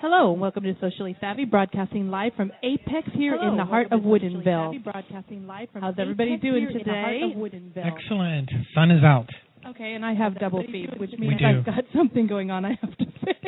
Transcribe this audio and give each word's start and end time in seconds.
Hello, 0.00 0.30
and 0.32 0.40
welcome 0.40 0.62
to 0.62 0.76
Socially 0.80 1.16
Savvy, 1.20 1.44
broadcasting 1.44 2.08
live 2.08 2.32
from 2.36 2.52
Apex 2.62 3.08
here 3.14 3.36
Hello, 3.36 3.50
in 3.50 3.56
the 3.56 3.64
heart 3.64 3.86
of 3.90 4.04
welcome 4.04 4.20
to 4.20 4.26
Socially 4.28 4.44
Woodinville. 4.44 4.66
Savvy, 4.68 4.78
broadcasting 4.78 5.46
live 5.48 5.68
from 5.72 5.82
How's 5.82 5.94
everybody 5.98 6.34
Apex 6.34 6.42
doing 6.42 6.68
here 6.68 6.70
in 6.70 6.86
the 6.86 6.92
heart 6.94 7.72
today? 7.74 7.92
Excellent. 7.96 8.50
Sun 8.76 8.90
is 8.92 9.02
out. 9.02 9.26
Okay, 9.66 9.94
and 9.94 10.06
I 10.06 10.14
have 10.14 10.38
double 10.38 10.62
feed, 10.70 10.90
which 10.98 11.10
means. 11.18 11.40
I've 11.44 11.66
got 11.66 11.82
something 11.96 12.28
going 12.28 12.52
on 12.52 12.64
I 12.64 12.78
have 12.80 12.96
to 12.96 13.04
fix. 13.24 13.38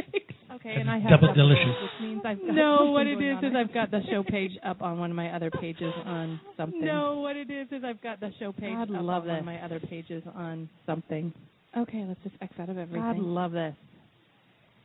Okay, 0.55 0.75
and 0.75 0.91
I 0.91 0.99
have 0.99 1.11
Double 1.11 1.29
double 1.29 1.35
delicious. 1.35 1.65
feed, 1.65 1.83
which 1.83 2.09
means 2.11 2.23
I've 2.25 2.39
got 2.41 2.55
No, 2.55 2.91
what 2.91 3.07
it 3.07 3.23
is 3.23 3.39
I've 3.57 3.73
got 3.73 3.93
the 3.93 4.01
show 4.11 4.25
page 4.25 4.51
up 4.67 4.83
on 4.83 4.99
one 4.99 5.11
of 5.11 5.17
my 5.17 5.29
other 5.35 5.51
pages 5.53 5.93
on 6.05 6.41
something. 6.57 6.85
No, 6.85 7.21
what 7.21 7.37
it 7.37 7.49
is 7.49 7.69
is 7.71 7.85
I've 7.85 8.03
got 8.03 8.19
the 8.19 8.31
show 8.41 8.51
page 8.53 8.75
God 8.75 8.91
up 8.91 9.03
love 9.05 9.23
on 9.23 9.29
one 9.29 9.39
of 9.39 9.45
my 9.45 9.65
other 9.65 9.79
pages 9.79 10.25
on 10.35 10.69
something. 10.85 11.33
Okay, 11.79 12.05
let's 12.09 12.21
just 12.25 12.35
X 12.43 12.53
out 12.59 12.69
of 12.69 12.77
everything. 12.77 13.01
God 13.01 13.19
love 13.19 13.53
this. 13.53 13.75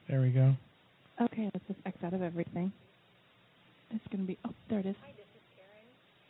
There 0.08 0.22
we 0.22 0.30
go. 0.30 0.54
Okay, 1.22 1.50
let's 1.54 1.66
just 1.68 1.80
X 1.86 1.98
out 2.04 2.14
of 2.14 2.22
everything. 2.22 2.72
It's 3.92 4.04
going 4.12 4.22
to 4.24 4.28
be, 4.28 4.38
oh, 4.46 4.52
there 4.70 4.80
it 4.80 4.86
is. 4.86 4.96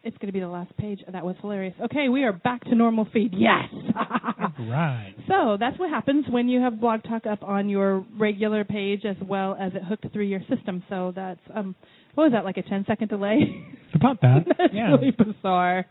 It's 0.03 0.16
going 0.20 0.27
to 0.27 0.34
be 0.34 0.39
the 0.39 0.48
last 0.48 0.75
page. 0.77 0.99
That 1.11 1.25
was 1.25 1.35
hilarious. 1.41 1.73
Okay, 1.85 2.09
we 2.09 2.25
are 2.25 2.31
back 2.31 2.63
to 2.66 2.75
normal 2.75 3.08
feed. 3.11 3.34
Yes. 3.35 3.63
All 3.73 4.52
right. 4.70 5.16
So 5.27 5.58
that's 5.59 5.80
what 5.80 5.89
happens 5.89 6.25
when 6.30 6.48
you 6.48 6.61
have 6.61 6.80
Blog 6.80 7.02
Talk 7.03 7.25
up 7.25 7.41
on 7.41 7.70
your 7.70 8.05
regular 8.20 8.63
page 8.63 9.03
as 9.03 9.16
well 9.27 9.58
as 9.59 9.73
it 9.73 9.84
hooked 9.84 10.05
through 10.13 10.25
your 10.25 10.41
system. 10.48 10.84
So 10.89 11.11
that's 11.16 11.39
um, 11.55 11.75
what 12.13 12.25
was 12.25 12.33
that 12.33 12.45
like 12.45 12.58
a 12.58 12.61
10 12.61 12.86
second 12.88 13.08
delay? 13.08 13.66
About 13.95 14.22
that. 14.22 14.45
that's 14.59 14.73
yeah. 14.73 14.91
really 14.91 15.09
bizarre. 15.11 15.88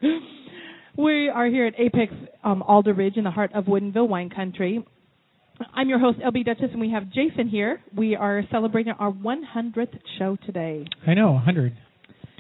We 0.97 1.29
are 1.29 1.47
here 1.47 1.67
at 1.67 1.75
Apex 1.77 2.13
um, 2.45 2.63
Alder 2.63 2.95
Ridge 2.95 3.17
in 3.17 3.25
the 3.25 3.33
heart 3.33 3.51
of 3.53 3.65
Woodinville 3.65 4.09
wine 4.09 4.31
country. 4.31 4.85
I'm 5.75 5.89
your 5.89 5.99
host 5.99 6.19
LB 6.19 6.45
Dutchess, 6.45 6.69
and 6.73 6.81
we 6.81 6.91
have 6.91 7.09
Jason 7.11 7.49
here. 7.49 7.81
We 7.97 8.15
are 8.17 8.43
celebrating 8.51 8.93
our 8.99 9.11
100th 9.13 9.97
show 10.19 10.37
today. 10.47 10.85
I 11.07 11.15
know, 11.15 11.33
100. 11.33 11.75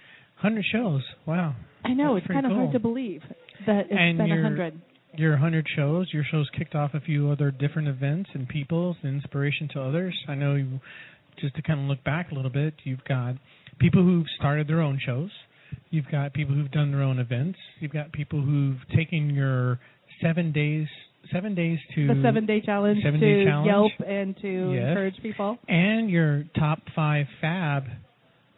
100 0.41 0.65
shows. 0.73 1.03
Wow. 1.27 1.55
I 1.85 1.93
know 1.93 2.17
it's 2.17 2.27
kind 2.27 2.47
of 2.47 2.53
hard 2.53 2.73
to 2.73 2.81
believe 2.81 3.23
that 3.67 3.87
it's 3.91 3.93
And 3.99 4.19
been 4.19 4.31
a 4.33 4.43
hundred. 4.43 4.81
your 5.17 5.33
100 5.33 5.67
shows, 5.77 6.09
your 6.13 6.25
shows 6.31 6.49
kicked 6.57 6.75
off 6.75 6.95
a 6.95 7.01
few 7.01 7.31
other 7.31 7.51
different 7.51 7.89
events 7.89 8.31
and 8.35 8.49
peoples 8.49 8.97
and 9.03 9.15
inspiration 9.15 9.69
to 9.75 9.81
others. 9.83 10.15
I 10.29 10.35
know 10.35 10.55
you, 10.55 10.81
just 11.41 11.55
to 11.57 11.63
kind 11.63 11.81
of 11.81 11.87
look 11.87 12.03
back 12.05 12.31
a 12.31 12.35
little 12.35 12.51
bit, 12.51 12.75
you've 12.85 13.05
got 13.05 13.35
people 13.79 14.03
who've 14.03 14.27
started 14.39 14.69
their 14.69 14.81
own 14.81 14.99
shows. 15.05 15.31
You've 15.91 16.09
got 16.11 16.33
people 16.35 16.55
who've 16.55 16.71
done 16.71 16.91
their 16.93 17.03
own 17.03 17.19
events. 17.19 17.59
You've 17.81 17.93
got 17.93 18.13
people 18.13 18.41
who've 18.41 18.79
taken 18.97 19.31
your 19.31 19.79
seven 20.23 20.51
days, 20.53 20.87
seven 21.33 21.55
days 21.55 21.79
to 21.95 22.07
The 22.09 22.21
seven 22.23 22.47
day 22.47 22.61
challenge 22.65 23.03
Seven 23.03 23.21
to 23.21 23.27
day 23.45 23.45
challenge. 23.45 23.67
Yelp 23.69 23.93
and 24.09 24.37
to 24.41 24.73
Yes. 24.75 24.89
encourage 24.89 25.15
people. 25.23 25.59
and 25.69 26.09
your 26.11 26.45
top 26.59 26.81
five 26.97 27.27
fab. 27.41 27.85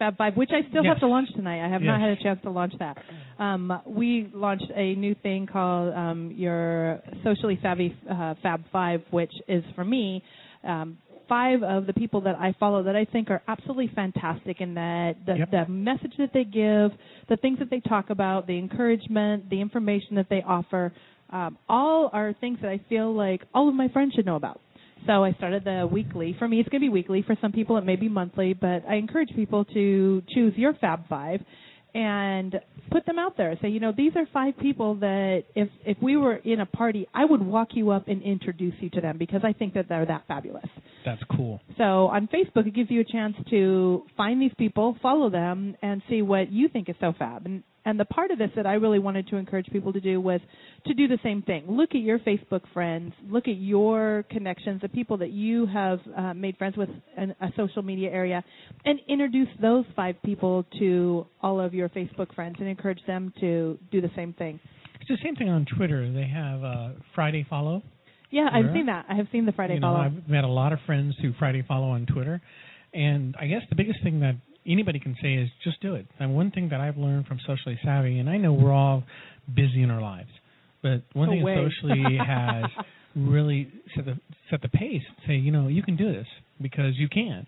Fab 0.00 0.16
Five, 0.16 0.36
which 0.36 0.50
I 0.50 0.62
still 0.70 0.82
Yes. 0.82 0.94
have 0.94 1.00
to 1.00 1.06
launch 1.06 1.28
tonight. 1.36 1.64
I 1.64 1.68
have 1.68 1.82
not 1.82 2.00
had 2.00 2.10
a 2.10 2.16
chance 2.16 2.40
to 2.42 2.50
launch 2.50 2.72
that. 2.80 2.96
Um, 3.38 3.80
we 3.86 4.28
launched 4.34 4.70
a 4.74 4.94
new 4.96 5.14
thing 5.14 5.46
called 5.46 5.94
um, 5.94 6.32
your 6.34 7.00
Socially 7.22 7.58
Savvy 7.62 7.94
uh, 8.10 8.34
Fab 8.42 8.62
Five, 8.72 9.02
which 9.10 9.32
is 9.46 9.62
for 9.76 9.84
me 9.84 10.24
um, 10.64 10.96
five 11.28 11.62
of 11.62 11.86
the 11.86 11.92
people 11.92 12.22
that 12.22 12.34
I 12.36 12.54
follow 12.58 12.82
that 12.82 12.96
I 12.96 13.04
think 13.04 13.30
are 13.30 13.42
absolutely 13.46 13.90
fantastic 13.94 14.60
in 14.60 14.74
that 14.74 15.14
the, 15.26 15.36
Yep. 15.36 15.50
the 15.50 15.66
message 15.68 16.14
that 16.18 16.30
they 16.32 16.44
give, 16.44 16.90
the 17.28 17.36
things 17.36 17.58
that 17.60 17.70
they 17.70 17.80
talk 17.80 18.10
about, 18.10 18.46
the 18.46 18.58
encouragement, 18.58 19.48
the 19.50 19.60
information 19.60 20.16
that 20.16 20.28
they 20.28 20.42
offer, 20.46 20.92
um, 21.30 21.56
all 21.68 22.10
are 22.12 22.32
things 22.40 22.58
that 22.62 22.68
I 22.70 22.80
feel 22.88 23.14
like 23.14 23.42
all 23.54 23.68
of 23.68 23.74
my 23.74 23.88
friends 23.88 24.14
should 24.14 24.26
know 24.26 24.36
about. 24.36 24.60
So 25.06 25.24
I 25.24 25.32
started 25.32 25.64
the 25.64 25.88
weekly. 25.90 26.36
For 26.38 26.46
me, 26.46 26.60
it's 26.60 26.68
going 26.68 26.80
to 26.80 26.84
be 26.84 26.90
weekly. 26.90 27.22
For 27.26 27.36
some 27.40 27.52
people, 27.52 27.76
it 27.78 27.84
may 27.84 27.96
be 27.96 28.08
monthly. 28.08 28.54
But 28.54 28.84
I 28.88 28.96
encourage 28.96 29.30
people 29.34 29.64
to 29.66 30.22
choose 30.34 30.52
your 30.56 30.74
Fab 30.74 31.08
Five 31.08 31.40
and 31.94 32.60
put 32.90 33.04
them 33.06 33.18
out 33.18 33.36
there. 33.36 33.56
Say, 33.62 33.68
you 33.68 33.80
know, 33.80 33.92
these 33.96 34.12
are 34.16 34.26
five 34.32 34.56
people 34.58 34.96
that 34.96 35.44
if 35.54 35.68
if 35.84 35.96
we 36.02 36.16
were 36.16 36.36
in 36.36 36.60
a 36.60 36.66
party, 36.66 37.08
I 37.14 37.24
would 37.24 37.42
walk 37.42 37.68
you 37.72 37.90
up 37.90 38.08
and 38.08 38.22
introduce 38.22 38.74
you 38.80 38.90
to 38.90 39.00
them 39.00 39.18
because 39.18 39.40
I 39.44 39.52
think 39.52 39.74
that 39.74 39.88
they're 39.88 40.06
that 40.06 40.24
fabulous. 40.28 40.68
That's 41.04 41.22
cool. 41.36 41.60
So 41.78 42.08
on 42.08 42.28
Facebook, 42.28 42.66
it 42.66 42.74
gives 42.74 42.90
you 42.90 43.00
a 43.00 43.04
chance 43.04 43.34
to 43.50 44.04
find 44.16 44.40
these 44.40 44.52
people, 44.58 44.96
follow 45.02 45.30
them, 45.30 45.76
and 45.82 46.02
see 46.08 46.22
what 46.22 46.52
you 46.52 46.68
think 46.68 46.88
is 46.88 46.96
so 47.00 47.12
fab. 47.18 47.46
And 47.46 47.62
and 47.84 47.98
the 47.98 48.04
part 48.04 48.30
of 48.30 48.38
this 48.38 48.50
that 48.56 48.66
I 48.66 48.74
really 48.74 48.98
wanted 48.98 49.28
to 49.28 49.36
encourage 49.36 49.66
people 49.66 49.92
to 49.92 50.00
do 50.00 50.20
was 50.20 50.40
to 50.86 50.94
do 50.94 51.08
the 51.08 51.18
same 51.22 51.42
thing. 51.42 51.64
Look 51.66 51.90
at 51.90 52.00
your 52.00 52.18
Facebook 52.20 52.62
friends, 52.72 53.12
look 53.28 53.48
at 53.48 53.56
your 53.56 54.24
connections, 54.30 54.82
the 54.82 54.88
people 54.88 55.16
that 55.18 55.30
you 55.30 55.66
have 55.66 56.00
uh, 56.16 56.34
made 56.34 56.56
friends 56.56 56.76
with 56.76 56.88
in 57.16 57.34
a 57.40 57.48
social 57.56 57.82
media 57.82 58.10
area, 58.10 58.44
and 58.84 59.00
introduce 59.08 59.48
those 59.60 59.84
five 59.96 60.16
people 60.24 60.64
to 60.78 61.26
all 61.42 61.60
of 61.60 61.72
your 61.74 61.88
Facebook 61.88 62.34
friends 62.34 62.56
and 62.58 62.68
encourage 62.68 63.00
them 63.06 63.32
to 63.40 63.78
do 63.90 64.00
the 64.00 64.10
same 64.14 64.32
thing. 64.34 64.60
It's 65.00 65.08
the 65.08 65.18
same 65.24 65.36
thing 65.36 65.48
on 65.48 65.66
Twitter. 65.76 66.12
They 66.12 66.28
have 66.28 66.62
uh, 66.62 66.90
Friday 67.14 67.46
Follow. 67.48 67.82
Yeah, 68.30 68.48
I've 68.52 68.72
seen 68.72 68.86
that. 68.86 69.06
I 69.08 69.14
have 69.14 69.26
seen 69.32 69.44
the 69.44 69.52
Friday 69.52 69.74
you 69.74 69.80
know, 69.80 69.88
follow. 69.88 70.04
I've 70.04 70.28
met 70.28 70.44
a 70.44 70.48
lot 70.48 70.72
of 70.72 70.78
friends 70.86 71.16
through 71.20 71.34
Friday 71.38 71.64
Follow 71.66 71.88
on 71.88 72.06
Twitter, 72.06 72.40
and 72.94 73.34
I 73.40 73.46
guess 73.46 73.62
the 73.70 73.74
biggest 73.74 74.02
thing 74.04 74.20
that 74.20 74.36
anybody 74.66 75.00
can 75.00 75.16
say 75.22 75.34
is 75.34 75.48
just 75.64 75.80
do 75.80 75.94
it. 75.94 76.06
And 76.18 76.34
one 76.34 76.50
thing 76.50 76.68
that 76.70 76.80
I've 76.80 76.96
learned 76.96 77.26
from 77.26 77.38
Socially 77.46 77.78
Savvy, 77.84 78.18
and 78.18 78.28
I 78.28 78.36
know 78.36 78.52
we're 78.52 78.72
all 78.72 79.04
busy 79.54 79.82
in 79.82 79.90
our 79.90 80.00
lives, 80.00 80.30
but 80.82 81.02
one 81.12 81.28
No 81.28 81.34
thing 81.34 81.44
that 81.44 81.70
Socially 81.80 82.18
has 82.26 82.64
really 83.16 83.72
set 83.94 84.04
the 84.04 84.18
set 84.50 84.62
the 84.62 84.68
pace. 84.68 85.02
Say, 85.26 85.34
you 85.34 85.52
know, 85.52 85.68
you 85.68 85.82
can 85.82 85.96
do 85.96 86.12
this 86.12 86.26
because 86.60 86.94
you 86.96 87.08
can. 87.08 87.46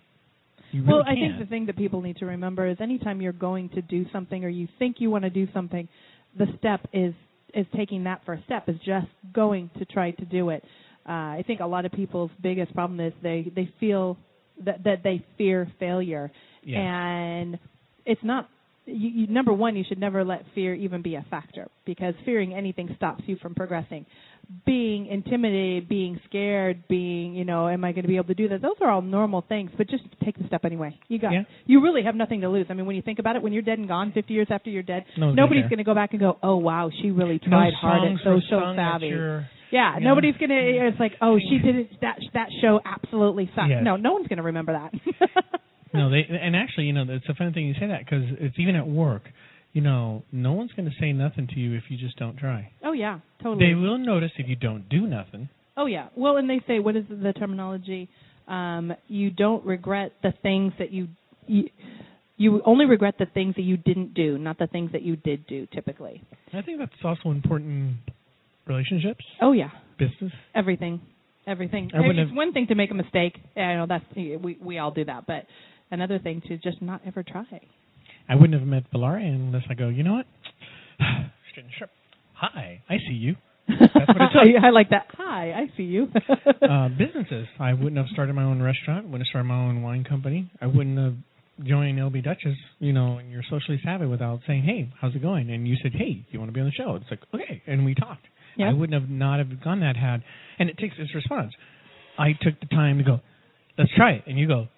You 0.72 0.82
really 0.82 0.94
well, 0.94 1.02
I 1.02 1.14
can. 1.14 1.36
think 1.36 1.38
the 1.38 1.50
thing 1.50 1.66
that 1.66 1.76
people 1.76 2.00
need 2.00 2.16
to 2.18 2.26
remember 2.26 2.66
is 2.66 2.78
anytime 2.80 3.20
you're 3.20 3.32
going 3.32 3.68
to 3.70 3.82
do 3.82 4.06
something 4.12 4.44
or 4.44 4.48
you 4.48 4.68
think 4.78 4.96
you 4.98 5.10
want 5.10 5.24
to 5.24 5.30
do 5.30 5.46
something, 5.52 5.88
the 6.38 6.46
step 6.58 6.80
is 6.92 7.14
is 7.54 7.66
taking 7.76 8.04
that 8.04 8.22
first 8.24 8.44
step 8.44 8.68
is 8.68 8.76
just 8.84 9.06
going 9.34 9.70
to 9.78 9.84
try 9.84 10.10
to 10.12 10.24
do 10.24 10.48
it. 10.48 10.64
Uh, 11.06 11.12
I 11.12 11.44
think 11.46 11.60
a 11.60 11.66
lot 11.66 11.84
of 11.84 11.92
people's 11.92 12.30
biggest 12.42 12.74
problem 12.74 13.00
is 13.00 13.12
they 13.22 13.50
they 13.54 13.72
feel 13.80 14.16
that 14.64 14.84
that 14.84 15.02
they 15.02 15.24
fear 15.36 15.70
failure, 15.78 16.30
Yes. 16.62 16.78
and 16.80 17.58
it's 18.06 18.22
not. 18.22 18.48
You, 18.84 19.10
you, 19.10 19.26
number 19.28 19.52
one, 19.52 19.76
you 19.76 19.84
should 19.88 20.00
never 20.00 20.24
let 20.24 20.42
fear 20.56 20.74
even 20.74 21.02
be 21.02 21.14
a 21.14 21.24
factor 21.30 21.68
because 21.86 22.14
fearing 22.24 22.52
anything 22.52 22.92
stops 22.96 23.22
you 23.26 23.36
from 23.36 23.54
progressing. 23.54 24.06
Being 24.66 25.06
intimidated, 25.06 25.88
being 25.88 26.20
scared, 26.28 26.82
being 26.88 27.34
you 27.34 27.44
know, 27.44 27.68
am 27.68 27.84
I 27.84 27.92
going 27.92 28.02
to 28.02 28.08
be 28.08 28.16
able 28.16 28.26
to 28.26 28.34
do 28.34 28.48
that? 28.48 28.60
Those 28.60 28.74
are 28.80 28.90
all 28.90 29.00
normal 29.00 29.44
things, 29.48 29.70
but 29.78 29.88
just 29.88 30.02
take 30.24 30.36
the 30.36 30.44
step 30.48 30.64
anyway. 30.64 30.98
You 31.06 31.20
got. 31.20 31.30
Yeah. 31.32 31.42
You 31.64 31.80
really 31.80 32.02
have 32.02 32.16
nothing 32.16 32.40
to 32.40 32.48
lose. 32.48 32.66
I 32.70 32.74
mean, 32.74 32.84
when 32.86 32.96
you 32.96 33.02
think 33.02 33.20
about 33.20 33.36
it, 33.36 33.42
when 33.42 33.52
you're 33.52 33.62
dead 33.62 33.78
and 33.78 33.86
gone, 33.86 34.10
50 34.12 34.34
years 34.34 34.48
after 34.50 34.68
you're 34.68 34.82
dead, 34.82 35.04
No 35.16 35.32
nobody's 35.32 35.68
gonna 35.70 35.84
go 35.84 35.94
back 35.94 36.10
and 36.10 36.18
go, 36.20 36.38
"Oh 36.42 36.56
wow, 36.56 36.90
she 37.00 37.12
really 37.12 37.40
no 37.46 37.50
tried 37.50 37.72
hard 37.80 38.02
and 38.02 38.18
so 38.24 38.30
were 38.30 38.40
social 38.40 38.60
sung 38.62 38.78
at 38.78 38.94
savvy." 38.94 39.06
Yeah, 39.72 39.94
you 39.94 40.04
know? 40.04 40.10
nobody's 40.10 40.34
gonna. 40.38 40.54
It's 40.54 41.00
like, 41.00 41.12
oh, 41.22 41.38
she 41.38 41.58
did 41.58 41.76
it. 41.76 41.90
That 42.02 42.18
that 42.34 42.48
show 42.60 42.80
absolutely 42.84 43.48
sucked. 43.54 43.70
Yes. 43.70 43.80
No, 43.82 43.96
no 43.96 44.12
one's 44.12 44.26
gonna 44.26 44.42
remember 44.42 44.72
that. 44.72 44.92
No, 45.94 46.10
they 46.10 46.24
and 46.28 46.56
actually, 46.56 46.84
you 46.86 46.92
know, 46.92 47.04
it's 47.08 47.28
a 47.28 47.34
funny 47.34 47.52
thing 47.52 47.66
you 47.66 47.74
say 47.74 47.86
that 47.88 48.00
because 48.04 48.24
it's 48.40 48.58
even 48.58 48.76
at 48.76 48.86
work. 48.86 49.22
You 49.74 49.80
know, 49.80 50.22
no 50.32 50.52
one's 50.52 50.72
going 50.72 50.84
to 50.88 50.94
say 51.00 51.12
nothing 51.12 51.46
to 51.48 51.58
you 51.58 51.74
if 51.76 51.84
you 51.88 51.96
just 51.96 52.16
don't 52.18 52.36
try. 52.36 52.70
oh 52.84 52.92
yeah, 52.92 53.20
totally. 53.42 53.66
They 53.68 53.74
will 53.74 53.98
notice 53.98 54.30
if 54.38 54.46
you 54.48 54.56
don't 54.56 54.88
do 54.88 55.06
nothing. 55.06 55.48
Oh 55.76 55.86
yeah. 55.86 56.08
Well, 56.16 56.36
and 56.36 56.48
they 56.48 56.60
say 56.66 56.78
what 56.78 56.96
is 56.96 57.04
the 57.08 57.32
terminology? 57.32 58.08
Um, 58.48 58.92
you 59.08 59.30
don't 59.30 59.64
regret 59.64 60.12
the 60.22 60.32
things 60.42 60.72
that 60.78 60.90
you, 60.92 61.08
you 61.46 61.68
you 62.36 62.60
only 62.66 62.84
regret 62.86 63.14
the 63.18 63.26
things 63.26 63.54
that 63.56 63.62
you 63.62 63.76
didn't 63.76 64.14
do, 64.14 64.36
not 64.36 64.58
the 64.58 64.66
things 64.66 64.92
that 64.92 65.02
you 65.02 65.16
did 65.16 65.46
do. 65.46 65.66
Typically. 65.72 66.22
I 66.52 66.60
think 66.62 66.78
that's 66.78 66.92
also 67.04 67.30
important 67.30 67.94
relationships, 68.66 69.24
Oh 69.40 69.52
yeah. 69.52 69.70
business. 69.98 70.32
Everything. 70.54 71.00
everything. 71.46 71.90
I 71.94 71.98
it's 72.00 72.18
have- 72.18 72.36
one 72.36 72.52
thing 72.52 72.66
to 72.68 72.74
make 72.74 72.90
a 72.90 72.94
mistake. 72.94 73.34
I 73.56 73.74
know 73.74 73.86
that's 73.88 74.04
we 74.16 74.58
we 74.62 74.78
all 74.78 74.90
do 74.90 75.04
that, 75.06 75.26
but 75.26 75.46
another 75.92 76.18
thing 76.18 76.42
to 76.48 76.56
just 76.58 76.82
not 76.82 77.00
ever 77.06 77.22
try. 77.22 77.60
I 78.28 78.34
wouldn't 78.34 78.58
have 78.58 78.66
met 78.68 78.90
Valaria 78.92 79.26
unless 79.26 79.62
I 79.70 79.74
go, 79.74 79.88
you 79.88 80.02
know 80.02 80.14
what? 80.14 80.26
Hi, 82.34 82.82
I 82.88 82.96
see 83.06 83.14
you. 83.14 83.36
That's 83.68 83.94
what 83.94 84.16
it 84.16 84.54
took. 84.54 84.64
I 84.64 84.70
like 84.70 84.90
that. 84.90 85.06
Hi, 85.16 85.52
I 85.52 85.76
see 85.76 85.84
you. 85.84 86.08
uh, 86.68 86.88
businesses. 86.88 87.46
I 87.60 87.72
wouldn't 87.72 87.96
have 87.96 88.08
started 88.12 88.34
my 88.34 88.42
own 88.42 88.60
restaurant. 88.60 89.04
Wouldn't 89.04 89.22
have 89.22 89.30
started 89.30 89.46
my 89.46 89.54
own 89.68 89.82
wine 89.82 90.04
company. 90.04 90.50
I 90.60 90.66
wouldn't 90.66 90.98
have 90.98 91.14
joined 91.64 91.98
LB 91.98 92.24
Dutchess. 92.24 92.56
You 92.80 92.92
know, 92.92 93.18
and 93.18 93.30
you're 93.30 93.44
socially 93.48 93.80
savvy 93.84 94.06
without 94.06 94.40
saying, 94.46 94.64
"Hey, 94.64 94.92
how's 95.00 95.14
it 95.14 95.22
going?" 95.22 95.50
And 95.50 95.68
you 95.68 95.76
said, 95.82 95.92
"Hey, 95.94 96.26
you 96.30 96.40
want 96.40 96.48
to 96.48 96.52
be 96.52 96.60
on 96.60 96.66
the 96.66 96.72
show?" 96.72 96.96
It's 96.96 97.10
like, 97.10 97.20
okay, 97.32 97.62
and 97.66 97.84
we 97.84 97.94
talked. 97.94 98.26
Yeah. 98.56 98.70
I 98.70 98.72
wouldn't 98.72 99.00
have 99.00 99.10
not 99.10 99.38
have 99.38 99.62
gone 99.62 99.80
that 99.80 99.96
had, 99.96 100.22
and 100.58 100.68
it 100.68 100.76
takes 100.78 100.94
its 100.98 101.14
response. 101.14 101.52
I 102.18 102.32
took 102.40 102.58
the 102.60 102.66
time 102.66 102.98
to 102.98 103.04
go, 103.04 103.20
let's 103.78 103.90
try 103.96 104.12
it, 104.12 104.24
and 104.26 104.38
you 104.38 104.46
go, 104.46 104.68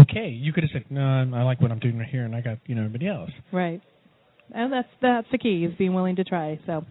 okay. 0.00 0.28
You 0.28 0.52
could 0.52 0.64
have 0.64 0.70
said, 0.72 0.84
no, 0.90 1.02
I 1.34 1.42
like 1.42 1.60
what 1.60 1.70
I'm 1.70 1.78
doing 1.78 1.98
right 1.98 2.08
here, 2.08 2.24
and 2.24 2.34
I 2.34 2.40
got 2.40 2.58
you 2.66 2.74
know 2.74 2.82
everybody 2.84 3.08
else. 3.08 3.30
Right. 3.52 3.80
And 4.54 4.72
that's 4.72 4.88
that's 5.00 5.26
the 5.32 5.38
key 5.38 5.64
is 5.64 5.76
being 5.78 5.94
willing 5.94 6.16
to 6.16 6.24
try. 6.24 6.58
So 6.66 6.84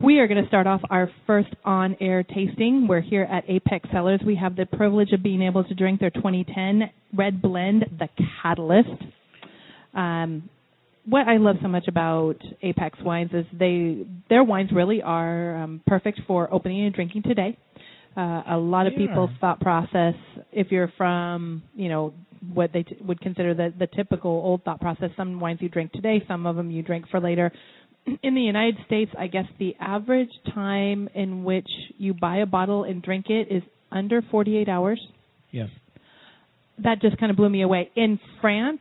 we 0.00 0.18
are 0.18 0.26
going 0.26 0.42
to 0.42 0.48
start 0.48 0.66
off 0.66 0.80
our 0.90 1.10
first 1.26 1.48
on-air 1.64 2.22
tasting. 2.22 2.86
We're 2.88 3.00
here 3.00 3.22
at 3.22 3.44
Apex 3.48 3.88
Cellars. 3.92 4.20
We 4.24 4.36
have 4.36 4.56
the 4.56 4.66
privilege 4.66 5.12
of 5.12 5.22
being 5.22 5.42
able 5.42 5.64
to 5.64 5.74
drink 5.74 6.00
their 6.00 6.10
2010 6.10 6.90
red 7.14 7.40
blend, 7.40 7.86
the 7.98 8.08
Catalyst. 8.42 9.02
Um, 9.94 10.50
what 11.06 11.28
I 11.28 11.36
love 11.36 11.56
so 11.62 11.68
much 11.68 11.86
about 11.88 12.36
Apex 12.62 12.98
wines 13.02 13.30
is 13.32 13.46
they 13.56 14.04
their 14.28 14.42
wines 14.42 14.70
really 14.74 15.02
are 15.02 15.56
um, 15.56 15.80
perfect 15.86 16.20
for 16.26 16.52
opening 16.52 16.84
and 16.84 16.94
drinking 16.94 17.22
today. 17.22 17.56
Uh, 18.16 18.42
a 18.48 18.56
lot 18.56 18.86
of 18.86 18.94
They 18.94 19.06
people's 19.06 19.30
thought 19.40 19.60
process, 19.60 20.14
if 20.50 20.72
you're 20.72 20.90
from, 20.96 21.62
you 21.74 21.88
know, 21.88 22.14
what 22.52 22.72
they 22.72 22.82
t- 22.82 22.96
would 23.06 23.20
consider 23.20 23.54
the, 23.54 23.72
the 23.78 23.86
typical 23.88 24.30
old 24.30 24.62
thought 24.64 24.80
process, 24.80 25.10
some 25.16 25.40
wines 25.40 25.58
you 25.60 25.68
drink 25.68 25.92
today, 25.92 26.22
some 26.28 26.46
of 26.46 26.56
them 26.56 26.70
you 26.70 26.82
drink 26.82 27.06
for 27.10 27.20
later. 27.20 27.52
In 28.22 28.34
the 28.34 28.40
United 28.40 28.76
States, 28.86 29.10
I 29.18 29.26
guess 29.26 29.46
the 29.58 29.74
average 29.80 30.30
time 30.54 31.08
in 31.14 31.44
which 31.44 31.68
you 31.98 32.14
buy 32.14 32.38
a 32.38 32.46
bottle 32.46 32.84
and 32.84 33.02
drink 33.02 33.26
it 33.28 33.48
is 33.50 33.62
under 33.90 34.22
48 34.30 34.68
hours. 34.68 35.00
Yes. 35.50 35.68
That 36.82 37.00
just 37.00 37.18
kind 37.18 37.30
of 37.30 37.36
blew 37.36 37.48
me 37.48 37.62
away. 37.62 37.90
In 37.96 38.20
France, 38.40 38.80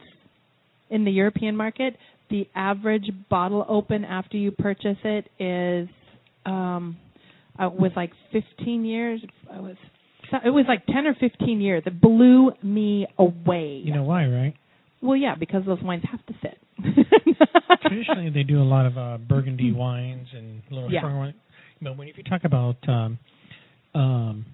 in 0.89 1.05
the 1.05 1.11
European 1.11 1.55
market, 1.55 1.95
the 2.29 2.47
average 2.55 3.09
bottle 3.29 3.65
open 3.69 4.03
after 4.03 4.37
you 4.37 4.51
purchase 4.51 4.97
it 5.03 5.29
is 5.39 5.87
um 6.45 6.97
uh, 7.57 7.69
was 7.69 7.91
like 7.95 8.11
15 8.33 8.83
years. 8.83 9.21
It 9.23 9.61
was 9.61 9.75
so- 9.77 9.94
it 10.43 10.49
was 10.49 10.65
like 10.67 10.85
10 10.87 11.07
or 11.07 11.13
15 11.19 11.61
years. 11.61 11.83
It 11.85 12.01
blew 12.01 12.51
me 12.63 13.07
away. 13.17 13.81
You 13.83 13.93
know 13.93 14.03
why, 14.03 14.25
right? 14.27 14.53
well, 15.01 15.15
yeah, 15.15 15.35
because 15.39 15.63
those 15.65 15.81
wines 15.83 16.03
have 16.09 16.25
to 16.25 16.33
sit. 16.41 16.57
Traditionally, 17.81 18.31
they 18.31 18.41
do 18.43 18.59
a 18.61 18.63
lot 18.65 18.85
of 18.87 18.97
uh, 18.97 19.17
Burgundy 19.19 19.71
wines 19.71 20.27
and 20.33 20.63
a 20.71 20.73
little 20.73 20.91
Yeah. 20.91 21.01
stronger 21.01 21.19
wine. 21.19 21.33
But 21.81 21.95
when 21.97 22.07
if 22.07 22.17
you 22.17 22.23
talk 22.23 22.43
about 22.43 22.77
um, 22.89 23.19
um, 23.93 24.45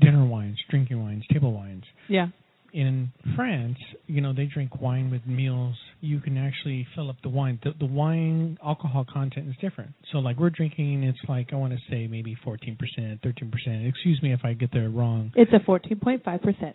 dinner 0.00 0.24
wines, 0.24 0.56
drinking 0.70 1.02
wines, 1.02 1.24
table 1.30 1.52
wines, 1.52 1.84
yeah. 2.08 2.28
In 2.72 3.12
France, 3.36 3.78
you 4.06 4.20
know, 4.20 4.32
they 4.32 4.46
drink 4.46 4.80
wine 4.80 5.10
with 5.10 5.26
meals. 5.26 5.74
You 6.00 6.20
can 6.20 6.36
actually 6.36 6.86
fill 6.94 7.10
up 7.10 7.16
the 7.22 7.28
wine. 7.28 7.58
The, 7.62 7.72
the 7.78 7.86
wine 7.86 8.58
alcohol 8.64 9.04
content 9.10 9.48
is 9.48 9.54
different. 9.60 9.92
So, 10.12 10.18
like 10.18 10.38
we're 10.38 10.50
drinking, 10.50 11.04
it's 11.04 11.18
like 11.28 11.52
I 11.52 11.56
want 11.56 11.72
to 11.72 11.78
say 11.90 12.06
maybe 12.06 12.36
14%, 12.46 12.76
13%. 13.20 13.88
Excuse 13.88 14.22
me 14.22 14.32
if 14.32 14.40
I 14.44 14.52
get 14.52 14.70
there 14.72 14.88
wrong. 14.88 15.32
It's 15.34 15.52
a 15.52 15.58
14.5%. 15.58 16.74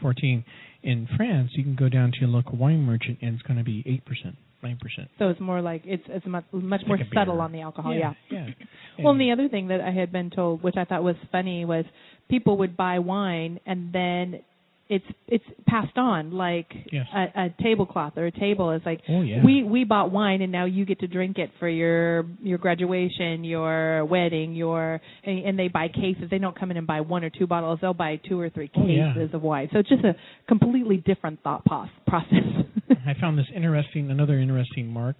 14. 0.00 0.44
In 0.82 1.08
France, 1.16 1.50
you 1.54 1.62
can 1.62 1.76
go 1.76 1.88
down 1.88 2.10
to 2.10 2.18
your 2.20 2.28
local 2.28 2.58
wine 2.58 2.82
merchant, 2.82 3.18
and 3.22 3.34
it's 3.34 3.42
going 3.42 3.58
to 3.58 3.64
be 3.64 3.84
8%, 3.84 4.34
9%. 4.64 4.76
So 5.18 5.28
it's 5.28 5.40
more 5.40 5.62
like 5.62 5.82
it's 5.84 6.02
it's 6.08 6.26
much 6.26 6.44
much 6.52 6.82
more 6.88 6.96
beer. 6.96 7.06
subtle 7.14 7.40
on 7.40 7.52
the 7.52 7.60
alcohol. 7.60 7.94
Yeah. 7.94 8.14
yeah. 8.28 8.48
Well, 8.98 9.12
and 9.12 9.20
the 9.20 9.30
other 9.30 9.48
thing 9.48 9.68
that 9.68 9.80
I 9.80 9.92
had 9.92 10.10
been 10.10 10.30
told, 10.30 10.62
which 10.62 10.74
I 10.76 10.84
thought 10.84 11.04
was 11.04 11.14
funny, 11.30 11.64
was 11.64 11.84
people 12.28 12.58
would 12.58 12.76
buy 12.76 12.98
wine 12.98 13.60
and 13.64 13.92
then 13.92 14.42
it's 14.96 15.04
it's 15.28 15.44
passed 15.66 15.96
on 15.96 16.32
like 16.32 16.66
Yes. 16.92 17.06
a, 17.14 17.44
a 17.46 17.54
tablecloth 17.62 18.14
or 18.16 18.26
a 18.26 18.30
table. 18.30 18.70
It's 18.72 18.84
like 18.84 19.00
Oh, 19.08 19.22
yeah. 19.22 19.42
we 19.44 19.62
we 19.62 19.84
bought 19.84 20.12
wine 20.12 20.42
and 20.42 20.52
now 20.52 20.66
you 20.66 20.84
get 20.84 21.00
to 21.00 21.06
drink 21.06 21.38
it 21.38 21.50
for 21.58 21.68
your 21.68 22.24
your 22.42 22.58
graduation, 22.58 23.44
your 23.44 24.04
wedding, 24.04 24.54
your 24.54 25.00
and, 25.24 25.38
and 25.46 25.58
they 25.58 25.68
buy 25.68 25.88
cases. 25.88 26.24
They 26.30 26.38
don't 26.38 26.58
come 26.58 26.70
in 26.70 26.76
and 26.76 26.86
buy 26.86 27.00
one 27.00 27.24
or 27.24 27.30
two 27.30 27.46
bottles. 27.46 27.78
They'll 27.80 27.94
buy 27.94 28.20
two 28.28 28.38
or 28.38 28.50
three 28.50 28.70
Oh, 28.76 28.86
yeah. 28.86 29.12
cases 29.14 29.34
of 29.34 29.42
wine. 29.42 29.68
So 29.72 29.78
it's 29.78 29.88
just 29.88 30.04
a 30.04 30.14
completely 30.48 30.98
different 30.98 31.42
thought 31.42 31.64
process. 31.64 32.44
I 33.06 33.14
found 33.20 33.38
this 33.38 33.46
interesting, 33.54 34.10
another 34.10 34.38
interesting 34.38 34.86
mark. 34.88 35.16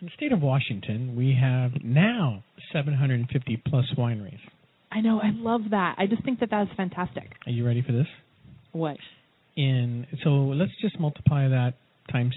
In 0.00 0.06
the 0.08 0.12
state 0.16 0.32
of 0.32 0.40
Washington, 0.42 1.14
we 1.16 1.36
have 1.40 1.72
now 1.82 2.42
750 2.72 3.62
plus 3.66 3.86
wineries. 3.96 4.38
I 4.90 5.00
know. 5.00 5.20
I 5.22 5.30
love 5.34 5.62
that. 5.70 5.94
I 5.98 6.06
just 6.06 6.22
think 6.24 6.40
that 6.40 6.50
that's 6.50 6.70
fantastic. 6.76 7.30
Are 7.46 7.50
you 7.52 7.64
ready 7.64 7.82
for 7.82 7.92
this? 7.92 8.06
What? 8.72 8.96
In 9.56 10.06
so 10.24 10.30
let's 10.30 10.72
just 10.80 10.98
multiply 10.98 11.48
that 11.48 11.74
times 12.10 12.34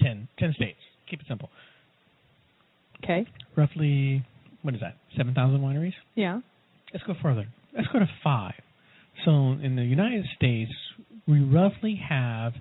10, 0.00 0.28
10 0.38 0.52
states. 0.54 0.78
Keep 1.10 1.20
it 1.20 1.26
simple. 1.28 1.50
Okay. 3.02 3.26
Roughly, 3.56 4.24
what 4.62 4.74
is 4.74 4.80
that? 4.80 4.96
Seven 5.16 5.34
thousand 5.34 5.60
wineries. 5.60 5.94
Yeah. 6.14 6.40
Let's 6.92 7.04
go 7.06 7.14
further. 7.22 7.46
Let's 7.74 7.88
go 7.88 7.98
to 8.00 8.08
five. 8.22 8.54
So 9.24 9.30
in 9.30 9.76
the 9.76 9.84
United 9.84 10.24
States, 10.36 10.72
we 11.26 11.40
roughly 11.40 12.00
have 12.08 12.52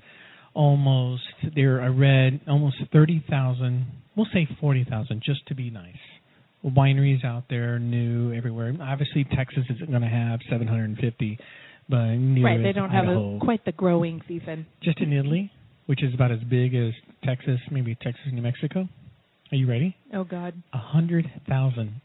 almost 0.54 1.24
there. 1.56 1.82
I 1.82 1.88
read 1.88 2.42
almost 2.48 2.78
thirty 2.94 3.24
thousand. 3.30 3.88
We'll 4.16 4.28
say 4.34 4.48
forty 4.62 4.86
thousand, 4.90 5.22
just 5.26 5.46
to 5.48 5.56
be 5.56 5.70
nice 5.70 5.96
wineries 6.66 7.24
out 7.24 7.44
there, 7.50 7.80
new 7.80 8.34
everywhere. 8.34 8.76
Obviously, 8.82 9.26
Texas 9.36 9.64
isn't 9.70 9.90
going 9.90 10.02
to 10.02 10.08
have 10.08 10.40
750 10.50 11.40
near 11.90 12.46
Right, 12.46 12.62
they 12.62 12.74
don't 12.74 12.92
have 12.92 13.08
a, 13.08 13.40
quite 13.42 13.64
the 13.66 13.72
growing 13.72 14.22
season. 14.28 14.66
Just 14.82 15.00
in 15.00 15.14
Italy, 15.14 15.52
which 15.86 16.04
is 16.04 16.14
about 16.14 16.32
as 16.32 16.40
big 16.50 16.76
as 16.76 16.94
Texas, 17.24 17.60
maybe 17.72 17.96
Texas, 17.96 18.24
New 18.32 18.42
Mexico. 18.42 18.88
Are 19.52 19.56
you 19.56 19.68
ready? 19.68 19.96
Oh 20.14 20.24
God. 20.24 20.54
A 20.74 20.78
hundred 20.78 21.26
thousand. 21.48 22.02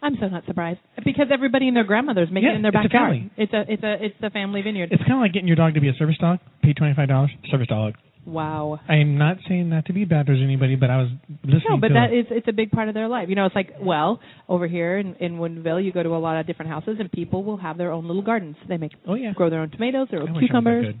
I'm 0.00 0.16
so 0.20 0.28
not 0.28 0.44
surprised 0.46 0.80
because 1.04 1.26
everybody 1.32 1.66
and 1.66 1.76
their 1.76 1.84
grandmothers 1.84 2.28
make 2.30 2.44
yeah, 2.44 2.52
it 2.52 2.56
in 2.56 2.62
their 2.62 2.72
backyard. 2.72 3.10
A, 3.10 3.14
family. 3.14 3.30
it's 3.36 3.52
a 3.52 3.64
it's 3.72 3.82
a 3.82 4.04
it's 4.04 4.14
a 4.22 4.30
family 4.30 4.60
vineyard. 4.60 4.90
It's 4.92 5.02
kind 5.02 5.14
of 5.14 5.20
like 5.20 5.32
getting 5.32 5.48
your 5.48 5.56
dog 5.56 5.74
to 5.74 5.80
be 5.80 5.88
a 5.88 5.94
service 5.94 6.18
dog. 6.20 6.38
Pay 6.62 6.74
twenty 6.74 6.94
five 6.94 7.08
dollars. 7.08 7.30
Service 7.50 7.68
dog 7.68 7.94
wow. 8.26 8.80
I 8.88 8.96
am 8.96 9.18
not 9.18 9.36
saying 9.48 9.70
that 9.70 9.86
to 9.86 9.92
be 9.92 10.04
bad 10.04 10.26
towards 10.26 10.42
anybody, 10.42 10.76
but 10.76 10.90
I 10.90 10.98
was 10.98 11.08
listening 11.42 11.62
No, 11.68 11.76
but 11.80 11.88
to 11.88 11.94
that 11.94 12.12
is 12.12 12.26
it's 12.30 12.48
a 12.48 12.52
big 12.52 12.70
part 12.70 12.88
of 12.88 12.94
their 12.94 13.08
life. 13.08 13.28
You 13.28 13.34
know, 13.34 13.46
it's 13.46 13.54
like 13.54 13.74
well, 13.80 14.20
over 14.48 14.66
here 14.66 14.98
in 14.98 15.14
in 15.16 15.34
Woodinville, 15.34 15.84
you 15.84 15.92
go 15.92 16.02
to 16.02 16.10
a 16.10 16.18
lot 16.18 16.38
of 16.38 16.46
different 16.46 16.70
houses, 16.70 16.96
and 16.98 17.10
people 17.10 17.44
will 17.44 17.56
have 17.56 17.78
their 17.78 17.92
own 17.92 18.06
little 18.06 18.22
gardens. 18.22 18.56
They 18.68 18.76
make 18.76 18.92
Oh 19.06 19.14
yeah. 19.14 19.32
grow 19.32 19.50
their 19.50 19.60
own 19.60 19.70
tomatoes, 19.70 20.08
their 20.10 20.20
I 20.20 20.22
own 20.22 20.28
I 20.30 20.32
was 20.32 20.40
cucumbers. 20.40 20.94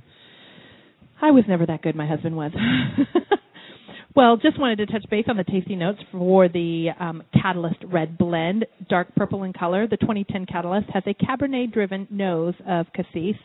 I 1.22 1.30
was 1.30 1.44
never 1.48 1.66
that 1.66 1.82
good. 1.82 1.94
My 1.94 2.06
husband 2.06 2.36
was. 2.36 2.52
well, 4.16 4.36
just 4.36 4.58
wanted 4.60 4.76
to 4.76 4.86
touch 4.86 5.08
base 5.10 5.24
on 5.28 5.36
the 5.36 5.44
tasting 5.44 5.78
notes 5.78 6.00
for 6.12 6.48
the 6.48 6.88
um, 6.98 7.22
Catalyst 7.40 7.78
Red 7.86 8.18
Blend, 8.18 8.66
dark 8.88 9.14
purple 9.14 9.44
in 9.44 9.52
color. 9.52 9.86
The 9.86 9.96
2010 9.96 10.46
Catalyst 10.46 10.88
has 10.92 11.02
a 11.06 11.14
Cabernet-driven 11.14 12.08
nose 12.10 12.54
of 12.68 12.86
cassis, 12.94 13.36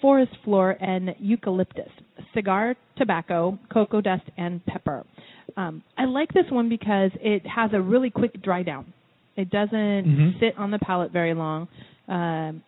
forest 0.00 0.32
floor, 0.44 0.76
and 0.80 1.14
eucalyptus, 1.18 1.90
cigar, 2.34 2.74
tobacco, 2.96 3.58
cocoa 3.72 4.00
dust, 4.00 4.24
and 4.36 4.64
pepper. 4.66 5.04
Um, 5.56 5.82
I 5.96 6.04
like 6.04 6.32
this 6.32 6.44
one 6.50 6.68
because 6.68 7.10
it 7.20 7.46
has 7.46 7.70
a 7.72 7.80
really 7.80 8.10
quick 8.10 8.40
dry 8.42 8.62
down. 8.62 8.92
It 9.36 9.50
doesn't 9.50 10.04
Mhm. 10.04 10.38
sit 10.40 10.58
on 10.58 10.70
the 10.70 10.78
palate 10.78 11.10
very 11.12 11.34
long. 11.34 11.68
Um, 12.08 12.62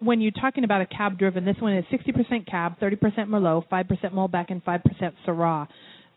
when 0.00 0.20
you're 0.20 0.32
talking 0.32 0.64
about 0.64 0.80
a 0.80 0.86
cab 0.86 1.18
driven, 1.18 1.44
this 1.44 1.60
one 1.60 1.74
is 1.74 1.84
60% 1.90 2.46
cab, 2.46 2.78
30% 2.80 3.28
Merlot, 3.28 3.66
5% 3.68 4.14
Malbec, 4.14 4.50
and 4.50 4.64
5% 4.64 5.14
Syrah. 5.26 5.68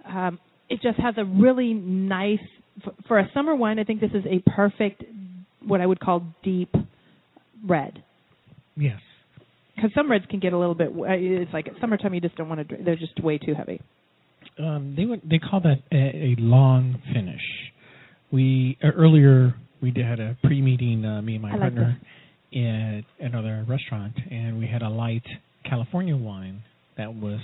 Um, 0.06 0.40
it 0.70 0.82
just 0.82 0.98
has 1.00 1.18
a 1.18 1.26
really 1.26 1.74
nice, 1.74 2.40
f- 2.86 2.94
for 3.08 3.20
a 3.20 3.30
summer 3.34 3.56
wine, 3.56 3.80
I 3.80 3.84
think 3.84 4.00
this 4.00 4.14
is 4.14 4.26
a 4.26 4.40
perfect, 4.50 5.04
what 5.66 5.82
I 5.82 5.86
would 5.86 6.00
call 6.00 6.24
deep 6.44 6.74
red. 7.66 8.02
Yes. 8.78 9.00
Because 9.76 9.92
some 9.96 10.10
reds 10.10 10.26
can 10.30 10.40
get 10.40 10.54
a 10.54 10.58
little 10.58 10.76
bit, 10.76 10.90
uh, 10.90 11.04
it's 11.10 11.52
like 11.54 11.68
at 11.68 11.74
summertime 11.82 12.14
you 12.14 12.22
just 12.22 12.36
don't 12.36 12.48
want 12.48 12.60
to 12.60 12.64
drink, 12.64 12.86
they're 12.86 12.96
just 12.96 13.20
way 13.24 13.38
too 13.38 13.54
heavy. 13.54 13.82
Um, 14.60 14.94
they 14.96 15.06
would 15.06 15.22
they 15.28 15.40
call 15.40 15.62
that 15.62 15.82
a, 15.92 15.96
a 15.96 16.36
long 16.38 17.02
finish. 17.14 17.42
We 18.32 18.78
uh, 18.84 18.90
earlier 18.90 19.56
we 19.82 19.92
did, 19.92 20.06
had 20.06 20.20
a 20.20 20.38
pre 20.44 20.62
meeting 20.62 21.04
uh, 21.06 21.22
me 21.22 21.36
and 21.36 21.42
my 21.42 21.50
I 21.50 21.54
like 21.54 21.62
partner 21.62 22.00
at 22.54 23.04
another 23.20 23.66
restaurant, 23.68 24.14
and 24.30 24.60
we 24.60 24.68
had 24.68 24.84
a 24.84 24.90
light 24.90 25.24
California 25.68 26.16
wine 26.16 26.62
that 26.98 27.14
was 27.14 27.40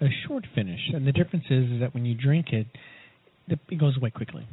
a 0.00 0.08
short 0.26 0.44
finish. 0.54 0.80
And 0.92 1.06
the 1.06 1.12
difference 1.12 1.44
is, 1.48 1.70
is 1.70 1.80
that 1.80 1.94
when 1.94 2.04
you 2.04 2.14
drink 2.14 2.46
it, 2.52 2.66
it 3.48 3.78
goes 3.78 3.96
away 3.96 4.10
quickly. 4.10 4.46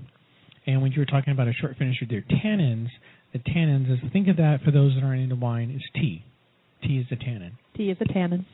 And 0.65 0.81
when 0.81 0.91
you 0.91 0.99
were 0.99 1.05
talking 1.05 1.33
about 1.33 1.47
a 1.47 1.53
short 1.53 1.77
finish 1.77 1.97
with 1.99 2.09
their 2.09 2.21
tannins, 2.21 2.87
the 3.33 3.39
tannins 3.39 3.91
is 3.91 3.99
think 4.11 4.27
of 4.27 4.37
that 4.37 4.59
for 4.63 4.71
those 4.71 4.93
that 4.95 5.03
aren't 5.03 5.21
into 5.21 5.35
wine 5.35 5.71
is 5.71 5.81
tea. 5.95 6.23
Tea 6.83 6.99
is 6.99 7.05
the 7.09 7.15
tannin. 7.15 7.57
Tea 7.75 7.91
is 7.91 7.97
a 8.01 8.13
tannin. 8.13 8.45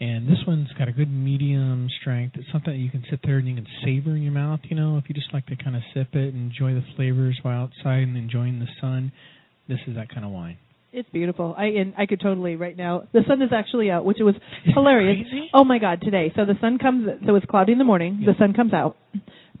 And 0.00 0.28
this 0.28 0.38
one's 0.46 0.68
got 0.78 0.88
a 0.88 0.92
good 0.92 1.10
medium 1.10 1.88
strength. 2.00 2.36
It's 2.38 2.46
something 2.52 2.72
that 2.72 2.78
you 2.78 2.90
can 2.90 3.04
sit 3.10 3.18
there 3.24 3.38
and 3.38 3.48
you 3.48 3.56
can 3.56 3.66
savor 3.84 4.14
in 4.14 4.22
your 4.22 4.32
mouth. 4.32 4.60
You 4.64 4.76
know, 4.76 4.96
if 4.96 5.08
you 5.08 5.14
just 5.14 5.34
like 5.34 5.46
to 5.46 5.56
kind 5.56 5.74
of 5.74 5.82
sip 5.92 6.14
it 6.14 6.34
and 6.34 6.52
enjoy 6.52 6.74
the 6.74 6.84
flavors 6.94 7.38
while 7.42 7.62
outside 7.62 8.02
and 8.04 8.16
enjoying 8.16 8.60
the 8.60 8.68
sun, 8.80 9.10
this 9.68 9.80
is 9.88 9.96
that 9.96 10.08
kind 10.08 10.24
of 10.24 10.30
wine. 10.30 10.56
It's 10.90 11.08
beautiful. 11.10 11.54
I 11.56 11.66
and 11.66 11.92
I 11.98 12.06
could 12.06 12.20
totally 12.20 12.56
right 12.56 12.76
now. 12.76 13.04
The 13.12 13.20
sun 13.28 13.42
is 13.42 13.50
actually 13.52 13.90
out, 13.90 14.04
which 14.06 14.18
it 14.20 14.22
was 14.22 14.34
hilarious. 14.64 15.26
Oh 15.52 15.64
my 15.64 15.78
god, 15.78 16.00
today. 16.00 16.32
So 16.34 16.46
the 16.46 16.54
sun 16.60 16.78
comes. 16.78 17.08
So 17.26 17.34
it's 17.34 17.46
cloudy 17.46 17.72
in 17.72 17.78
the 17.78 17.84
morning. 17.84 18.20
Yeah. 18.20 18.32
The 18.32 18.38
sun 18.38 18.54
comes 18.54 18.72
out. 18.72 18.96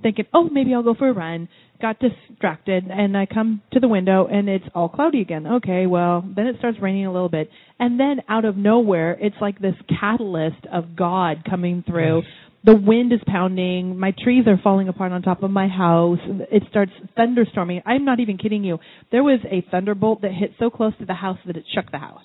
Thinking, 0.00 0.26
oh, 0.32 0.48
maybe 0.48 0.72
I'll 0.72 0.82
go 0.82 0.94
for 0.94 1.08
a 1.08 1.12
run. 1.12 1.48
Got 1.82 1.98
distracted, 2.00 2.84
and 2.88 3.16
I 3.16 3.26
come 3.26 3.62
to 3.72 3.80
the 3.80 3.88
window, 3.88 4.26
and 4.26 4.48
it's 4.48 4.64
all 4.74 4.88
cloudy 4.88 5.20
again. 5.20 5.46
Okay, 5.46 5.86
well, 5.86 6.24
then 6.34 6.46
it 6.46 6.56
starts 6.58 6.78
raining 6.80 7.06
a 7.06 7.12
little 7.12 7.28
bit, 7.28 7.50
and 7.78 8.00
then 8.00 8.20
out 8.28 8.44
of 8.44 8.56
nowhere, 8.56 9.16
it's 9.20 9.36
like 9.40 9.60
this 9.60 9.74
catalyst 10.00 10.66
of 10.72 10.96
God 10.96 11.44
coming 11.48 11.84
through. 11.86 12.22
The 12.64 12.74
wind 12.74 13.12
is 13.12 13.20
pounding. 13.26 13.98
My 13.98 14.12
trees 14.22 14.46
are 14.46 14.58
falling 14.62 14.88
apart 14.88 15.12
on 15.12 15.22
top 15.22 15.42
of 15.42 15.50
my 15.50 15.68
house. 15.68 16.18
It 16.50 16.64
starts 16.70 16.92
thunderstorming. 17.16 17.82
I'm 17.86 18.04
not 18.04 18.20
even 18.20 18.36
kidding 18.36 18.64
you. 18.64 18.78
There 19.12 19.22
was 19.22 19.38
a 19.50 19.64
thunderbolt 19.70 20.22
that 20.22 20.32
hit 20.32 20.52
so 20.58 20.68
close 20.68 20.92
to 20.98 21.06
the 21.06 21.14
house 21.14 21.38
that 21.46 21.56
it 21.56 21.64
shook 21.74 21.90
the 21.90 21.98
house. 21.98 22.22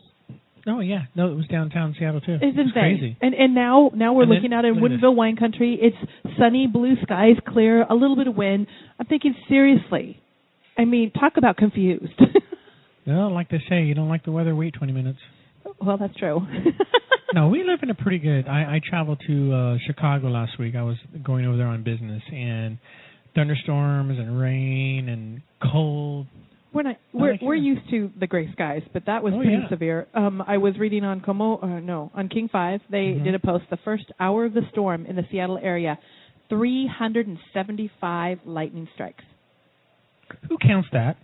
Oh 0.66 0.80
yeah, 0.80 1.02
no, 1.14 1.30
it 1.30 1.36
was 1.36 1.46
downtown 1.48 1.94
Seattle 2.00 2.22
too. 2.22 2.36
It's 2.42 2.58
insane. 2.58 2.72
crazy. 2.74 3.18
And 3.22 3.36
and 3.36 3.54
now 3.54 3.92
now 3.94 4.14
we're 4.14 4.24
And 4.24 4.32
then- 4.32 4.38
looking 4.38 4.54
out 4.54 4.64
in 4.66 4.76
look 4.76 4.92
at 4.92 4.96
this. 4.96 5.02
Woodinville 5.04 5.16
wine 5.16 5.36
country. 5.36 5.78
It's 5.82 5.98
sunny, 6.40 6.68
blue 6.68 6.96
skies, 7.04 7.36
clear, 7.48 7.84
a 7.90 7.94
little 7.94 8.16
bit 8.16 8.28
of 8.28 8.36
wind. 8.36 8.68
I'm 9.00 9.06
thinking 9.06 9.36
seriously. 9.50 10.20
I 10.78 10.86
mean, 10.86 11.12
talk 11.12 11.34
about 11.38 11.58
confused. 11.58 12.14
Well, 13.06 13.34
like 13.34 13.50
they 13.50 13.62
say, 13.68 13.84
you 13.84 13.96
don't 13.96 14.08
like 14.08 14.24
the 14.24 14.32
weather, 14.32 14.56
wait 14.56 14.76
20 14.76 14.94
minutes. 14.94 15.20
Well, 15.82 15.98
that's 15.98 16.16
true. 16.18 16.42
No, 17.36 17.48
we 17.48 17.64
live 17.64 17.80
in 17.82 17.90
a 17.90 17.96
pretty 17.96 18.20
good. 18.20 18.48
I, 18.48 18.76
I 18.76 18.82
traveled 18.88 19.20
to 19.26 19.52
uh 19.52 19.78
Chicago 19.88 20.28
last 20.30 20.60
week. 20.60 20.76
I 20.76 20.84
was 20.84 20.98
going 21.24 21.46
over 21.48 21.58
there 21.58 21.66
on 21.66 21.82
business, 21.82 22.22
and 22.32 22.78
thunderstorms 23.34 24.20
and 24.20 24.40
rain 24.40 25.10
and 25.10 25.42
cold. 25.72 26.28
We're 26.74 26.84
not. 26.84 26.98
We're 27.12 27.40
we're 27.42 27.56
used 27.56 27.90
to 27.90 28.12
the 28.20 28.28
gray 28.28 28.52
skies, 28.54 28.84
but 28.94 29.08
that 29.08 29.24
was 29.24 29.34
Oh, 29.34 29.38
pretty 29.42 29.54
yeah. 29.64 29.68
severe. 29.70 30.08
Um, 30.14 30.44
I 30.46 30.58
was 30.58 30.78
reading 30.78 31.04
on 31.04 31.22
KOMO, 31.22 31.64
uh, 31.64 31.80
no, 31.80 32.12
on 32.14 32.30
King 32.30 32.50
Five. 32.52 32.82
They 32.92 33.16
Mhm. 33.18 33.24
did 33.24 33.34
a 33.34 33.40
post. 33.40 33.66
The 33.72 33.78
first 33.78 34.06
hour 34.20 34.46
of 34.46 34.54
the 34.54 34.62
storm 34.72 35.08
in 35.08 35.16
the 35.16 35.26
Seattle 35.32 35.58
area, 35.58 35.98
375 36.50 38.40
lightning 38.46 38.88
strikes. 38.94 39.24
Who 40.50 40.58
counts 40.60 40.90
that? 40.94 41.18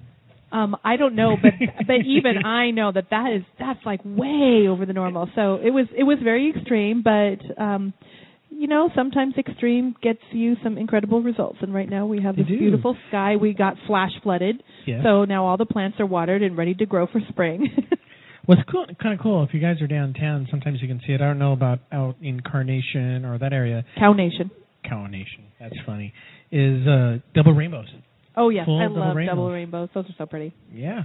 Um, 0.52 0.76
I 0.84 0.98
don't 0.98 1.16
know, 1.16 1.36
but 1.42 1.52
but 1.88 1.98
even 2.06 2.46
I 2.46 2.72
know 2.72 2.92
that 2.92 3.08
that 3.12 3.32
is 3.36 3.44
that's 3.60 3.80
like 3.86 4.02
way 4.04 4.68
over 4.68 4.86
the 4.86 4.94
normal. 4.94 5.30
So 5.36 5.56
it 5.56 5.70
was 5.72 5.88
it 5.98 6.04
was 6.04 6.18
very 6.24 6.54
extreme, 6.56 7.04
but 7.04 7.62
um, 7.62 7.94
you 8.50 8.68
know 8.68 8.90
sometimes 8.96 9.36
extreme 9.38 9.96
gets 10.02 10.20
you 10.32 10.56
some 10.64 10.78
incredible 10.78 11.22
results. 11.22 11.60
And 11.62 11.74
right 11.74 11.90
now 11.90 12.06
we 12.08 12.22
have 12.22 12.36
this 12.36 12.48
beautiful 12.48 12.98
sky. 13.10 13.36
We 13.36 13.54
got 13.54 13.76
flash 13.88 14.12
flooded, 14.24 14.64
Yeah. 14.86 15.04
so 15.04 15.26
now 15.26 15.46
all 15.46 15.58
the 15.58 15.66
plants 15.68 16.00
are 16.00 16.06
watered 16.06 16.42
and 16.42 16.58
ready 16.58 16.74
to 16.76 16.86
grow 16.86 17.06
for 17.08 17.22
spring. 17.30 17.68
What's 18.46 18.62
cool, 18.72 18.88
kind 19.00 19.14
of 19.14 19.22
cool, 19.22 19.44
if 19.44 19.54
you 19.54 19.60
guys 19.60 19.80
are 19.80 19.86
downtown, 19.86 20.48
sometimes 20.50 20.82
you 20.82 20.88
can 20.88 21.00
see 21.06 21.14
it. 21.14 21.22
I 21.22 21.26
don't 21.26 21.38
know 21.38 21.54
about 21.54 21.82
out 21.92 22.16
in 22.20 22.40
Carnation 22.40 23.24
or 23.24 23.38
that 23.38 23.54
area. 23.54 23.86
Cow 24.00 24.14
Nation. 24.14 24.50
Cow 24.84 25.06
Nation, 25.06 25.44
that's 25.60 25.76
funny. 25.86 26.14
Is 26.52 26.88
uh 26.88 27.18
double 27.36 27.54
rainbows. 27.54 27.86
Oh 28.40 28.48
yes, 28.50 28.68
I 28.70 28.88
love 28.88 29.18
rainbows. 29.18 29.36
double 29.36 29.52
rainbows. 29.52 29.90
Those 29.94 30.06
are 30.06 30.16
so 30.18 30.26
pretty. 30.26 30.56
Yeah. 30.72 31.04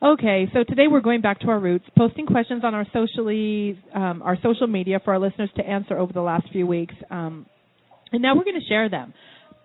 Okay, 0.00 0.48
so 0.52 0.62
today 0.62 0.86
we're 0.88 1.00
going 1.00 1.20
back 1.20 1.40
to 1.40 1.48
our 1.48 1.58
roots, 1.58 1.84
posting 1.98 2.24
questions 2.26 2.62
on 2.64 2.72
our 2.72 2.86
socially 2.92 3.78
um, 3.94 4.22
our 4.22 4.36
social 4.42 4.68
media 4.68 5.00
for 5.04 5.12
our 5.12 5.18
listeners 5.18 5.50
to 5.56 5.66
answer 5.66 5.98
over 5.98 6.12
the 6.12 6.20
last 6.22 6.46
few 6.52 6.66
weeks, 6.66 6.94
um, 7.10 7.46
and 8.12 8.22
now 8.22 8.36
we're 8.36 8.44
going 8.44 8.60
to 8.60 8.66
share 8.68 8.88
them. 8.88 9.12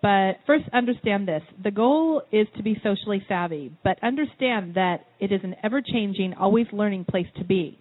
But 0.01 0.37
first, 0.47 0.65
understand 0.73 1.27
this: 1.27 1.43
the 1.63 1.71
goal 1.71 2.23
is 2.31 2.47
to 2.57 2.63
be 2.63 2.79
socially 2.83 3.23
savvy, 3.27 3.71
but 3.83 3.97
understand 4.01 4.73
that 4.73 5.05
it 5.19 5.31
is 5.31 5.41
an 5.43 5.55
ever-changing, 5.63 6.33
always 6.33 6.65
learning 6.73 7.05
place 7.05 7.27
to 7.37 7.43
be. 7.43 7.77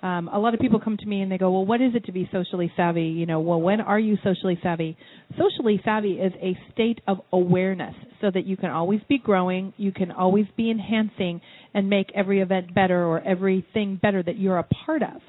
Um, 0.00 0.30
a 0.32 0.38
lot 0.38 0.54
of 0.54 0.60
people 0.60 0.78
come 0.78 0.96
to 0.96 1.06
me 1.06 1.22
and 1.22 1.32
they 1.32 1.38
go, 1.38 1.50
"Well, 1.50 1.66
what 1.66 1.80
is 1.80 1.92
it 1.96 2.04
to 2.06 2.12
be 2.12 2.28
socially 2.30 2.70
savvy?" 2.76 3.06
You 3.06 3.26
know, 3.26 3.40
well, 3.40 3.60
when 3.60 3.80
are 3.80 3.98
you 3.98 4.16
socially 4.22 4.56
savvy? 4.62 4.96
Socially 5.36 5.80
savvy 5.84 6.12
is 6.20 6.32
a 6.40 6.56
state 6.72 7.00
of 7.08 7.20
awareness, 7.32 7.94
so 8.20 8.30
that 8.30 8.46
you 8.46 8.56
can 8.56 8.70
always 8.70 9.00
be 9.08 9.18
growing, 9.18 9.72
you 9.76 9.90
can 9.90 10.12
always 10.12 10.46
be 10.56 10.70
enhancing, 10.70 11.40
and 11.74 11.90
make 11.90 12.12
every 12.14 12.40
event 12.40 12.72
better 12.74 13.04
or 13.04 13.20
everything 13.26 13.96
better 13.96 14.22
that 14.22 14.38
you're 14.38 14.58
a 14.58 14.66
part 14.86 15.02
of. 15.02 15.20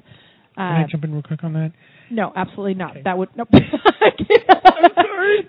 Can 0.54 0.64
I 0.64 0.84
Uh, 0.84 0.86
jump 0.88 1.02
in 1.04 1.12
real 1.14 1.22
quick 1.22 1.42
on 1.42 1.52
that? 1.54 1.72
no, 2.10 2.32
absolutely 2.36 2.74
not. 2.74 2.92
Okay. 2.92 3.02
That 3.02 3.18
would 3.18 3.30
no. 3.36 3.46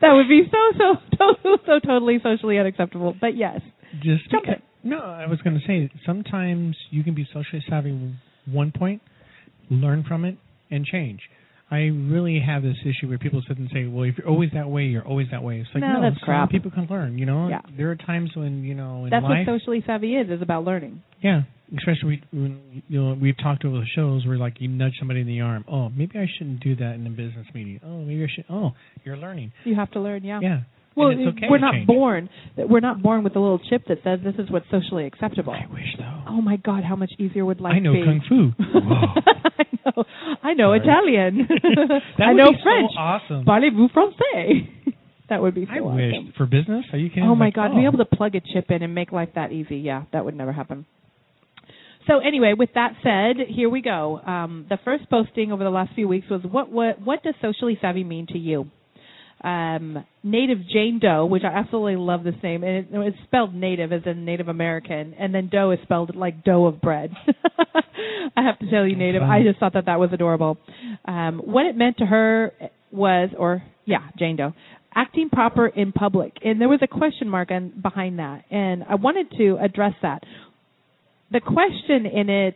that 0.02 0.12
would 0.14 0.28
be 0.28 0.44
so 0.52 0.58
so 0.78 0.96
so 1.18 1.58
so 1.66 1.80
totally 1.80 2.20
socially 2.24 2.58
unacceptable. 2.58 3.16
But 3.20 3.36
yes, 3.36 3.62
Just 4.02 4.30
Jump 4.32 4.44
because, 4.46 4.62
no, 4.84 5.00
I 5.00 5.28
was 5.28 5.40
going 5.42 5.60
to 5.60 5.66
say 5.68 5.90
sometimes 6.06 6.76
you 6.90 7.04
can 7.04 7.14
be 7.14 7.28
socially 7.34 7.64
savvy 7.70 8.14
one 8.46 8.72
point, 8.72 9.02
learn 9.72 10.04
from 10.08 10.26
it, 10.26 10.38
and 10.70 10.86
change. 10.86 11.20
I 11.74 11.84
really 11.88 12.38
have 12.46 12.64
this 12.64 12.76
issue 12.84 13.08
where 13.08 13.18
people 13.18 13.42
sit 13.48 13.58
and 13.58 13.70
say, 13.72 13.86
"Well, 13.88 14.04
if 14.04 14.18
you're 14.18 14.28
always 14.28 14.52
that 14.54 14.70
way, 14.70 14.84
you're 14.88 15.08
always 15.08 15.28
that 15.32 15.42
way." 15.42 15.60
It's 15.62 15.70
like 15.74 15.82
No, 15.82 15.94
no, 15.94 16.02
that's 16.02 16.18
crap. 16.22 16.50
people 16.50 16.70
can 16.70 16.86
learn. 16.88 17.18
You 17.18 17.26
know, 17.26 17.48
Yeah. 17.48 17.62
there 17.78 17.90
are 17.92 17.96
times 17.96 18.36
when 18.36 18.66
you 18.66 18.76
know 18.76 19.06
in 19.06 19.10
that's 19.10 19.24
life, 19.24 19.48
what 19.48 19.60
socially 19.60 19.82
savvy 19.88 20.16
is 20.18 20.30
is 20.30 20.42
about 20.42 20.66
learning. 20.66 21.02
yeah, 21.22 21.44
especially 21.78 22.22
when 22.34 22.60
you 22.90 23.02
know 23.02 23.14
we've 23.14 23.38
talked 23.38 23.64
over 23.64 23.78
the 23.80 23.86
shows 23.96 24.26
where 24.28 24.38
like 24.38 24.60
you 24.60 24.68
nudge 24.68 24.96
somebody 25.00 25.22
in 25.22 25.28
the 25.28 25.40
arm. 25.40 25.64
Oh, 25.70 25.88
maybe 25.96 26.20
I 26.20 26.28
shouldn't 26.38 26.60
do 26.60 26.76
that 26.76 26.96
in 26.96 27.08
a 27.08 27.10
business 27.10 27.48
meeting. 27.54 27.80
Oh, 27.86 28.02
maybe 28.04 28.22
I 28.22 28.28
should. 28.28 28.46
Oh, 28.50 28.74
you're 29.06 29.16
learning. 29.16 29.54
You 29.64 29.76
have 29.76 29.92
to 29.92 30.02
learn, 30.02 30.26
yeah. 30.26 30.42
Yeah. 30.42 30.60
Well, 30.94 31.12
okay 31.12 31.48
we're 31.50 31.58
not 31.60 31.72
change. 31.72 31.88
born. 31.88 32.28
We're 32.58 32.82
not 32.82 33.02
born 33.02 33.24
with 33.24 33.38
a 33.38 33.40
little 33.40 33.60
chip 33.70 33.86
that 33.88 34.04
says 34.04 34.20
this 34.26 34.36
is 34.38 34.52
what's 34.52 34.70
socially 34.70 35.06
acceptable. 35.06 35.54
I 35.54 35.66
wish 35.72 35.88
though. 35.98 36.24
Oh 36.28 36.42
my 36.42 36.58
God, 36.58 36.84
how 36.84 36.98
much 36.98 37.14
easier 37.18 37.46
would 37.46 37.62
life 37.62 37.72
be? 37.72 37.78
I 37.78 37.80
know 37.80 37.94
be? 37.94 38.04
kung 38.04 38.20
fu. 38.28 38.52
Know. 39.86 40.04
I 40.44 40.54
know 40.54 40.76
Sorry. 40.78 40.80
Italian. 40.82 41.48
I 42.20 42.34
know 42.34 42.52
be 42.52 42.58
so 42.58 42.64
French. 42.64 42.92
awesome. 42.98 43.46
Parlez-vous 43.46 43.90
français? 43.90 44.94
that 45.30 45.42
would 45.42 45.56
be 45.56 45.66
so 45.66 45.72
I 45.72 45.80
awesome. 45.80 46.26
wish 46.28 46.36
for 46.38 46.46
business. 46.46 46.86
Are 46.92 46.98
you 46.98 47.10
kidding? 47.10 47.24
Oh 47.24 47.36
my 47.36 47.46
Like, 47.46 47.56
God, 47.56 47.72
oh. 47.72 47.76
be 47.76 47.86
able 47.86 47.98
to 48.00 48.06
plug 48.06 48.36
a 48.36 48.42
chip 48.54 48.70
in 48.70 48.84
and 48.84 48.94
make 48.96 49.12
life 49.12 49.30
that 49.36 49.52
easy. 49.52 49.78
Yeah, 49.78 50.04
that 50.14 50.26
would 50.26 50.36
never 50.36 50.52
happen. 50.52 50.86
So 52.08 52.18
anyway, 52.20 52.54
with 52.58 52.70
that 52.74 52.94
said, 53.04 53.46
here 53.48 53.70
we 53.70 53.82
go. 53.82 54.20
Um, 54.26 54.66
the 54.70 54.80
first 54.84 55.08
posting 55.10 55.52
over 55.52 55.64
the 55.64 55.70
last 55.70 55.94
few 55.94 56.08
weeks 56.08 56.28
was 56.30 56.42
what 56.44 56.72
what 56.72 57.00
what 57.02 57.22
does 57.24 57.36
socially 57.42 57.78
savvy 57.80 58.04
mean 58.04 58.26
to 58.28 58.40
you? 58.40 58.70
Um, 59.44 60.06
native 60.24 60.60
Jane 60.72 61.00
Doe, 61.02 61.26
which 61.26 61.44
I 61.44 61.48
absolutely 61.58 61.96
love 61.96 62.24
this 62.24 62.36
name, 62.44 62.64
and 62.64 62.78
it, 62.78 62.88
it's 62.92 63.18
spelled 63.24 63.56
native 63.56 63.92
as 63.92 64.02
in 64.06 64.24
Native 64.24 64.48
American, 64.48 65.16
and 65.18 65.34
then 65.34 65.50
Doe 65.52 65.72
is 65.72 65.80
spelled 65.84 66.16
like 66.16 66.44
dough 66.44 66.66
of 66.66 66.80
bread. 66.80 67.12
I 68.38 68.44
have 68.44 68.60
to 68.60 68.70
tell 68.70 68.88
you, 68.88 68.96
native. 68.96 69.24
I 69.24 69.42
just 69.44 69.60
thought 69.60 69.74
that 69.74 69.88
that 69.88 70.00
was 70.00 70.12
adorable. 70.14 70.58
Um, 71.06 71.42
what 71.44 71.66
it 71.66 71.76
meant 71.76 71.98
to 71.98 72.06
her 72.06 72.54
was, 72.92 73.30
or 73.38 73.64
yeah, 73.86 74.10
Jane 74.20 74.36
Doe, 74.36 74.54
acting 74.94 75.30
proper 75.30 75.68
in 75.68 75.92
public, 75.92 76.34
and 76.44 76.62
there 76.62 76.70
was 76.70 76.80
a 76.84 76.88
question 76.88 77.28
mark 77.28 77.50
on, 77.50 77.74
behind 77.82 78.20
that, 78.20 78.44
and 78.52 78.84
I 78.88 78.96
wanted 78.96 79.32
to 79.38 79.58
address 79.60 79.94
that. 80.04 80.24
The 81.32 81.40
question 81.40 82.06
in 82.06 82.30
it 82.30 82.56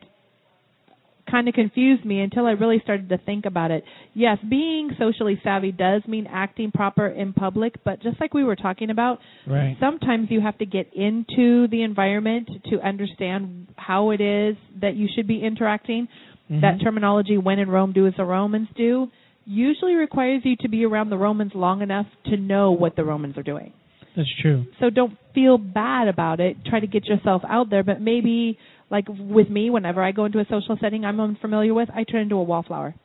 kind 1.29 1.47
of 1.47 1.53
confused 1.55 2.05
me 2.05 2.21
until 2.21 2.45
I 2.45 2.51
really 2.51 2.79
started 2.83 3.09
to 3.09 3.17
think 3.17 3.45
about 3.45 3.71
it. 3.71 3.83
Yes, 4.13 4.37
being 4.47 4.91
socially 4.99 5.39
savvy 5.43 5.71
does 5.71 6.03
mean 6.07 6.27
acting 6.31 6.71
proper 6.71 7.07
in 7.07 7.33
public, 7.33 7.83
but 7.83 8.01
just 8.01 8.19
like 8.21 8.33
we 8.33 8.43
were 8.43 8.55
talking 8.55 8.89
about, 8.89 9.19
Right. 9.47 9.75
sometimes 9.79 10.29
you 10.29 10.39
have 10.41 10.57
to 10.59 10.65
get 10.65 10.93
into 10.93 11.67
the 11.67 11.81
environment 11.81 12.49
to 12.69 12.79
understand 12.81 13.67
how 13.75 14.11
it 14.11 14.21
is 14.21 14.55
that 14.79 14.95
you 14.95 15.07
should 15.15 15.27
be 15.27 15.41
interacting. 15.41 16.07
Mhm. 16.51 16.61
That 16.61 16.79
terminology, 16.79 17.37
when 17.37 17.57
in 17.59 17.69
Rome, 17.69 17.91
do 17.91 18.05
as 18.05 18.13
the 18.15 18.25
Romans 18.25 18.67
do, 18.75 19.09
usually 19.47 19.95
requires 19.95 20.45
you 20.45 20.55
to 20.57 20.67
be 20.67 20.85
around 20.85 21.09
the 21.09 21.17
Romans 21.17 21.55
long 21.55 21.81
enough 21.81 22.07
to 22.25 22.37
know 22.37 22.71
what 22.71 22.95
the 22.95 23.03
Romans 23.03 23.37
are 23.37 23.43
doing. 23.43 23.71
That's 24.15 24.33
true. 24.41 24.65
So 24.79 24.89
don't 24.89 25.17
feel 25.33 25.57
bad 25.57 26.07
about 26.07 26.39
it. 26.39 26.55
Try 26.65 26.79
to 26.79 26.87
get 26.87 27.05
yourself 27.05 27.43
out 27.47 27.69
there, 27.69 27.83
but 27.83 27.99
maybe 27.99 28.57
like 28.89 29.05
with 29.09 29.49
me, 29.49 29.69
whenever 29.69 30.03
I 30.03 30.11
go 30.11 30.25
into 30.25 30.39
a 30.39 30.45
social 30.49 30.77
setting 30.81 31.05
I'm 31.05 31.19
unfamiliar 31.19 31.73
with, 31.73 31.89
I 31.93 32.03
turn 32.03 32.21
into 32.21 32.35
a 32.35 32.43
wallflower. 32.43 32.95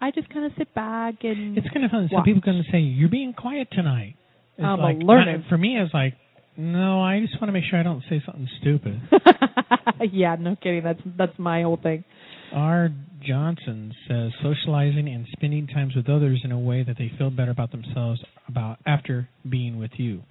I 0.00 0.10
just 0.10 0.28
kind 0.30 0.44
of 0.46 0.52
sit 0.58 0.74
back 0.74 1.16
and 1.22 1.56
It's 1.56 1.68
kind 1.72 1.84
of 1.84 1.90
fun. 1.90 2.08
Some 2.10 2.16
Watch. 2.18 2.24
people 2.26 2.40
going 2.42 2.62
to 2.62 2.70
say, 2.70 2.78
"You're 2.80 3.08
being 3.08 3.32
quiet 3.32 3.68
tonight." 3.72 4.16
It's 4.56 4.64
I'm 4.64 4.78
a 4.78 4.82
like, 4.82 4.98
learner. 5.00 5.42
I- 5.44 5.48
for 5.48 5.56
me, 5.58 5.76
it's 5.78 5.92
like, 5.94 6.14
no, 6.56 7.02
I 7.02 7.20
just 7.20 7.34
want 7.40 7.48
to 7.48 7.52
make 7.52 7.64
sure 7.68 7.78
I 7.78 7.82
don't 7.82 8.02
say 8.08 8.22
something 8.24 8.48
stupid. 8.60 9.00
yeah, 10.12 10.36
no 10.38 10.56
kidding. 10.56 10.82
That's 10.84 11.00
that's 11.18 11.38
my 11.38 11.62
whole 11.62 11.78
thing. 11.82 12.04
R. 12.52 12.90
Johnson 13.26 13.92
says 14.08 14.30
socializing 14.42 15.08
and 15.08 15.26
spending 15.32 15.66
times 15.66 15.94
with 15.96 16.08
others 16.08 16.40
in 16.44 16.52
a 16.52 16.58
way 16.58 16.82
that 16.84 16.96
they 16.96 17.10
feel 17.18 17.28
better 17.30 17.50
about 17.50 17.72
themselves 17.72 18.20
about 18.48 18.78
after 18.86 19.28
being 19.48 19.78
with 19.78 19.90
you. 19.96 20.22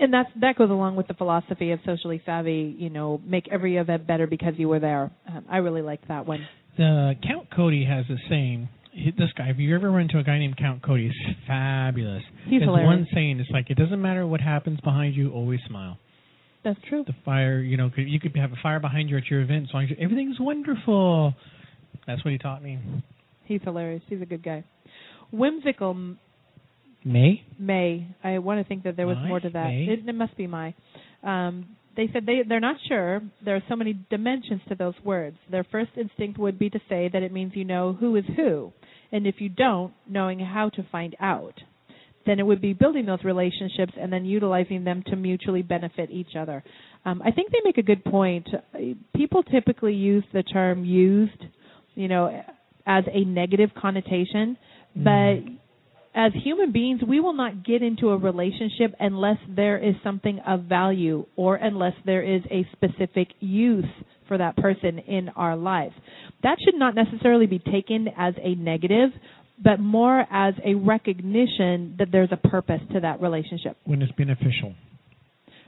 And 0.00 0.12
that's 0.12 0.30
that 0.40 0.56
goes 0.56 0.70
along 0.70 0.96
with 0.96 1.06
the 1.08 1.14
philosophy 1.14 1.70
of 1.72 1.80
socially 1.84 2.22
savvy. 2.26 2.74
You 2.78 2.90
know, 2.90 3.20
make 3.24 3.46
every 3.50 3.76
event 3.76 4.06
better 4.06 4.26
because 4.26 4.54
you 4.56 4.68
were 4.68 4.80
there. 4.80 5.10
Um, 5.28 5.44
I 5.50 5.58
really 5.58 5.82
liked 5.82 6.08
that 6.08 6.26
one. 6.26 6.46
The 6.76 7.14
Count 7.26 7.48
Cody 7.54 7.84
has 7.84 8.04
a 8.10 8.16
saying. 8.28 8.68
he- 8.92 9.10
This 9.10 9.30
guy, 9.36 9.48
if 9.50 9.58
you 9.58 9.74
ever 9.74 9.90
run 9.90 10.02
into 10.02 10.18
a 10.18 10.22
guy 10.24 10.38
named 10.38 10.56
Count 10.56 10.82
Cody, 10.82 11.08
he's 11.08 11.36
fabulous. 11.46 12.22
He's 12.44 12.60
His 12.60 12.62
hilarious. 12.62 12.86
one 12.86 13.06
saying 13.12 13.40
is 13.40 13.46
like, 13.52 13.70
it 13.70 13.76
doesn't 13.76 14.00
matter 14.00 14.26
what 14.26 14.40
happens 14.40 14.80
behind 14.80 15.14
you, 15.14 15.30
always 15.32 15.60
smile. 15.68 15.98
That's 16.64 16.78
true. 16.88 17.04
The 17.06 17.14
fire, 17.24 17.60
you 17.60 17.76
know, 17.76 17.90
could, 17.94 18.08
you 18.08 18.20
could 18.20 18.36
have 18.36 18.52
a 18.52 18.56
fire 18.62 18.80
behind 18.80 19.08
you 19.10 19.16
at 19.16 19.26
your 19.30 19.40
event, 19.42 19.64
as 19.68 19.74
long 19.74 19.84
as 19.84 19.90
everything's 19.98 20.38
wonderful. 20.40 21.34
That's 22.06 22.24
what 22.24 22.32
he 22.32 22.38
taught 22.38 22.62
me. 22.62 22.78
He's 23.44 23.60
hilarious. 23.64 24.02
He's 24.08 24.20
a 24.22 24.26
good 24.26 24.42
guy. 24.42 24.64
Whimsical 25.32 26.16
May? 27.04 27.44
May. 27.58 28.08
I 28.22 28.38
want 28.38 28.60
to 28.60 28.68
think 28.68 28.84
that 28.84 28.96
there 28.96 29.06
was 29.06 29.16
My? 29.16 29.28
more 29.28 29.40
to 29.40 29.50
that. 29.50 29.70
It, 29.70 30.08
it 30.08 30.14
must 30.14 30.36
be 30.36 30.46
my. 30.46 30.74
Um, 31.22 31.76
they 31.96 32.08
said 32.12 32.24
they 32.26 32.42
they're 32.48 32.60
not 32.60 32.76
sure. 32.88 33.20
There 33.44 33.56
are 33.56 33.62
so 33.68 33.76
many 33.76 33.98
dimensions 34.10 34.60
to 34.68 34.74
those 34.74 34.94
words. 35.04 35.36
Their 35.50 35.64
first 35.64 35.90
instinct 35.96 36.38
would 36.38 36.58
be 36.58 36.70
to 36.70 36.78
say 36.88 37.10
that 37.12 37.22
it 37.22 37.32
means 37.32 37.52
you 37.54 37.64
know 37.64 37.96
who 37.98 38.16
is 38.16 38.24
who, 38.36 38.72
and 39.12 39.26
if 39.26 39.36
you 39.38 39.48
don't, 39.48 39.92
knowing 40.08 40.38
how 40.38 40.68
to 40.70 40.86
find 40.90 41.16
out. 41.20 41.54
Then 42.26 42.38
it 42.38 42.44
would 42.44 42.60
be 42.60 42.74
building 42.74 43.06
those 43.06 43.24
relationships 43.24 43.94
and 43.98 44.12
then 44.12 44.26
utilizing 44.26 44.84
them 44.84 45.02
to 45.06 45.16
mutually 45.16 45.62
benefit 45.62 46.10
each 46.10 46.36
other. 46.38 46.62
Um, 47.04 47.22
I 47.24 47.30
think 47.30 47.50
they 47.50 47.60
make 47.64 47.78
a 47.78 47.82
good 47.82 48.04
point. 48.04 48.46
People 49.16 49.42
typically 49.42 49.94
use 49.94 50.22
the 50.32 50.42
term 50.42 50.84
used, 50.84 51.42
you 51.94 52.08
know, 52.08 52.42
as 52.86 53.04
a 53.10 53.24
negative 53.24 53.70
connotation, 53.74 54.58
but 54.94 55.36
as 56.14 56.32
human 56.42 56.72
beings, 56.72 57.00
we 57.06 57.20
will 57.20 57.32
not 57.32 57.64
get 57.64 57.82
into 57.82 58.10
a 58.10 58.16
relationship 58.16 58.94
unless 58.98 59.38
there 59.48 59.78
is 59.78 59.94
something 60.02 60.40
of 60.46 60.62
value 60.64 61.24
or 61.36 61.56
unless 61.56 61.94
there 62.04 62.22
is 62.22 62.42
a 62.50 62.66
specific 62.72 63.28
use 63.38 63.84
for 64.26 64.38
that 64.38 64.56
person 64.56 64.98
in 64.98 65.28
our 65.30 65.56
lives. 65.56 65.94
That 66.42 66.58
should 66.64 66.74
not 66.74 66.94
necessarily 66.94 67.46
be 67.46 67.58
taken 67.58 68.08
as 68.16 68.34
a 68.42 68.54
negative, 68.56 69.10
but 69.62 69.78
more 69.78 70.24
as 70.30 70.54
a 70.64 70.74
recognition 70.74 71.94
that 71.98 72.08
there's 72.10 72.30
a 72.32 72.48
purpose 72.48 72.80
to 72.92 73.00
that 73.00 73.20
relationship 73.20 73.76
When 73.84 74.02
it's 74.02 74.12
beneficial 74.12 74.74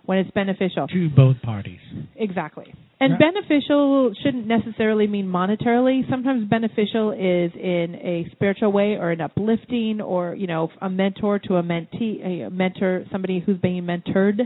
when 0.05 0.19
it's 0.19 0.31
beneficial. 0.33 0.87
to 0.89 1.09
both 1.11 1.41
parties. 1.43 1.81
Exactly. 2.17 2.75
And 3.01 3.19
beneficial 3.19 4.15
shouldn't 4.23 4.47
necessarily 4.47 5.09
mean 5.09 5.27
monetarily. 5.27 6.09
Sometimes 6.09 6.49
beneficial 6.49 7.11
is 7.11 7.51
in 7.55 7.97
a 8.01 8.29
spiritual 8.31 8.71
way 8.71 8.95
or 8.95 9.11
an 9.11 9.21
uplifting 9.21 10.01
or, 10.01 10.37
you 10.37 10.47
know, 10.47 10.71
a 10.81 10.89
mentor 10.89 11.41
to 11.41 11.57
a 11.57 11.63
mentee, 11.65 12.47
a 12.47 12.51
mentor, 12.51 13.05
somebody 13.11 13.43
who's 13.45 13.59
being 13.59 13.83
mentored. 13.83 14.41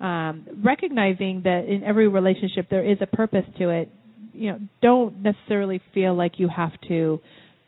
Um, 0.00 0.46
recognizing 0.64 1.42
that 1.44 1.66
in 1.68 1.84
every 1.84 2.08
relationship 2.08 2.68
there 2.70 2.82
is 2.82 2.96
a 3.02 3.06
purpose 3.06 3.44
to 3.58 3.68
it. 3.68 3.92
You 4.32 4.52
know, 4.52 4.58
don't 4.80 5.22
necessarily 5.22 5.82
feel 5.92 6.14
like 6.14 6.38
you 6.38 6.48
have 6.48 6.72
to 6.88 7.20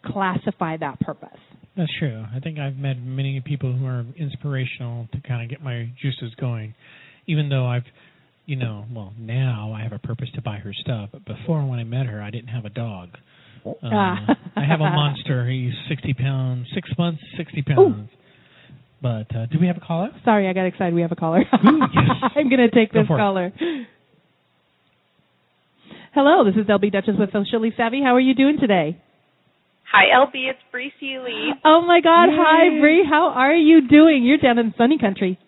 classify 0.06 0.78
that 0.78 1.00
purpose. 1.00 1.38
That's 1.76 1.92
true. 1.98 2.24
I 2.34 2.40
think 2.40 2.58
I've 2.58 2.76
met 2.76 2.96
many 2.98 3.42
people 3.44 3.72
who 3.76 3.84
are 3.86 4.06
inspirational 4.16 5.08
to 5.12 5.20
kind 5.20 5.42
of 5.42 5.50
get 5.50 5.62
my 5.62 5.90
juices 6.00 6.34
going. 6.40 6.74
Even 7.26 7.48
though 7.48 7.66
I've, 7.66 7.84
you 8.46 8.56
know, 8.56 8.84
well, 8.92 9.12
now 9.18 9.72
I 9.76 9.82
have 9.82 9.92
a 9.92 9.98
purpose 9.98 10.28
to 10.34 10.42
buy 10.42 10.56
her 10.58 10.72
stuff. 10.72 11.10
But 11.12 11.24
before, 11.24 11.64
when 11.66 11.78
I 11.78 11.84
met 11.84 12.06
her, 12.06 12.20
I 12.22 12.30
didn't 12.30 12.48
have 12.48 12.64
a 12.64 12.70
dog. 12.70 13.10
Uh. 13.66 13.88
I 13.90 14.64
have 14.68 14.80
a 14.80 14.90
monster. 14.90 15.48
He's 15.48 15.72
60 15.88 16.14
pounds, 16.14 16.66
six 16.74 16.88
months, 16.98 17.22
60 17.36 17.62
pounds. 17.62 18.10
But 19.00 19.34
uh, 19.34 19.46
do 19.46 19.58
we 19.60 19.66
have 19.66 19.76
a 19.76 19.80
caller? 19.80 20.08
Sorry, 20.24 20.48
I 20.48 20.52
got 20.52 20.64
excited. 20.66 20.94
We 20.94 21.02
have 21.02 21.12
a 21.12 21.16
caller. 21.16 21.40
Ooh, 21.40 21.78
yes. 21.94 22.30
I'm 22.36 22.48
going 22.48 22.60
to 22.60 22.70
take 22.70 22.92
Go 22.92 23.00
this 23.00 23.06
for 23.08 23.16
it. 23.16 23.20
caller. 23.20 23.52
Hello, 26.14 26.44
this 26.44 26.54
is 26.54 26.66
LB 26.68 26.92
Dutchess 26.92 27.16
with 27.18 27.32
Socially 27.32 27.72
Savvy. 27.76 28.00
How 28.02 28.14
are 28.14 28.20
you 28.20 28.34
doing 28.34 28.56
today? 28.60 29.00
Hi, 29.92 30.04
LB. 30.16 30.48
It's 30.50 30.58
Bree 30.70 30.92
Lee. 31.02 31.52
Oh 31.64 31.82
my 31.86 32.00
God! 32.00 32.28
Hi, 32.30 32.64
Yay. 32.74 32.80
Bree. 32.80 33.04
How 33.08 33.28
are 33.34 33.54
you 33.54 33.86
doing? 33.88 34.24
You're 34.24 34.38
down 34.38 34.58
in 34.58 34.72
sunny 34.78 34.98
country. 34.98 35.38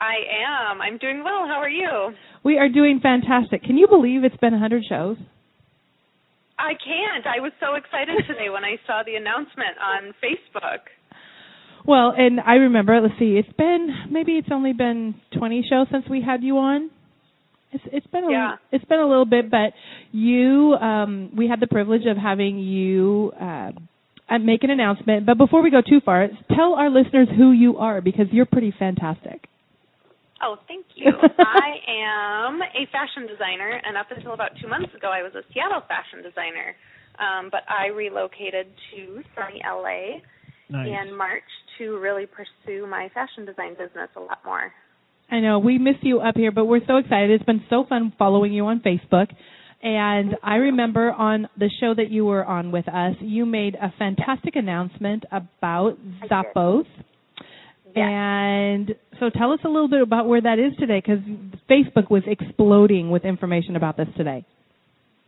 I 0.00 0.70
am. 0.70 0.80
I'm 0.80 0.98
doing 0.98 1.24
well. 1.24 1.46
How 1.46 1.58
are 1.60 1.68
you? 1.68 2.14
We 2.44 2.58
are 2.58 2.68
doing 2.68 3.00
fantastic. 3.02 3.62
Can 3.64 3.76
you 3.76 3.88
believe 3.88 4.24
it's 4.24 4.36
been 4.36 4.52
100 4.52 4.84
shows? 4.88 5.16
I 6.58 6.72
can't. 6.74 7.26
I 7.26 7.40
was 7.40 7.52
so 7.60 7.74
excited 7.74 8.16
today 8.26 8.50
when 8.50 8.64
I 8.64 8.76
saw 8.86 9.02
the 9.04 9.14
announcement 9.14 9.76
on 9.82 10.12
Facebook. 10.22 10.80
Well, 11.86 12.12
and 12.16 12.40
I 12.40 12.54
remember. 12.54 13.00
Let's 13.00 13.14
see. 13.18 13.36
It's 13.38 13.52
been 13.56 13.88
maybe 14.10 14.32
it's 14.32 14.48
only 14.52 14.72
been 14.72 15.14
20 15.36 15.64
shows 15.70 15.86
since 15.90 16.04
we 16.10 16.20
had 16.20 16.42
you 16.42 16.58
on. 16.58 16.90
It's 17.72 17.84
it's 17.92 18.06
been 18.08 18.24
a 18.24 18.30
Yeah. 18.30 18.56
it's 18.72 18.84
been 18.86 18.98
a 18.98 19.06
little 19.06 19.24
bit, 19.26 19.50
but 19.50 19.72
you 20.12 20.74
um 20.80 21.30
we 21.36 21.48
had 21.48 21.60
the 21.60 21.66
privilege 21.66 22.06
of 22.06 22.16
having 22.16 22.58
you 22.58 23.32
uh, 23.40 23.70
make 24.40 24.64
an 24.64 24.70
announcement. 24.70 25.26
But 25.26 25.38
before 25.38 25.62
we 25.62 25.70
go 25.70 25.80
too 25.80 26.00
far, 26.04 26.28
tell 26.54 26.74
our 26.74 26.90
listeners 26.90 27.28
who 27.36 27.52
you 27.52 27.78
are 27.78 28.00
because 28.00 28.26
you're 28.32 28.46
pretty 28.46 28.74
fantastic. 28.78 29.46
Oh, 30.42 30.56
thank 30.68 30.86
you. 30.94 31.10
I 31.38 31.70
am 31.88 32.62
a 32.62 32.86
fashion 32.92 33.26
designer, 33.26 33.80
and 33.84 33.96
up 33.96 34.06
until 34.14 34.34
about 34.34 34.50
two 34.60 34.68
months 34.68 34.94
ago, 34.94 35.10
I 35.10 35.22
was 35.22 35.32
a 35.34 35.42
Seattle 35.52 35.82
fashion 35.88 36.22
designer. 36.22 36.76
Um, 37.18 37.48
but 37.50 37.62
I 37.68 37.88
relocated 37.88 38.68
to 38.94 39.22
sunny 39.34 39.60
LA 39.66 40.22
Nice. 40.70 40.86
in 40.86 41.16
March 41.16 41.42
to 41.78 41.98
really 41.98 42.26
pursue 42.26 42.86
my 42.86 43.08
fashion 43.12 43.44
design 43.44 43.70
business 43.70 44.08
a 44.16 44.20
lot 44.20 44.38
more. 44.44 44.72
I 45.30 45.40
know 45.40 45.58
we 45.58 45.78
miss 45.78 45.96
you 46.02 46.20
up 46.20 46.36
here, 46.36 46.52
but 46.52 46.66
we're 46.66 46.86
so 46.86 46.96
excited. 46.96 47.30
It's 47.30 47.44
been 47.44 47.64
so 47.68 47.84
fun 47.88 48.12
following 48.18 48.52
you 48.52 48.66
on 48.66 48.80
Facebook. 48.80 49.26
And 49.82 50.36
I 50.42 50.56
remember 50.56 51.12
on 51.12 51.48
the 51.56 51.70
show 51.80 51.94
that 51.94 52.10
you 52.10 52.24
were 52.24 52.44
on 52.44 52.72
with 52.72 52.88
us, 52.88 53.14
you 53.20 53.46
made 53.46 53.76
a 53.76 53.92
fantastic 53.98 54.56
announcement 54.56 55.24
about 55.30 55.98
I 56.22 56.22
did. 56.22 56.30
Zappos. 56.30 56.86
Yes. 57.98 58.08
And 58.10 58.94
so 59.20 59.30
tell 59.30 59.52
us 59.52 59.60
a 59.64 59.68
little 59.68 59.88
bit 59.88 60.00
about 60.02 60.26
where 60.28 60.40
that 60.40 60.58
is 60.58 60.72
today 60.78 61.02
because 61.04 61.20
Facebook 61.70 62.10
was 62.10 62.22
exploding 62.26 63.10
with 63.10 63.24
information 63.24 63.76
about 63.76 63.96
this 63.96 64.08
today. 64.16 64.44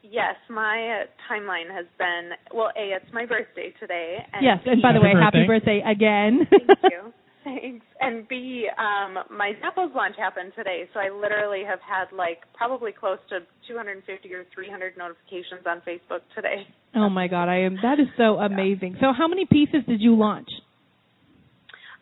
Yes, 0.03 0.35
my 0.49 1.05
uh, 1.05 1.33
timeline 1.33 1.71
has 1.73 1.87
been 1.97 2.31
well. 2.53 2.71
A, 2.77 2.97
it's 2.97 3.13
my 3.13 3.27
birthday 3.27 3.73
today. 3.79 4.19
And 4.33 4.43
yes, 4.45 4.59
and 4.67 4.83
by 4.83 4.93
the 4.93 4.99
Happy 4.99 5.15
way, 5.15 5.21
happy 5.23 5.47
birthday. 5.47 5.81
birthday 5.81 5.91
again. 5.91 6.49
Thank 6.51 6.83
you. 6.93 7.13
Thanks. 7.45 7.87
And 8.01 8.29
B, 8.29 8.67
um, 8.77 9.19
my 9.31 9.53
Zappos 9.63 9.95
launch 9.95 10.17
happened 10.19 10.53
today, 10.57 10.85
so 10.93 11.01
I 11.01 11.09
literally 11.11 11.63
have 11.67 11.79
had 11.81 12.15
like 12.15 12.39
probably 12.55 12.91
close 12.93 13.19
to 13.31 13.39
250 13.69 14.35
or 14.35 14.45
300 14.53 14.99
notifications 14.99 15.63
on 15.65 15.81
Facebook 15.87 16.21
today. 16.35 16.67
oh 16.97 17.09
my 17.09 17.29
god, 17.29 17.49
I 17.49 17.61
am 17.61 17.77
that 17.83 18.01
is 18.01 18.09
so 18.17 18.37
amazing. 18.51 18.97
So 19.01 19.13
how 19.17 19.29
many 19.29 19.47
pieces 19.47 19.83
did 19.89 20.01
you 20.03 20.17
launch? 20.17 20.49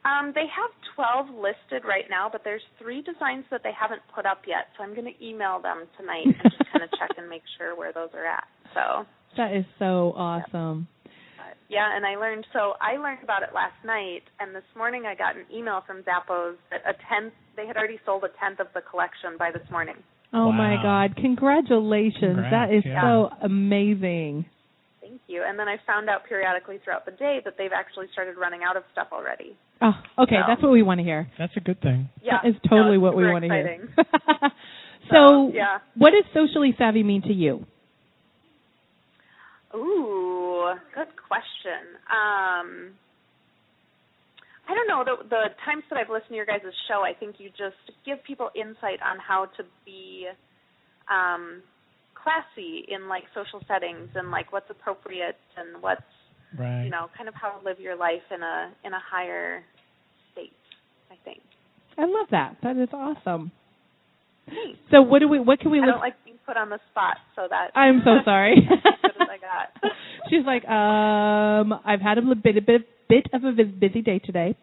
Um, 0.08 0.32
they 0.34 0.48
have 0.48 0.72
12 0.96 1.36
listed 1.36 1.84
right 1.84 2.08
now, 2.08 2.28
but 2.32 2.40
there's 2.42 2.64
three 2.80 3.02
designs 3.02 3.44
that 3.50 3.60
they 3.62 3.72
haven't 3.78 4.00
put 4.14 4.24
up 4.24 4.42
yet, 4.46 4.72
so 4.76 4.82
I'm 4.82 4.94
going 4.94 5.12
to 5.12 5.18
email 5.24 5.60
them 5.60 5.84
tonight 5.98 6.24
and 6.24 6.34
just 6.42 6.64
kind 6.72 6.82
of 6.82 6.90
check 6.98 7.10
and 7.18 7.28
make 7.28 7.42
sure 7.58 7.76
where 7.76 7.92
those 7.92 8.08
are 8.14 8.24
at. 8.24 8.44
So, 8.72 9.04
That 9.36 9.52
is 9.52 9.64
so 9.78 10.14
awesome. 10.16 10.88
but, 11.04 11.60
yeah, 11.68 11.94
and 11.94 12.06
I 12.06 12.16
learned 12.16 12.46
so 12.52 12.72
I 12.80 12.96
learned 12.96 13.22
about 13.22 13.42
it 13.42 13.50
last 13.54 13.76
night, 13.84 14.24
and 14.40 14.54
this 14.54 14.68
morning 14.76 15.04
I 15.04 15.14
got 15.14 15.36
an 15.36 15.44
email 15.52 15.82
from 15.86 16.02
Zappos 16.04 16.56
that 16.70 16.80
a 16.88 16.94
tenth 17.08 17.34
they 17.56 17.66
had 17.66 17.76
already 17.76 18.00
sold 18.06 18.24
a 18.24 18.32
tenth 18.40 18.60
of 18.60 18.68
the 18.74 18.80
collection 18.80 19.36
by 19.38 19.50
this 19.52 19.68
morning. 19.70 19.96
Oh 20.32 20.52
my 20.52 20.76
God! 20.82 21.16
Congratulations! 21.16 22.36
Congrats, 22.36 22.52
that 22.52 22.74
is 22.74 22.84
yeah. 22.86 23.02
so 23.02 23.30
amazing. 23.42 24.46
Thank 25.28 25.36
you. 25.36 25.44
And 25.46 25.58
then 25.58 25.68
I 25.68 25.76
found 25.86 26.08
out 26.08 26.24
periodically 26.28 26.78
throughout 26.82 27.04
the 27.04 27.12
day 27.12 27.40
that 27.44 27.54
they've 27.58 27.72
actually 27.74 28.06
started 28.12 28.36
running 28.38 28.60
out 28.68 28.76
of 28.76 28.82
stuff 28.92 29.08
already. 29.12 29.56
Oh, 29.82 29.92
okay, 30.24 30.36
So- 30.40 30.44
that's 30.48 30.62
what 30.62 30.72
we 30.72 30.82
want 30.82 30.98
to 31.00 31.04
hear. 31.04 31.28
That's 31.38 31.52
a 31.56 31.60
good 31.60 31.80
thing. 31.80 32.08
Yeah, 32.22 32.38
that 32.42 32.48
is 32.48 32.54
totally 32.68 32.96
no, 32.96 33.00
what 33.00 33.16
we 33.16 33.22
super 33.24 33.32
want 33.32 33.44
to 33.44 33.48
hear. 33.50 33.66
exciting. 33.66 34.50
so, 35.10 35.50
yeah. 35.54 35.78
what 35.96 36.10
does 36.10 36.24
socially 36.32 36.74
savvy 36.78 37.02
mean 37.02 37.22
to 37.22 37.32
you? 37.32 37.64
Ooh, 39.74 40.72
good 40.94 41.08
question. 41.28 41.84
Um, 42.08 42.96
I 44.68 44.74
don't 44.74 44.88
know. 44.88 45.04
The 45.04 45.28
the 45.28 45.42
times 45.64 45.84
that 45.90 45.98
I've 45.98 46.08
listened 46.08 46.30
to 46.30 46.36
your 46.36 46.46
guys' 46.46 46.62
show, 46.88 47.02
I 47.04 47.12
think 47.12 47.36
you 47.38 47.50
just 47.50 47.76
give 48.06 48.22
people 48.24 48.48
insight 48.56 49.00
on 49.04 49.18
how 49.18 49.46
to 49.56 49.62
be 49.84 50.26
um, 51.10 51.62
classy 52.28 52.84
in 52.92 53.08
like 53.08 53.24
social 53.34 53.60
settings 53.66 54.08
and 54.14 54.30
like 54.30 54.52
what's 54.52 54.68
appropriate 54.70 55.36
and 55.56 55.82
what's 55.82 56.02
Right. 56.58 56.84
you 56.84 56.90
know 56.90 57.08
kind 57.16 57.28
of 57.28 57.34
how 57.34 57.50
to 57.56 57.64
live 57.64 57.78
your 57.78 57.96
life 57.96 58.24
in 58.34 58.42
a 58.42 58.70
in 58.84 58.92
a 58.94 58.98
higher 59.00 59.62
state. 60.32 60.52
I 61.10 61.16
think. 61.24 61.40
I 61.98 62.02
love 62.06 62.28
that. 62.30 62.56
That 62.62 62.76
is 62.78 62.88
awesome. 62.92 63.50
So, 64.90 65.02
what 65.02 65.18
do 65.18 65.28
we? 65.28 65.38
What 65.40 65.60
can 65.60 65.70
we 65.70 65.78
I 65.80 65.84
look? 65.84 65.94
don't 65.96 66.00
like 66.00 66.24
being 66.24 66.38
put 66.46 66.56
on 66.56 66.70
the 66.70 66.78
spot, 66.90 67.18
so 67.36 67.42
that 67.50 67.68
I'm 67.74 68.00
so 68.02 68.12
sorry. 68.24 68.54
as 68.56 68.78
good 69.02 69.22
as 69.22 69.28
I 69.30 69.36
got. 69.36 69.92
She's 70.30 70.44
like, 70.46 70.64
um, 70.66 71.78
I've 71.84 72.00
had 72.00 72.16
a 72.16 72.22
li- 72.22 72.34
bit, 72.42 72.56
a 72.56 72.62
bit, 72.62 72.82
bit 73.10 73.26
of 73.34 73.44
a 73.44 73.52
busy 73.64 74.00
day 74.00 74.18
today. 74.20 74.56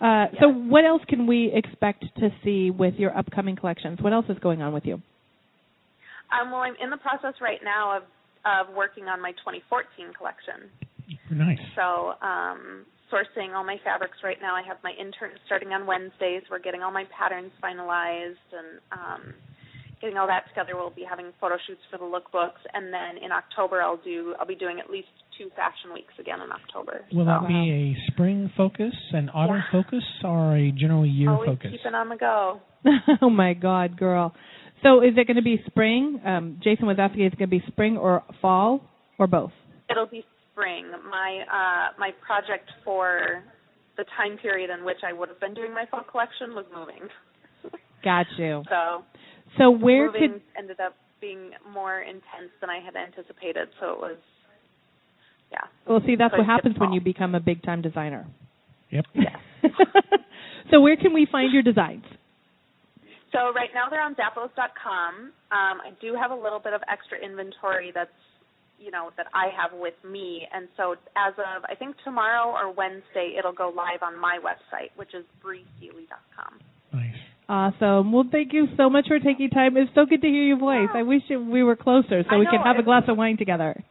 Uh, 0.00 0.26
So, 0.40 0.48
what 0.48 0.84
else 0.84 1.02
can 1.08 1.28
we 1.28 1.52
expect 1.54 2.04
to 2.18 2.30
see 2.42 2.72
with 2.72 2.94
your 2.94 3.16
upcoming 3.16 3.54
collections? 3.54 3.98
What 4.00 4.12
else 4.12 4.26
is 4.28 4.38
going 4.40 4.62
on 4.62 4.72
with 4.72 4.84
you? 4.84 5.00
Um, 6.32 6.50
well, 6.50 6.60
I'm 6.62 6.76
in 6.82 6.90
the 6.90 6.98
process 6.98 7.34
right 7.40 7.60
now 7.64 7.96
of 7.96 8.02
of 8.46 8.74
working 8.74 9.04
on 9.04 9.20
my 9.20 9.32
2014 9.44 10.16
collection. 10.16 10.72
Nice. 11.30 11.60
So, 11.76 12.14
um, 12.24 12.86
sourcing 13.12 13.54
all 13.54 13.64
my 13.64 13.76
fabrics 13.84 14.16
right 14.24 14.38
now. 14.40 14.54
I 14.56 14.62
have 14.66 14.78
my 14.82 14.92
intern 14.98 15.36
starting 15.44 15.70
on 15.76 15.86
Wednesdays. 15.86 16.42
We're 16.50 16.58
getting 16.62 16.82
all 16.82 16.90
my 16.90 17.04
patterns 17.12 17.52
finalized 17.62 18.40
and 18.54 18.80
um, 18.92 19.34
getting 20.00 20.16
all 20.16 20.26
that 20.26 20.48
together. 20.48 20.72
We'll 20.74 20.90
be 20.90 21.04
having 21.08 21.32
photo 21.40 21.56
shoots 21.66 21.82
for 21.90 21.98
the 21.98 22.04
lookbooks, 22.08 22.62
and 22.72 22.92
then 22.92 23.22
in 23.22 23.30
October 23.32 23.82
I'll 23.82 24.00
do 24.02 24.34
I'll 24.40 24.46
be 24.46 24.54
doing 24.56 24.80
at 24.80 24.88
least 24.90 25.08
two 25.38 25.50
fashion 25.56 25.92
weeks 25.92 26.14
again 26.18 26.40
in 26.40 26.50
October. 26.52 27.04
Will 27.12 27.24
so. 27.24 27.26
that 27.26 27.46
be 27.48 27.70
a 27.70 28.12
spring 28.12 28.50
focus, 28.56 28.94
an 29.12 29.28
autumn 29.30 29.56
Yeah. 29.56 29.82
focus, 29.82 30.04
or 30.24 30.56
a 30.56 30.70
general 30.72 31.04
year 31.06 31.30
Always 31.30 31.48
focus? 31.50 31.70
keeping 31.72 31.94
on 31.94 32.08
the 32.08 32.16
go. 32.16 32.60
oh 33.22 33.30
my 33.30 33.52
God, 33.54 33.98
girl! 33.98 34.34
So, 34.82 35.00
is 35.02 35.12
it 35.16 35.26
going 35.26 35.36
to 35.36 35.42
be 35.42 35.62
spring? 35.66 36.20
Um, 36.24 36.60
Jason 36.62 36.86
was 36.86 36.96
asking, 36.98 37.24
is 37.24 37.32
it 37.32 37.38
going 37.38 37.50
to 37.50 37.58
be 37.58 37.64
spring 37.68 37.96
or 37.96 38.22
fall 38.40 38.80
or 39.18 39.26
both? 39.26 39.52
It'll 39.90 40.06
be 40.06 40.24
spring. 40.52 40.90
My 41.10 41.44
uh, 41.50 41.98
my 41.98 42.10
project 42.26 42.70
for 42.84 43.42
the 43.96 44.04
time 44.16 44.38
period 44.38 44.70
in 44.70 44.84
which 44.84 44.98
I 45.06 45.12
would 45.12 45.28
have 45.28 45.40
been 45.40 45.54
doing 45.54 45.74
my 45.74 45.84
fall 45.90 46.04
collection 46.10 46.54
was 46.54 46.64
moving. 46.74 47.08
Got 48.04 48.26
you. 48.38 48.62
So 48.70 49.04
So, 49.58 49.70
where 49.70 50.06
moving 50.06 50.34
could 50.34 50.42
ended 50.56 50.80
up 50.80 50.94
being 51.20 51.50
more 51.74 52.00
intense 52.00 52.52
than 52.60 52.70
I 52.70 52.78
had 52.78 52.94
anticipated. 52.94 53.68
So 53.80 53.92
it 53.92 53.98
was, 53.98 54.16
yeah. 55.50 55.58
well 55.88 56.00
see 56.06 56.14
that's 56.16 56.32
so 56.32 56.38
what 56.38 56.46
happens 56.46 56.76
when 56.78 56.92
you 56.92 57.00
become 57.00 57.34
a 57.34 57.40
big 57.40 57.62
time 57.64 57.82
designer. 57.82 58.26
Yep. 58.90 59.06
Yeah. 59.14 59.36
so, 60.70 60.80
where 60.80 60.96
can 60.96 61.12
we 61.12 61.26
find 61.30 61.52
your 61.52 61.62
designs? 61.62 62.04
So 63.32 63.52
right 63.54 63.70
now 63.74 63.88
they're 63.88 64.02
on 64.02 64.14
Zappos.com. 64.14 65.14
Um, 65.14 65.76
I 65.80 65.90
do 66.00 66.14
have 66.20 66.30
a 66.30 66.34
little 66.34 66.58
bit 66.58 66.72
of 66.72 66.80
extra 66.90 67.18
inventory 67.18 67.92
that's, 67.94 68.10
you 68.78 68.90
know, 68.90 69.10
that 69.16 69.26
I 69.34 69.48
have 69.54 69.78
with 69.78 69.94
me, 70.08 70.48
and 70.52 70.66
so 70.76 70.96
as 71.14 71.34
of 71.38 71.64
I 71.68 71.74
think 71.74 71.96
tomorrow 72.02 72.48
or 72.50 72.72
Wednesday 72.72 73.36
it'll 73.38 73.52
go 73.52 73.72
live 73.74 74.02
on 74.02 74.18
my 74.18 74.38
website, 74.42 74.90
which 74.96 75.14
is 75.14 75.24
breeseely.com. 75.44 76.58
Nice. 76.92 77.14
Awesome. 77.48 78.12
Well, 78.12 78.24
thank 78.30 78.52
you 78.52 78.66
so 78.76 78.88
much 78.88 79.06
for 79.08 79.18
taking 79.18 79.50
time. 79.50 79.76
It's 79.76 79.90
so 79.94 80.06
good 80.06 80.22
to 80.22 80.28
hear 80.28 80.44
your 80.44 80.58
voice. 80.58 80.88
I 80.94 81.02
wish 81.02 81.22
we 81.30 81.62
were 81.62 81.76
closer 81.76 82.22
so 82.22 82.36
I 82.36 82.38
we 82.38 82.46
could 82.46 82.60
have 82.64 82.78
a 82.78 82.82
glass 82.82 83.02
of 83.08 83.16
wine 83.16 83.36
together. 83.36 83.74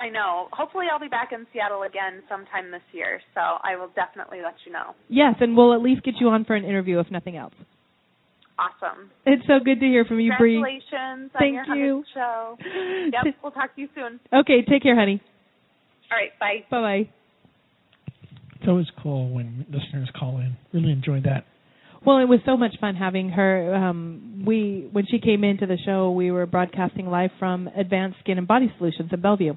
I 0.00 0.08
know. 0.08 0.48
Hopefully 0.52 0.86
I'll 0.90 0.98
be 0.98 1.08
back 1.08 1.30
in 1.32 1.46
Seattle 1.52 1.82
again 1.82 2.22
sometime 2.26 2.70
this 2.70 2.80
year, 2.92 3.20
so 3.34 3.40
I 3.40 3.76
will 3.76 3.90
definitely 3.94 4.38
let 4.42 4.54
you 4.64 4.72
know. 4.72 4.94
yes, 5.08 5.34
and 5.40 5.54
we'll 5.56 5.74
at 5.74 5.82
least 5.82 6.02
get 6.02 6.14
you 6.18 6.28
on 6.30 6.44
for 6.46 6.56
an 6.56 6.64
interview 6.64 6.98
if 7.00 7.10
nothing 7.10 7.36
else. 7.36 7.52
Awesome. 8.60 9.10
It's 9.24 9.42
so 9.46 9.54
good 9.64 9.80
to 9.80 9.86
hear 9.86 10.04
from 10.04 10.20
you, 10.20 10.32
Bree. 10.38 10.56
Congratulations 10.56 11.30
Thank 11.38 11.56
on 11.68 11.78
your 11.78 11.86
you. 11.86 12.04
show. 12.12 12.58
Yep, 13.12 13.34
we'll 13.42 13.52
talk 13.52 13.74
to 13.74 13.80
you 13.80 13.88
soon. 13.94 14.20
Okay, 14.32 14.62
take 14.68 14.82
care, 14.82 14.94
honey. 14.94 15.22
All 16.12 16.18
right, 16.18 16.30
bye. 16.38 16.66
Bye 16.70 16.80
bye. 16.80 17.10
It's 18.60 18.68
always 18.68 18.86
cool 19.02 19.30
when 19.30 19.64
listeners 19.70 20.10
call 20.18 20.38
in. 20.38 20.56
Really 20.74 20.92
enjoyed 20.92 21.24
that. 21.24 21.46
Well, 22.04 22.18
it 22.18 22.26
was 22.26 22.40
so 22.44 22.56
much 22.56 22.72
fun 22.80 22.94
having 22.94 23.30
her. 23.30 23.74
Um, 23.74 24.44
we 24.46 24.88
when 24.92 25.06
she 25.06 25.18
came 25.18 25.44
into 25.44 25.66
the 25.66 25.78
show, 25.84 26.10
we 26.10 26.30
were 26.30 26.46
broadcasting 26.46 27.06
live 27.06 27.30
from 27.38 27.68
Advanced 27.68 28.18
Skin 28.20 28.38
and 28.38 28.46
Body 28.46 28.72
Solutions 28.78 29.10
in 29.12 29.20
Bellevue, 29.20 29.54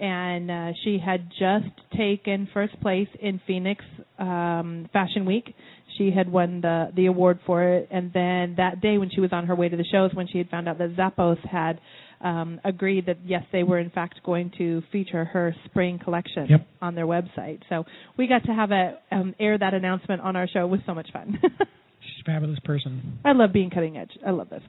and 0.00 0.50
uh, 0.50 0.72
she 0.82 0.98
had 1.04 1.28
just 1.38 1.66
taken 1.96 2.48
first 2.54 2.78
place 2.80 3.08
in 3.20 3.40
Phoenix 3.46 3.84
um, 4.18 4.88
Fashion 4.92 5.24
Week. 5.26 5.54
She 5.98 6.10
had 6.10 6.30
won 6.30 6.60
the 6.62 6.90
the 6.96 7.06
award 7.06 7.40
for 7.46 7.62
it, 7.62 7.88
and 7.90 8.12
then 8.12 8.54
that 8.56 8.80
day 8.80 8.96
when 8.98 9.10
she 9.10 9.20
was 9.20 9.30
on 9.32 9.46
her 9.46 9.54
way 9.54 9.68
to 9.68 9.76
the 9.76 9.84
shows, 9.92 10.10
when 10.14 10.26
she 10.28 10.38
had 10.38 10.48
found 10.48 10.68
out 10.68 10.78
that 10.78 10.96
Zappos 10.96 11.38
had 11.46 11.80
um, 12.22 12.60
agreed 12.64 13.06
that 13.06 13.18
yes, 13.24 13.42
they 13.52 13.62
were 13.62 13.78
in 13.78 13.90
fact 13.90 14.20
going 14.24 14.50
to 14.58 14.82
feature 14.92 15.24
her 15.24 15.54
spring 15.66 15.98
collection 16.02 16.46
Yep. 16.48 16.66
on 16.80 16.94
their 16.94 17.06
website. 17.06 17.60
So 17.68 17.84
we 18.16 18.26
got 18.26 18.44
to 18.44 18.52
have 18.52 18.70
a 18.70 18.98
um, 19.10 19.34
air 19.38 19.58
that 19.58 19.74
announcement 19.74 20.20
on 20.22 20.36
our 20.36 20.48
show. 20.48 20.64
It 20.64 20.68
was 20.68 20.80
so 20.86 20.94
much 20.94 21.08
fun. 21.12 21.38
She's 21.42 22.22
a 22.22 22.24
fabulous 22.24 22.58
person. 22.64 23.18
I 23.24 23.32
love 23.32 23.52
being 23.52 23.70
cutting 23.70 23.96
edge. 23.98 24.10
I 24.26 24.30
love 24.30 24.48
this. 24.48 24.62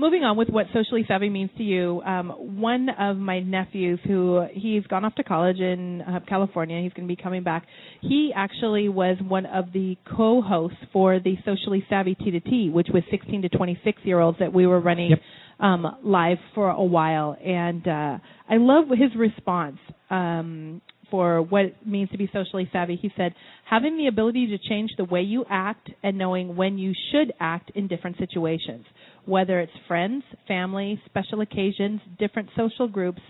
Moving 0.00 0.24
on 0.24 0.38
with 0.38 0.48
what 0.48 0.64
socially 0.72 1.04
savvy 1.06 1.28
means 1.28 1.50
to 1.58 1.62
you, 1.62 2.00
um, 2.06 2.30
one 2.58 2.88
of 2.88 3.18
my 3.18 3.40
nephews 3.40 4.00
who 4.06 4.46
he's 4.50 4.82
gone 4.86 5.04
off 5.04 5.14
to 5.16 5.22
college 5.22 5.58
in 5.58 6.00
uh, 6.00 6.20
California, 6.26 6.80
he's 6.82 6.94
going 6.94 7.06
to 7.06 7.14
be 7.14 7.22
coming 7.22 7.42
back. 7.42 7.66
He 8.00 8.32
actually 8.34 8.88
was 8.88 9.18
one 9.20 9.44
of 9.44 9.74
the 9.74 9.98
co-hosts 10.16 10.78
for 10.90 11.20
the 11.20 11.34
socially 11.44 11.84
savvy 11.90 12.14
T 12.14 12.30
to 12.30 12.40
T, 12.40 12.70
which 12.70 12.86
was 12.94 13.02
16 13.10 13.42
to 13.42 13.50
26 13.50 14.00
year 14.04 14.20
olds 14.20 14.38
that 14.38 14.54
we 14.54 14.66
were 14.66 14.80
running 14.80 15.10
Yep. 15.10 15.18
um, 15.60 15.98
live 16.02 16.38
for 16.54 16.70
a 16.70 16.82
while, 16.82 17.36
and 17.44 17.86
uh, 17.86 18.16
I 18.48 18.56
love 18.56 18.86
his 18.88 19.14
response. 19.18 19.76
Um, 20.08 20.80
for 21.10 21.42
what 21.42 21.64
it 21.64 21.76
means 21.84 22.08
to 22.10 22.16
be 22.18 22.30
socially 22.32 22.68
savvy. 22.72 22.96
He 22.96 23.10
said, 23.16 23.34
having 23.68 23.98
the 23.98 24.06
ability 24.06 24.46
to 24.48 24.68
change 24.68 24.90
the 24.96 25.04
way 25.04 25.22
you 25.22 25.44
act 25.50 25.90
and 26.02 26.16
knowing 26.16 26.56
when 26.56 26.78
you 26.78 26.92
should 27.10 27.32
act 27.40 27.72
in 27.74 27.88
different 27.88 28.16
situations, 28.18 28.84
whether 29.26 29.60
it's 29.60 29.72
friends, 29.86 30.22
family, 30.48 31.00
special 31.06 31.40
occasions, 31.40 32.00
different 32.18 32.48
social 32.56 32.88
groups, 32.88 33.20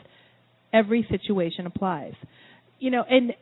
every 0.73 1.07
situation 1.11 1.67
applies. 1.67 2.15
You 2.79 2.91
know, 2.91 3.05
and 3.09 3.33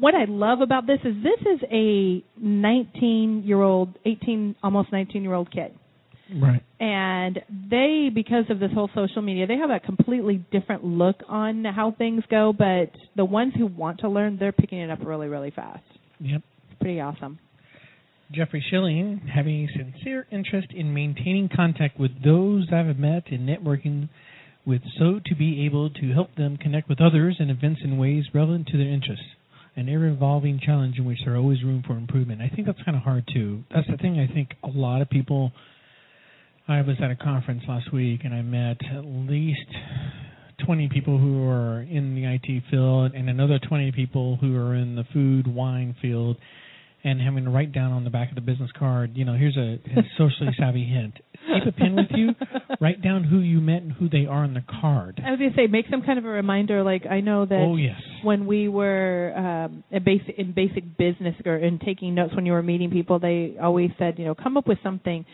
what 0.00 0.14
I 0.14 0.24
love 0.26 0.60
about 0.60 0.86
this 0.86 0.98
is 1.04 1.14
this 1.22 1.40
is 1.40 1.60
a 1.70 2.22
19 2.38 3.42
year 3.44 3.60
old, 3.62 3.90
18, 4.04 4.56
almost 4.62 4.92
19 4.92 5.22
year 5.22 5.34
old 5.34 5.50
kid 5.52 5.72
Right. 6.34 6.62
and 6.80 7.38
they 7.70 8.10
because 8.12 8.46
of 8.48 8.58
this 8.58 8.70
whole 8.72 8.88
social 8.94 9.20
media 9.20 9.46
they 9.46 9.56
have 9.58 9.68
a 9.68 9.78
completely 9.78 10.42
different 10.50 10.82
look 10.82 11.16
on 11.28 11.64
how 11.66 11.92
things 11.98 12.24
go 12.30 12.52
but 12.56 12.90
the 13.14 13.24
ones 13.26 13.52
who 13.56 13.66
want 13.66 14.00
to 14.00 14.08
learn 14.08 14.38
they're 14.38 14.50
picking 14.50 14.78
it 14.80 14.88
up 14.90 15.00
really 15.04 15.28
really 15.28 15.50
fast 15.50 15.82
Yep. 16.20 16.40
it's 16.70 16.78
pretty 16.80 16.98
awesome 16.98 17.38
Jeffrey 18.34 18.64
Schilling, 18.68 19.20
having 19.32 19.68
a 19.68 19.72
sincere 19.78 20.26
interest 20.30 20.68
in 20.72 20.92
maintaining 20.92 21.48
contact 21.54 21.98
with 22.00 22.10
those 22.24 22.66
I've 22.72 22.98
met 22.98 23.24
and 23.30 23.48
networking 23.48 24.08
with 24.66 24.82
so 24.98 25.20
to 25.26 25.34
be 25.36 25.64
able 25.66 25.90
to 25.90 26.12
help 26.12 26.34
them 26.34 26.56
connect 26.56 26.88
with 26.88 27.00
others 27.00 27.36
and 27.38 27.50
events 27.50 27.80
in 27.84 27.96
ways 27.96 28.24
relevant 28.34 28.66
to 28.68 28.78
their 28.78 28.88
interests. 28.88 29.24
An 29.76 29.88
ever 29.88 30.08
evolving 30.08 30.60
challenge 30.64 30.98
in 30.98 31.04
which 31.04 31.18
there 31.24 31.34
are 31.34 31.36
always 31.36 31.62
room 31.62 31.84
for 31.86 31.96
improvement. 31.96 32.40
I 32.40 32.48
think 32.48 32.66
that's 32.66 32.82
kind 32.84 32.96
of 32.96 33.02
hard 33.02 33.28
too. 33.32 33.62
That's 33.72 33.86
the 33.88 33.96
thing 33.96 34.18
I 34.18 34.32
think 34.32 34.50
a 34.62 34.68
lot 34.68 35.00
of 35.00 35.10
people 35.10 35.52
I 36.66 36.80
was 36.80 36.96
at 37.02 37.10
a 37.10 37.16
conference 37.16 37.62
last 37.68 37.92
week 37.92 38.20
and 38.24 38.34
I 38.34 38.42
met 38.42 38.78
at 38.96 39.04
least 39.04 39.68
20 40.64 40.88
people 40.88 41.18
who 41.18 41.46
are 41.48 41.82
in 41.82 42.14
the 42.14 42.24
IT 42.24 42.64
field 42.70 43.12
and 43.14 43.28
another 43.28 43.58
20 43.58 43.92
people 43.92 44.38
who 44.40 44.56
are 44.56 44.74
in 44.74 44.96
the 44.96 45.04
food 45.12 45.46
wine 45.46 45.94
field 46.00 46.36
and 47.04 47.20
having 47.20 47.44
to 47.44 47.50
write 47.50 47.72
down 47.72 47.92
on 47.92 48.04
the 48.04 48.10
back 48.10 48.30
of 48.30 48.34
the 48.34 48.40
business 48.40 48.70
card, 48.78 49.12
you 49.14 49.24
know, 49.24 49.34
here's 49.34 49.56
a, 49.56 49.74
a 49.98 50.02
socially 50.16 50.50
savvy 50.58 50.84
hint. 50.84 51.14
Keep 51.46 51.66
a 51.74 51.78
pen 51.78 51.94
with 51.94 52.06
you. 52.14 52.30
Write 52.80 53.02
down 53.02 53.22
who 53.24 53.40
you 53.40 53.60
met 53.60 53.82
and 53.82 53.92
who 53.92 54.08
they 54.08 54.24
are 54.26 54.44
on 54.44 54.54
the 54.54 54.64
card. 54.80 55.20
i 55.24 55.30
was 55.30 55.38
going 55.38 55.50
to 55.52 55.56
say 55.56 55.66
make 55.66 55.84
some 55.90 56.00
kind 56.02 56.18
of 56.18 56.24
a 56.24 56.28
reminder 56.28 56.82
like 56.82 57.04
i 57.06 57.20
know 57.20 57.44
that 57.44 57.58
Oh 57.60 57.76
yes. 57.76 58.00
when 58.22 58.46
we 58.46 58.66
were 58.68 59.32
um, 59.36 59.84
in 59.90 60.02
basic 60.02 60.38
in 60.38 60.52
basic 60.52 60.96
business 60.96 61.34
or 61.44 61.56
in 61.56 61.78
taking 61.78 62.14
notes 62.14 62.34
when 62.34 62.46
you 62.46 62.52
were 62.52 62.62
meeting 62.62 62.90
people, 62.90 63.18
they 63.18 63.56
always 63.62 63.90
said, 63.98 64.18
you 64.18 64.24
know, 64.24 64.34
come 64.34 64.56
up 64.56 64.66
with 64.66 64.78
something. 64.82 65.26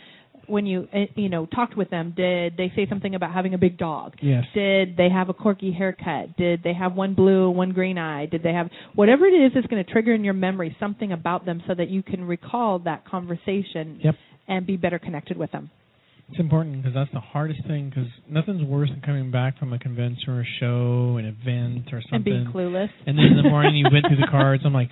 When 0.51 0.67
you 0.67 0.89
uh, 0.93 0.99
you 1.15 1.29
know 1.29 1.47
talked 1.47 1.77
with 1.77 1.91
them, 1.91 2.13
did 2.17 2.57
they 2.57 2.73
say 2.75 2.87
something 2.89 3.15
about 3.15 3.33
having 3.33 3.55
a 3.55 3.59
big 3.59 3.79
dog? 3.79 4.15
Yes. 4.21 4.45
Did 4.55 4.97
they 4.97 5.09
have 5.09 5.29
a 5.29 5.35
quirky 5.35 5.73
haircut? 5.73 6.37
Did 6.37 6.63
they 6.63 6.75
have 6.75 6.95
one 6.95 7.15
blue, 7.15 7.51
one 7.51 7.71
green 7.73 7.99
eye? 7.99 8.27
Did 8.27 8.43
they 8.43 8.53
have 8.53 8.69
whatever 8.95 9.27
it 9.27 9.33
is 9.33 9.53
that's 9.55 9.67
going 9.69 9.85
to 9.85 9.91
trigger 9.91 10.13
in 10.13 10.25
your 10.25 10.35
memory 10.35 10.77
something 10.81 11.13
about 11.13 11.47
them 11.47 11.63
so 11.67 11.75
that 11.75 11.89
you 11.89 12.03
can 12.03 12.25
recall 12.25 12.81
that 12.81 13.07
conversation 13.07 14.01
Yep. 14.03 14.15
and 14.49 14.67
be 14.67 14.77
better 14.77 14.99
connected 14.99 15.37
with 15.37 15.53
them. 15.53 15.71
It's 16.31 16.39
important 16.39 16.77
because 16.83 16.95
that's 16.95 17.13
the 17.13 17.21
hardest 17.21 17.67
thing. 17.67 17.89
Because 17.91 18.09
nothing's 18.29 18.63
worse 18.63 18.89
than 18.91 19.01
coming 19.01 19.31
back 19.31 19.59
from 19.59 19.73
a 19.73 19.79
convention 19.79 20.29
or 20.29 20.41
a 20.43 20.47
show, 20.61 21.17
an 21.19 21.27
event 21.27 21.93
or 21.93 22.01
something, 22.03 22.15
And 22.15 22.25
being 22.25 22.47
clueless. 22.53 22.89
And 23.07 23.19
then 23.19 23.27
in 23.27 23.37
the 23.37 23.51
morning 23.51 23.75
you 23.77 23.87
went 23.93 24.07
through 24.07 24.17
the 24.19 24.31
cards. 24.31 24.63
I'm 24.65 24.73
like, 24.73 24.91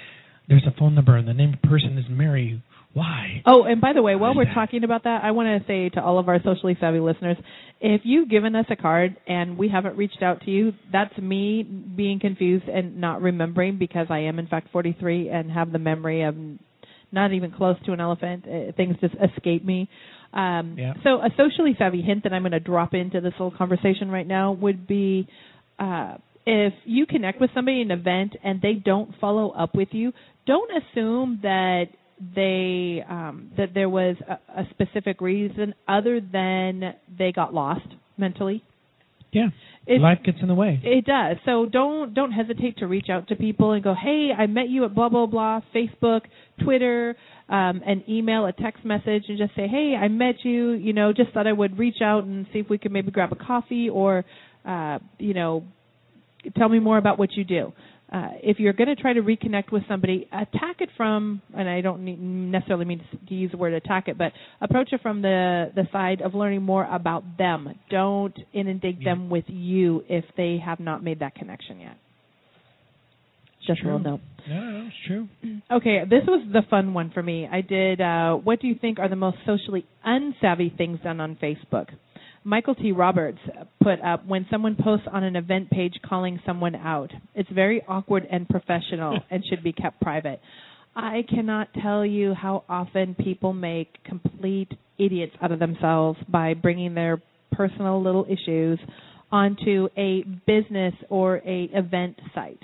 there's 0.48 0.64
a 0.66 0.76
phone 0.78 0.94
number 0.94 1.16
and 1.16 1.28
the 1.28 1.34
name 1.34 1.54
of 1.54 1.60
the 1.60 1.68
person 1.68 1.96
is 1.98 2.06
Mary. 2.08 2.62
Why? 2.94 3.42
Oh, 3.46 3.64
and 3.64 3.80
by 3.80 3.92
the 3.92 4.02
way, 4.02 4.16
while 4.16 4.34
we're 4.34 4.52
talking 4.52 4.82
about 4.82 5.04
that, 5.04 5.22
I 5.22 5.30
want 5.30 5.62
to 5.62 5.66
say 5.68 5.88
to 5.90 6.02
all 6.02 6.18
of 6.18 6.28
our 6.28 6.42
socially 6.42 6.76
savvy 6.80 7.00
listeners, 7.00 7.36
if 7.80 8.00
you've 8.04 8.28
given 8.28 8.56
us 8.56 8.66
a 8.70 8.76
card 8.76 9.16
and 9.26 9.56
we 9.56 9.68
haven't 9.68 9.96
reached 9.96 10.22
out 10.22 10.40
to 10.42 10.50
you, 10.50 10.72
that's 10.90 11.16
me 11.18 11.62
being 11.62 12.18
confused 12.18 12.66
and 12.66 13.00
not 13.00 13.22
remembering 13.22 13.78
because 13.78 14.08
I 14.10 14.20
am 14.20 14.38
in 14.38 14.46
fact 14.46 14.68
43 14.72 15.28
and 15.28 15.50
have 15.50 15.70
the 15.70 15.78
memory 15.78 16.22
of 16.22 16.34
not 17.12 17.32
even 17.32 17.52
close 17.52 17.76
to 17.86 17.92
an 17.92 18.00
elephant. 18.00 18.44
Uh, 18.46 18.72
Things 18.76 18.96
just 19.00 19.14
escape 19.14 19.64
me. 19.64 19.88
Um, 20.32 20.74
Yeah. 20.76 20.94
So 21.04 21.20
a 21.20 21.28
socially 21.36 21.74
savvy 21.78 22.02
hint 22.02 22.24
that 22.24 22.32
I'm 22.32 22.42
going 22.42 22.52
to 22.52 22.60
drop 22.60 22.94
into 22.94 23.20
this 23.20 23.32
little 23.32 23.56
conversation 23.56 24.10
right 24.10 24.26
now 24.26 24.52
would 24.52 24.86
be 24.86 25.28
uh, 25.78 26.16
if 26.46 26.72
you 26.84 27.06
connect 27.06 27.40
with 27.40 27.50
somebody 27.54 27.82
in 27.82 27.90
an 27.90 28.00
event 28.00 28.34
and 28.42 28.60
they 28.60 28.72
don't 28.72 29.14
follow 29.20 29.50
up 29.50 29.74
with 29.74 29.88
you, 29.92 30.12
don't 30.46 30.70
assume 30.82 31.40
that 31.42 31.84
they 32.34 33.04
um, 33.08 33.50
that 33.56 33.74
there 33.74 33.88
was 33.88 34.16
a, 34.28 34.60
a 34.60 34.64
specific 34.70 35.20
reason 35.20 35.74
other 35.86 36.20
than 36.20 36.94
they 37.18 37.32
got 37.32 37.54
lost 37.54 37.86
mentally. 38.16 38.62
Yeah. 39.32 39.48
It, 39.86 40.00
Life 40.00 40.18
gets 40.24 40.38
in 40.42 40.48
the 40.48 40.54
way. 40.54 40.80
it 40.82 41.04
does. 41.06 41.36
So 41.44 41.66
don't 41.66 42.12
don't 42.12 42.32
hesitate 42.32 42.78
to 42.78 42.86
reach 42.86 43.08
out 43.10 43.28
to 43.28 43.36
people 43.36 43.72
and 43.72 43.82
go, 43.82 43.94
"Hey, 43.94 44.30
I 44.36 44.46
met 44.46 44.68
you 44.68 44.84
at 44.84 44.94
blah 44.94 45.08
blah 45.08 45.26
blah, 45.26 45.60
Facebook, 45.74 46.22
Twitter, 46.62 47.16
um, 47.48 47.80
an 47.86 48.04
email, 48.08 48.44
a 48.46 48.52
text 48.52 48.84
message, 48.84 49.24
and 49.28 49.38
just 49.38 49.54
say, 49.54 49.66
"Hey, 49.66 49.94
I 49.98 50.08
met 50.08 50.44
you. 50.44 50.72
You 50.72 50.92
know, 50.92 51.12
just 51.14 51.30
thought 51.32 51.46
I 51.46 51.52
would 51.52 51.78
reach 51.78 52.02
out 52.02 52.24
and 52.24 52.46
see 52.52 52.58
if 52.58 52.68
we 52.68 52.76
could 52.78 52.92
maybe 52.92 53.10
grab 53.10 53.32
a 53.32 53.36
coffee 53.36 53.88
or, 53.88 54.26
uh, 54.66 54.98
you 55.18 55.32
know, 55.32 55.64
tell 56.56 56.68
me 56.68 56.80
more 56.80 56.98
about 56.98 57.18
what 57.18 57.32
you 57.32 57.44
do." 57.44 57.72
Uh, 58.10 58.28
if 58.42 58.58
you're 58.58 58.72
going 58.72 58.88
to 58.88 58.96
try 58.96 59.12
to 59.12 59.20
reconnect 59.20 59.70
with 59.70 59.82
somebody, 59.86 60.26
attack 60.32 60.76
it 60.80 60.88
from, 60.96 61.42
and 61.54 61.68
I 61.68 61.82
don't 61.82 62.04
need, 62.06 62.18
necessarily 62.18 62.86
mean 62.86 63.02
to 63.28 63.34
use 63.34 63.50
the 63.50 63.58
word 63.58 63.74
attack 63.74 64.08
it, 64.08 64.16
but 64.16 64.32
approach 64.62 64.92
it 64.92 65.02
from 65.02 65.20
the 65.20 65.70
the 65.74 65.86
side 65.92 66.22
of 66.22 66.34
learning 66.34 66.62
more 66.62 66.84
about 66.90 67.22
them. 67.36 67.68
Don't 67.90 68.34
inundate 68.54 68.96
Yeah. 69.00 69.12
them 69.14 69.28
with 69.28 69.44
you 69.48 70.04
if 70.08 70.24
they 70.38 70.56
have 70.64 70.80
not 70.80 71.04
made 71.04 71.18
that 71.20 71.34
connection 71.34 71.80
yet. 71.80 71.98
Just 73.66 73.80
a 73.80 73.82
true. 73.82 73.92
little 73.96 74.12
note. 74.12 74.20
No, 74.48 74.60
no, 74.70 74.86
it's 74.86 74.96
true. 75.06 75.28
Okay, 75.70 76.00
this 76.08 76.22
was 76.26 76.46
the 76.50 76.62
fun 76.70 76.94
one 76.94 77.10
for 77.10 77.22
me. 77.22 77.46
I 77.50 77.60
did. 77.60 78.00
Uh, 78.00 78.36
what 78.36 78.60
do 78.60 78.68
you 78.68 78.74
think 78.80 78.98
are 78.98 79.08
the 79.10 79.16
most 79.16 79.36
socially 79.44 79.84
unsavvy 80.06 80.74
things 80.78 80.98
done 81.04 81.20
on 81.20 81.36
Facebook? 81.36 81.88
Michael 82.44 82.74
T. 82.74 82.92
Roberts 82.92 83.38
put 83.82 84.00
up 84.00 84.26
when 84.26 84.46
someone 84.50 84.76
posts 84.76 85.06
on 85.12 85.24
an 85.24 85.36
event 85.36 85.70
page 85.70 85.94
calling 86.04 86.40
someone 86.46 86.74
out. 86.74 87.10
It's 87.34 87.50
very 87.50 87.82
awkward 87.86 88.26
and 88.30 88.48
professional 88.48 89.18
and 89.30 89.44
should 89.48 89.62
be 89.62 89.72
kept 89.72 90.00
private. 90.00 90.40
I 90.96 91.24
cannot 91.28 91.68
tell 91.82 92.04
you 92.04 92.34
how 92.34 92.64
often 92.68 93.14
people 93.14 93.52
make 93.52 94.02
complete 94.04 94.72
idiots 94.98 95.32
out 95.40 95.52
of 95.52 95.58
themselves 95.58 96.18
by 96.28 96.54
bringing 96.54 96.94
their 96.94 97.22
personal 97.52 98.02
little 98.02 98.24
issues 98.24 98.78
onto 99.30 99.88
a 99.96 100.24
business 100.46 100.94
or 101.08 101.36
a 101.38 101.68
event 101.72 102.18
site. 102.34 102.62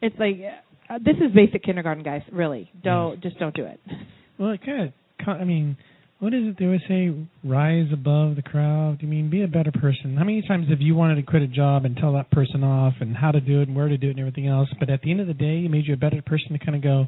It's 0.00 0.16
like 0.18 0.36
uh, 0.88 0.98
this 0.98 1.16
is 1.16 1.34
basic 1.34 1.62
kindergarten, 1.62 2.02
guys. 2.02 2.22
Really, 2.32 2.70
don't 2.82 3.20
just 3.22 3.38
don't 3.38 3.54
do 3.54 3.64
it. 3.64 3.80
Well, 4.38 4.50
it 4.50 4.60
kind 4.64 4.86
of. 4.86 4.92
I 5.26 5.44
mean, 5.44 5.76
what 6.20 6.34
is 6.34 6.42
it 6.46 6.56
they 6.58 6.64
always 6.64 6.80
say? 6.88 7.10
Rise 7.44 7.86
above 7.92 8.36
the 8.36 8.42
crowd. 8.42 8.98
I 9.02 9.06
mean, 9.06 9.30
be 9.30 9.42
a 9.42 9.46
better 9.48 9.70
person. 9.72 10.16
How 10.16 10.24
many 10.24 10.42
times 10.42 10.68
have 10.68 10.80
you 10.80 10.94
wanted 10.94 11.14
to 11.16 11.22
quit 11.22 11.42
a 11.42 11.46
job 11.46 11.84
and 11.84 11.96
tell 11.96 12.12
that 12.14 12.30
person 12.30 12.64
off 12.64 12.94
and 13.00 13.16
how 13.16 13.30
to 13.30 13.40
do 13.40 13.60
it 13.60 13.68
and 13.68 13.76
where 13.76 13.88
to 13.88 13.96
do 13.96 14.08
it 14.08 14.10
and 14.10 14.20
everything 14.20 14.48
else? 14.48 14.68
But 14.80 14.90
at 14.90 15.02
the 15.02 15.10
end 15.10 15.20
of 15.20 15.26
the 15.28 15.34
day, 15.34 15.64
it 15.64 15.70
made 15.70 15.86
you 15.86 15.94
a 15.94 15.96
better 15.96 16.20
person 16.22 16.52
to 16.52 16.58
kind 16.58 16.74
of 16.76 16.82
go, 16.82 17.06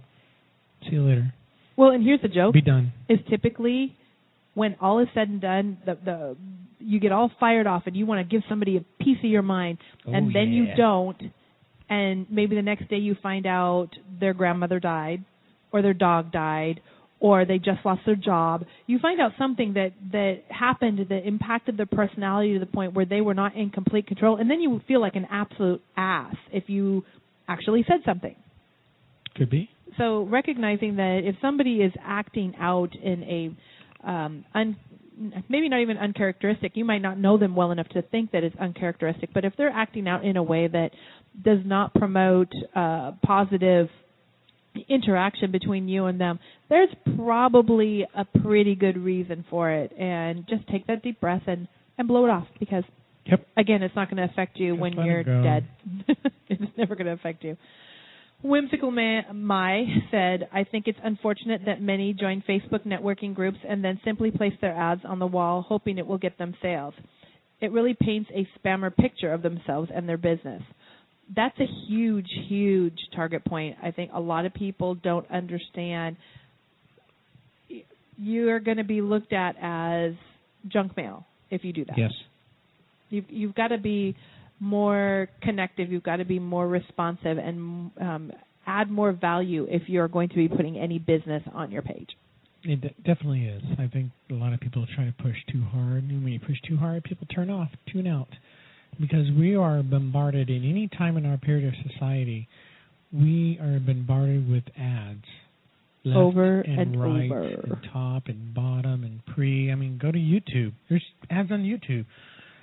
see 0.84 0.92
you 0.96 1.02
later, 1.06 1.34
Well, 1.76 1.90
and 1.90 2.04
here's 2.04 2.22
the 2.22 2.28
joke: 2.28 2.54
be 2.54 2.60
done. 2.60 2.92
is 3.08 3.18
typically 3.28 3.96
when 4.54 4.76
all 4.80 5.00
is 5.00 5.08
said 5.14 5.28
and 5.28 5.40
done, 5.40 5.78
the 5.84 5.98
the 6.04 6.36
you 6.78 6.98
get 7.00 7.12
all 7.12 7.30
fired 7.38 7.66
off 7.66 7.82
and 7.86 7.94
you 7.96 8.06
want 8.06 8.26
to 8.26 8.30
give 8.32 8.42
somebody 8.48 8.76
a 8.76 8.80
piece 9.04 9.18
of 9.22 9.28
your 9.30 9.42
mind, 9.42 9.78
oh, 10.06 10.12
and 10.12 10.28
Oh, 10.28 10.30
then 10.32 10.48
you 10.52 10.66
don't, 10.76 11.20
and 11.90 12.26
maybe 12.30 12.54
the 12.56 12.62
next 12.62 12.88
day 12.88 12.96
you 12.96 13.16
find 13.22 13.46
out 13.46 13.88
their 14.20 14.32
grandmother 14.34 14.80
died, 14.80 15.24
or 15.72 15.82
their 15.82 15.94
dog 15.94 16.32
died, 16.32 16.80
or 17.20 17.44
they 17.44 17.58
just 17.58 17.78
lost 17.84 18.00
their 18.06 18.16
job. 18.16 18.64
You 18.86 18.98
find 18.98 19.20
out 19.20 19.32
something 19.38 19.74
that 19.74 19.92
that 20.12 20.38
happened 20.48 20.98
that 21.10 21.26
impacted 21.26 21.76
their 21.76 21.86
personality 21.86 22.54
to 22.54 22.58
the 22.58 22.66
point 22.66 22.94
where 22.94 23.04
they 23.04 23.20
were 23.20 23.34
not 23.34 23.54
in 23.54 23.70
complete 23.70 24.06
control, 24.06 24.36
and 24.36 24.50
then 24.50 24.60
you 24.60 24.80
feel 24.88 25.00
like 25.00 25.14
an 25.14 25.26
absolute 25.30 25.82
ass 25.96 26.34
if 26.52 26.64
you 26.68 27.04
actually 27.46 27.84
said 27.86 27.98
something 28.06 28.36
Could 29.36 29.50
be. 29.50 29.68
so 29.98 30.22
recognizing 30.22 30.96
that 30.96 31.22
if 31.24 31.34
somebody 31.42 31.76
is 31.82 31.92
acting 32.02 32.54
out 32.60 32.94
in 32.94 33.22
a 33.24 34.08
um 34.08 34.44
un 34.54 34.76
maybe 35.48 35.68
not 35.68 35.80
even 35.80 35.98
uncharacteristic 35.98 36.72
you 36.76 36.84
might 36.84 37.02
not 37.02 37.18
know 37.18 37.36
them 37.36 37.54
well 37.56 37.72
enough 37.72 37.88
to 37.88 38.02
think 38.02 38.30
that 38.30 38.44
it's 38.44 38.54
uncharacteristic 38.60 39.30
but 39.34 39.44
if 39.44 39.52
they're 39.56 39.68
acting 39.68 40.06
out 40.08 40.24
in 40.24 40.36
a 40.36 40.42
way 40.42 40.68
that 40.68 40.90
does 41.44 41.58
not 41.64 41.92
promote 41.94 42.48
uh 42.76 43.10
positive 43.26 43.88
interaction 44.88 45.50
between 45.50 45.88
you 45.88 46.06
and 46.06 46.20
them 46.20 46.38
there's 46.68 46.88
probably 47.16 48.06
a 48.16 48.24
pretty 48.40 48.74
good 48.74 48.96
reason 48.96 49.44
for 49.50 49.70
it 49.70 49.92
and 49.98 50.46
just 50.48 50.66
take 50.68 50.86
that 50.86 51.02
deep 51.02 51.20
breath 51.20 51.42
and 51.46 51.66
and 51.98 52.06
blow 52.08 52.24
it 52.24 52.30
off 52.30 52.46
because 52.58 52.84
Yep. 53.26 53.46
again 53.58 53.82
it's 53.82 53.94
not 53.94 54.08
going 54.10 54.16
to 54.16 54.32
affect 54.32 54.58
you 54.58 54.72
Just 54.72 54.80
when 54.80 54.92
you're 54.94 55.22
dead 55.22 55.68
it's 56.48 56.62
never 56.78 56.94
going 56.94 57.06
to 57.06 57.12
affect 57.12 57.44
you 57.44 57.56
Whimsical 58.42 58.90
Ma- 58.90 59.32
Mai 59.34 59.84
said, 60.10 60.48
I 60.52 60.64
think 60.64 60.86
it's 60.88 60.98
unfortunate 61.04 61.60
that 61.66 61.82
many 61.82 62.14
join 62.14 62.42
Facebook 62.48 62.86
networking 62.86 63.34
groups 63.34 63.58
and 63.68 63.84
then 63.84 64.00
simply 64.02 64.30
place 64.30 64.54
their 64.62 64.74
ads 64.74 65.02
on 65.04 65.18
the 65.18 65.26
wall 65.26 65.60
hoping 65.68 65.98
it 65.98 66.06
will 66.06 66.16
get 66.18 66.38
them 66.38 66.54
sales. 66.62 66.94
It 67.60 67.70
really 67.70 67.94
paints 68.00 68.30
a 68.34 68.48
spammer 68.58 68.94
picture 68.96 69.32
of 69.32 69.42
themselves 69.42 69.90
and 69.94 70.08
their 70.08 70.16
business. 70.16 70.62
That's 71.34 71.58
a 71.60 71.66
huge, 71.88 72.28
huge 72.48 72.98
target 73.14 73.44
point. 73.44 73.76
I 73.82 73.90
think 73.92 74.10
a 74.12 74.20
lot 74.20 74.46
of 74.46 74.54
people 74.54 74.96
don't 74.96 75.30
understand. 75.30 76.16
You're 78.16 78.60
going 78.60 78.78
to 78.78 78.84
be 78.84 79.00
looked 79.00 79.32
at 79.32 79.54
as 79.60 80.12
junk 80.68 80.96
mail 80.96 81.24
if 81.50 81.64
you 81.64 81.72
do 81.72 81.84
that. 81.86 81.96
Yes. 81.96 82.12
You've 83.10 83.24
you've 83.28 83.54
got 83.54 83.68
to 83.68 83.78
be 83.78 84.16
more 84.60 85.28
connective. 85.42 85.90
You've 85.90 86.02
got 86.02 86.16
to 86.16 86.24
be 86.24 86.38
more 86.38 86.68
responsive 86.68 87.38
and 87.38 87.90
um, 88.00 88.32
add 88.66 88.90
more 88.90 89.12
value 89.12 89.66
if 89.68 89.88
you're 89.88 90.08
going 90.08 90.28
to 90.28 90.36
be 90.36 90.48
putting 90.48 90.76
any 90.76 90.98
business 90.98 91.42
on 91.54 91.70
your 91.70 91.82
page. 91.82 92.08
It 92.62 92.80
de- 92.80 92.94
definitely 93.04 93.46
is. 93.46 93.62
I 93.78 93.88
think 93.88 94.10
a 94.30 94.34
lot 94.34 94.52
of 94.52 94.60
people 94.60 94.86
try 94.94 95.06
to 95.06 95.14
push 95.22 95.36
too 95.50 95.62
hard, 95.72 96.04
and 96.04 96.22
when 96.22 96.32
you 96.32 96.40
push 96.40 96.60
too 96.68 96.76
hard, 96.76 97.02
people 97.04 97.26
turn 97.34 97.48
off, 97.50 97.68
tune 97.90 98.06
out, 98.06 98.28
because 98.98 99.26
we 99.38 99.56
are 99.56 99.82
bombarded 99.82 100.50
in 100.50 100.68
any 100.68 100.88
time 100.88 101.16
in 101.16 101.26
our 101.26 101.36
period 101.36 101.68
of 101.68 101.90
society. 101.90 102.48
We 103.12 103.58
are 103.60 103.78
bombarded 103.80 104.48
with 104.48 104.64
ads, 104.78 105.24
left 106.04 106.16
Over 106.16 106.60
and, 106.60 106.78
and 106.78 107.00
right, 107.00 107.30
over. 107.30 107.42
and 107.42 107.76
top 107.92 108.26
and 108.26 108.54
bottom 108.54 109.04
and 109.04 109.24
pre. 109.34 109.70
I 109.70 109.74
mean, 109.74 109.98
go 110.00 110.10
to 110.10 110.18
YouTube. 110.18 110.72
There's 110.88 111.04
ads 111.28 111.50
on 111.50 111.60
YouTube. 111.60 112.06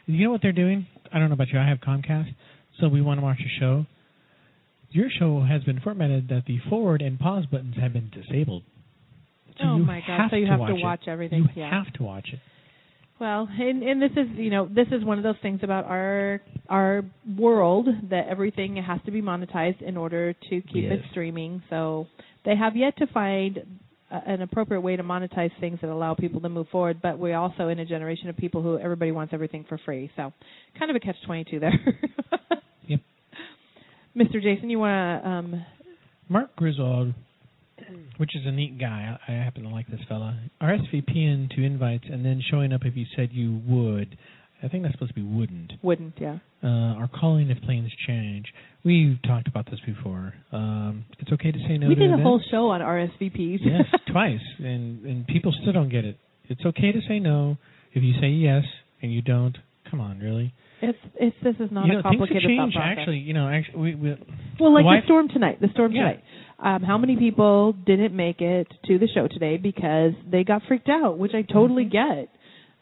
You 0.05 0.25
know 0.25 0.31
what 0.31 0.41
they're 0.41 0.53
doing? 0.53 0.87
I 1.13 1.19
don't 1.19 1.29
know 1.29 1.33
about 1.33 1.49
you. 1.49 1.59
I 1.59 1.67
have 1.67 1.79
Comcast, 1.79 2.33
so 2.79 2.87
we 2.87 3.01
want 3.01 3.19
to 3.19 3.23
watch 3.23 3.39
a 3.39 3.59
show. 3.59 3.85
Your 4.91 5.09
show 5.19 5.43
has 5.43 5.63
been 5.63 5.81
formatted 5.81 6.29
that 6.29 6.43
the 6.47 6.59
forward 6.69 7.01
and 7.01 7.19
pause 7.19 7.45
buttons 7.45 7.75
have 7.79 7.91
been 7.91 8.09
disabled. 8.09 8.63
So 9.59 9.65
oh 9.65 9.77
my 9.79 10.01
God! 10.05 10.29
So 10.29 10.37
you 10.37 10.45
to 10.45 10.51
have 10.51 10.59
watch 10.59 10.69
to 10.69 10.75
it. 10.77 10.83
watch 10.83 11.01
everything. 11.07 11.49
You 11.55 11.63
yeah. 11.63 11.83
have 11.83 11.91
to 11.95 12.03
watch 12.03 12.29
it. 12.31 12.39
Well, 13.19 13.47
and 13.59 13.81
and 13.81 14.01
this 14.01 14.11
is 14.11 14.27
you 14.35 14.51
know 14.51 14.67
this 14.67 14.87
is 14.91 15.03
one 15.03 15.17
of 15.17 15.23
those 15.23 15.35
things 15.41 15.61
about 15.63 15.85
our 15.85 16.39
our 16.69 17.03
world 17.37 17.87
that 18.09 18.27
everything 18.29 18.75
has 18.75 18.99
to 19.05 19.11
be 19.11 19.21
monetized 19.21 19.81
in 19.81 19.97
order 19.97 20.33
to 20.33 20.49
keep 20.49 20.85
it 20.85 21.01
streaming. 21.11 21.63
So 21.69 22.07
they 22.45 22.55
have 22.55 22.75
yet 22.75 22.95
to 22.97 23.07
find 23.07 23.57
a, 24.11 24.15
an 24.15 24.41
appropriate 24.43 24.81
way 24.81 24.95
to 24.97 25.03
monetize 25.03 25.49
things 25.59 25.79
that 25.81 25.89
allow 25.89 26.13
people 26.13 26.41
to 26.41 26.49
move 26.49 26.67
forward. 26.71 27.01
But 27.01 27.17
we're 27.17 27.37
also 27.37 27.69
in 27.69 27.79
a 27.79 27.85
generation 27.85 28.29
of 28.29 28.37
people 28.37 28.61
who 28.61 28.77
everybody 28.77 29.11
wants 29.11 29.33
everything 29.33 29.65
for 29.67 29.79
free. 29.83 30.11
So 30.15 30.31
kind 30.77 30.91
of 30.91 30.95
a 30.95 30.99
catch 30.99 31.15
twenty 31.25 31.43
two 31.43 31.59
there. 31.59 31.73
Yep. 32.87 32.99
Mr. 34.15 34.41
Jason, 34.41 34.69
you 34.69 34.79
want 34.79 35.23
to 35.23 35.29
um, 35.29 35.65
Mark 36.29 36.55
Griswold, 36.55 37.13
which 38.17 38.35
is 38.35 38.41
a 38.45 38.51
neat 38.51 38.79
guy. 38.79 39.17
I 39.27 39.31
I 39.31 39.35
happen 39.35 39.63
to 39.63 39.69
like 39.69 39.87
this 39.87 39.99
fella. 40.07 40.39
RSVPing 40.61 41.55
to 41.55 41.63
invites 41.63 42.05
and 42.09 42.23
then 42.25 42.41
showing 42.49 42.73
up 42.73 42.81
if 42.85 42.95
you 42.95 43.05
said 43.15 43.29
you 43.31 43.61
would. 43.67 44.17
I 44.63 44.67
think 44.67 44.81
that's 44.83 44.95
supposed 44.95 45.13
to 45.13 45.15
be 45.15 45.21
wouldn't. 45.21 45.73
wouldn't 45.83 46.15
yeah. 46.19 46.37
Uh, 46.63 46.95
or 46.97 47.07
calling 47.07 47.49
if 47.51 47.61
plans 47.61 47.91
change. 48.07 48.45
We've 48.83 49.21
talked 49.21 49.47
about 49.47 49.69
this 49.69 49.79
before. 49.85 50.33
Um, 50.51 51.05
it's 51.19 51.31
okay 51.33 51.51
to 51.51 51.59
say 51.67 51.77
no 51.77 51.87
we 51.87 51.93
did 51.95 52.09
a 52.09 52.13
events. 52.13 52.23
whole 52.23 52.41
show 52.49 52.69
on 52.69 52.81
RSVPs. 52.81 53.59
yes, 53.61 53.85
twice, 54.11 54.39
and 54.57 55.05
and 55.05 55.27
people 55.27 55.53
still 55.61 55.73
don't 55.73 55.89
get 55.89 56.05
it. 56.05 56.17
It's 56.45 56.61
okay 56.65 56.91
to 56.91 57.01
say 57.07 57.19
no 57.19 57.57
if 57.93 58.01
you 58.03 58.13
say 58.19 58.29
yes 58.29 58.63
and 59.01 59.13
you 59.13 59.21
don't. 59.21 59.57
Come 59.89 60.01
on, 60.01 60.19
really? 60.19 60.53
It's 60.81 60.97
it's 61.15 61.35
this 61.43 61.55
is 61.59 61.71
not 61.71 61.87
you 61.87 61.93
know, 61.93 61.99
a 61.99 62.03
things 62.03 62.13
have 62.13 62.19
complicated 62.19 62.43
changed. 62.49 62.75
process. 62.75 62.97
Actually, 62.99 63.17
you 63.19 63.33
know, 63.33 63.47
actually, 63.49 63.79
we, 63.79 63.95
we 63.95 64.09
Well, 64.59 64.73
like 64.73 64.85
Why- 64.85 64.99
the 65.01 65.05
storm 65.05 65.27
tonight. 65.29 65.59
The 65.61 65.69
storm 65.73 65.91
Yeah. 65.91 66.01
tonight. 66.01 66.23
Um, 66.59 66.81
how 66.83 66.97
many 66.97 67.15
people 67.15 67.73
didn't 67.73 68.15
make 68.15 68.41
it 68.41 68.67
to 68.87 68.97
the 68.97 69.07
show 69.13 69.27
today 69.27 69.57
because 69.57 70.13
they 70.29 70.43
got 70.43 70.63
freaked 70.67 70.89
out, 70.89 71.17
which 71.19 71.33
I 71.35 71.43
totally 71.43 71.85
get. 71.85 72.29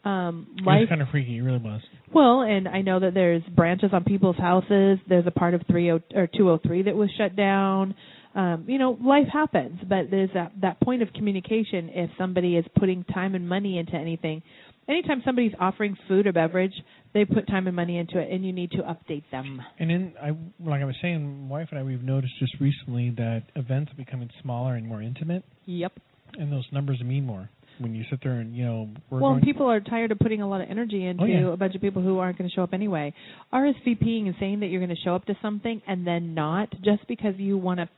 Um, 0.04 0.46
it 0.58 0.64
was 0.64 0.86
kind 0.88 1.02
of 1.02 1.08
freaky. 1.08 1.38
It 1.38 1.42
really 1.42 1.58
was. 1.58 1.80
Well, 2.14 2.40
and 2.42 2.68
I 2.68 2.80
know 2.82 3.00
that 3.00 3.12
there's 3.12 3.42
branches 3.54 3.90
on 3.92 4.04
people's 4.04 4.36
houses. 4.36 4.98
There's 5.08 5.26
a 5.26 5.30
part 5.32 5.52
of 5.54 5.62
30 5.68 5.90
or 5.90 6.26
203 6.28 6.82
that 6.84 6.94
was 6.96 7.10
shut 7.18 7.34
down. 7.34 7.94
Um, 8.34 8.64
you 8.68 8.78
know, 8.78 8.96
life 9.02 9.26
happens, 9.32 9.80
but 9.88 10.10
there's 10.10 10.30
that 10.34 10.52
that 10.60 10.78
point 10.80 11.02
of 11.02 11.12
communication. 11.14 11.88
If 11.92 12.10
somebody 12.18 12.56
is 12.56 12.64
putting 12.78 13.02
time 13.04 13.34
and 13.34 13.48
money 13.48 13.78
into 13.78 13.94
anything, 13.94 14.42
anytime 14.88 15.22
somebody's 15.24 15.52
offering 15.60 15.96
food 16.08 16.26
or 16.26 16.32
beverage, 16.32 16.74
they 17.14 17.24
put 17.24 17.46
time 17.46 17.66
and 17.66 17.74
money 17.76 17.98
into 17.98 18.18
it, 18.18 18.30
and 18.30 18.44
you 18.44 18.52
need 18.52 18.70
to 18.72 18.78
update 18.78 19.24
them. 19.30 19.60
And 19.78 19.90
then, 19.90 20.12
I 20.22 20.30
like 20.62 20.82
I 20.82 20.84
was 20.84 20.96
saying, 21.00 21.48
my 21.48 21.58
wife 21.58 21.68
and 21.70 21.78
I 21.80 21.82
we've 21.82 22.02
noticed 22.02 22.34
just 22.38 22.54
recently 22.60 23.10
that 23.16 23.44
events 23.54 23.92
are 23.92 23.96
becoming 23.96 24.30
smaller 24.42 24.74
and 24.74 24.86
more 24.86 25.02
intimate, 25.02 25.44
Yep. 25.66 25.92
and 26.38 26.52
those 26.52 26.66
numbers 26.72 27.00
mean 27.02 27.24
more 27.26 27.48
when 27.78 27.94
you 27.94 28.02
sit 28.08 28.18
there 28.22 28.40
and 28.40 28.56
you 28.56 28.64
know 28.64 28.88
well, 29.10 29.38
people 29.44 29.66
are 29.70 29.80
tired 29.80 30.10
of 30.10 30.18
putting 30.18 30.40
a 30.40 30.48
lot 30.48 30.62
of 30.62 30.70
energy 30.70 31.04
into 31.04 31.22
Oh, 31.24 31.26
yeah. 31.26 31.52
a 31.52 31.56
bunch 31.58 31.74
of 31.74 31.82
people 31.82 32.00
who 32.00 32.18
aren't 32.18 32.38
going 32.38 32.48
to 32.48 32.54
show 32.54 32.62
up 32.62 32.72
anyway. 32.72 33.12
RSVPing 33.52 34.26
and 34.26 34.34
saying 34.40 34.60
that 34.60 34.66
you're 34.68 34.80
going 34.80 34.94
to 34.96 35.02
show 35.04 35.14
up 35.14 35.26
to 35.26 35.36
something 35.42 35.82
and 35.86 36.06
then 36.06 36.34
not 36.34 36.70
just 36.82 37.06
because 37.06 37.34
you 37.36 37.58
want 37.58 37.80
to, 37.80 37.88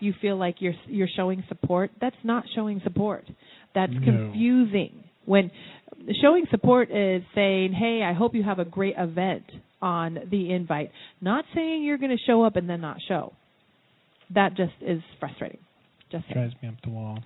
you 0.00 0.14
feel 0.22 0.36
like 0.38 0.56
you're 0.60 0.72
you're 0.86 1.08
showing 1.16 1.44
support. 1.48 1.90
That's 2.00 2.16
not 2.24 2.44
showing 2.54 2.80
support. 2.82 3.24
That's 3.74 3.92
No. 3.92 4.00
confusing. 4.04 5.04
When 5.26 5.50
showing 6.22 6.46
support 6.50 6.90
is 6.90 7.22
saying, 7.34 7.72
"Hey, 7.72 8.02
I 8.02 8.12
hope 8.14 8.34
you 8.34 8.42
have 8.42 8.58
a 8.58 8.64
great 8.64 8.94
event 8.96 9.44
on 9.82 10.18
the 10.30 10.52
invite," 10.52 10.90
not 11.20 11.44
saying 11.54 11.82
you're 11.82 11.98
going 11.98 12.16
to 12.16 12.24
show 12.24 12.42
up 12.42 12.56
and 12.56 12.68
then 12.68 12.80
not 12.80 13.00
show. 13.06 13.32
That 14.30 14.54
just 14.54 14.74
is 14.80 15.02
frustrating. 15.20 15.58
Just 16.10 16.24
saying. 16.26 16.34
drives 16.34 16.54
me 16.62 16.68
up 16.68 16.74
the 16.82 16.90
wall. 16.90 17.18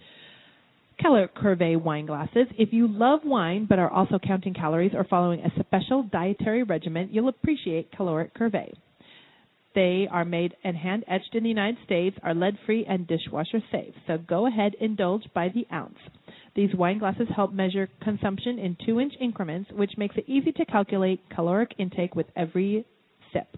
Caloric 1.00 1.34
Curve 1.34 1.82
wine 1.82 2.06
glasses. 2.06 2.46
If 2.58 2.72
you 2.72 2.86
love 2.86 3.20
wine 3.24 3.66
but 3.66 3.78
are 3.78 3.90
also 3.90 4.18
counting 4.18 4.52
calories 4.52 4.92
or 4.94 5.04
following 5.04 5.40
a 5.40 5.50
special 5.60 6.02
dietary 6.02 6.62
regimen, 6.62 7.08
you'll 7.10 7.28
appreciate 7.28 7.90
Caloric 7.92 8.34
Curve. 8.34 8.74
They 9.74 10.08
are 10.10 10.24
made 10.24 10.54
and 10.64 10.76
hand 10.76 11.04
etched 11.08 11.34
in 11.34 11.44
the 11.44 11.48
United 11.48 11.78
States, 11.84 12.18
are 12.22 12.34
lead 12.34 12.58
free 12.66 12.84
and 12.86 13.06
dishwasher 13.06 13.62
safe. 13.70 13.94
So 14.06 14.18
go 14.18 14.46
ahead, 14.46 14.74
indulge 14.80 15.22
by 15.32 15.48
the 15.48 15.66
ounce. 15.72 15.98
These 16.54 16.74
wine 16.74 16.98
glasses 16.98 17.28
help 17.34 17.52
measure 17.52 17.88
consumption 18.02 18.58
in 18.58 18.76
two 18.84 19.00
inch 19.00 19.14
increments, 19.20 19.70
which 19.72 19.92
makes 19.96 20.16
it 20.16 20.24
easy 20.26 20.52
to 20.52 20.64
calculate 20.66 21.22
caloric 21.34 21.74
intake 21.78 22.14
with 22.14 22.26
every 22.36 22.84
sip. 23.32 23.56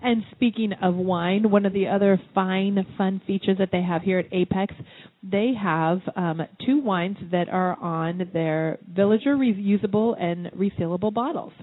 and 0.02 0.22
speaking 0.32 0.74
of 0.74 0.96
wine, 0.96 1.50
one 1.50 1.64
of 1.64 1.72
the 1.72 1.88
other 1.88 2.20
fine, 2.34 2.84
fun 2.98 3.20
features 3.26 3.56
that 3.56 3.70
they 3.72 3.80
have 3.80 4.02
here 4.02 4.18
at 4.18 4.26
Apex, 4.30 4.74
they 5.22 5.54
have 5.54 6.02
um, 6.14 6.42
two 6.66 6.80
wines 6.80 7.16
that 7.30 7.48
are 7.48 7.78
on 7.80 8.28
their 8.34 8.78
Villager 8.86 9.34
reusable 9.34 10.14
and 10.20 10.52
resealable 10.52 11.12
bottles. 11.12 11.54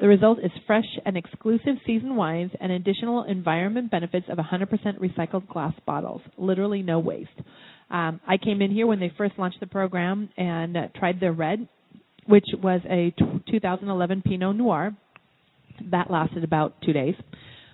The 0.00 0.08
result 0.08 0.40
is 0.40 0.50
fresh 0.66 0.98
and 1.06 1.16
exclusive 1.16 1.76
seasoned 1.86 2.16
wines 2.16 2.50
and 2.60 2.72
additional 2.72 3.24
environment 3.24 3.92
benefits 3.92 4.26
of 4.28 4.38
100% 4.38 4.98
recycled 4.98 5.46
glass 5.46 5.74
bottles. 5.86 6.22
Literally 6.36 6.82
no 6.82 6.98
waste. 6.98 7.30
Um, 7.90 8.20
I 8.26 8.38
came 8.38 8.60
in 8.60 8.72
here 8.72 8.88
when 8.88 8.98
they 8.98 9.12
first 9.16 9.38
launched 9.38 9.60
the 9.60 9.66
program 9.68 10.30
and 10.36 10.76
uh, 10.76 10.88
tried 10.96 11.20
their 11.20 11.32
red, 11.32 11.68
which 12.28 12.46
was 12.62 12.80
a 12.88 13.10
t- 13.18 13.42
2011 13.50 14.22
Pinot 14.22 14.56
Noir. 14.56 14.94
That 15.90 16.10
lasted 16.10 16.44
about 16.44 16.74
two 16.84 16.92
days. 16.92 17.14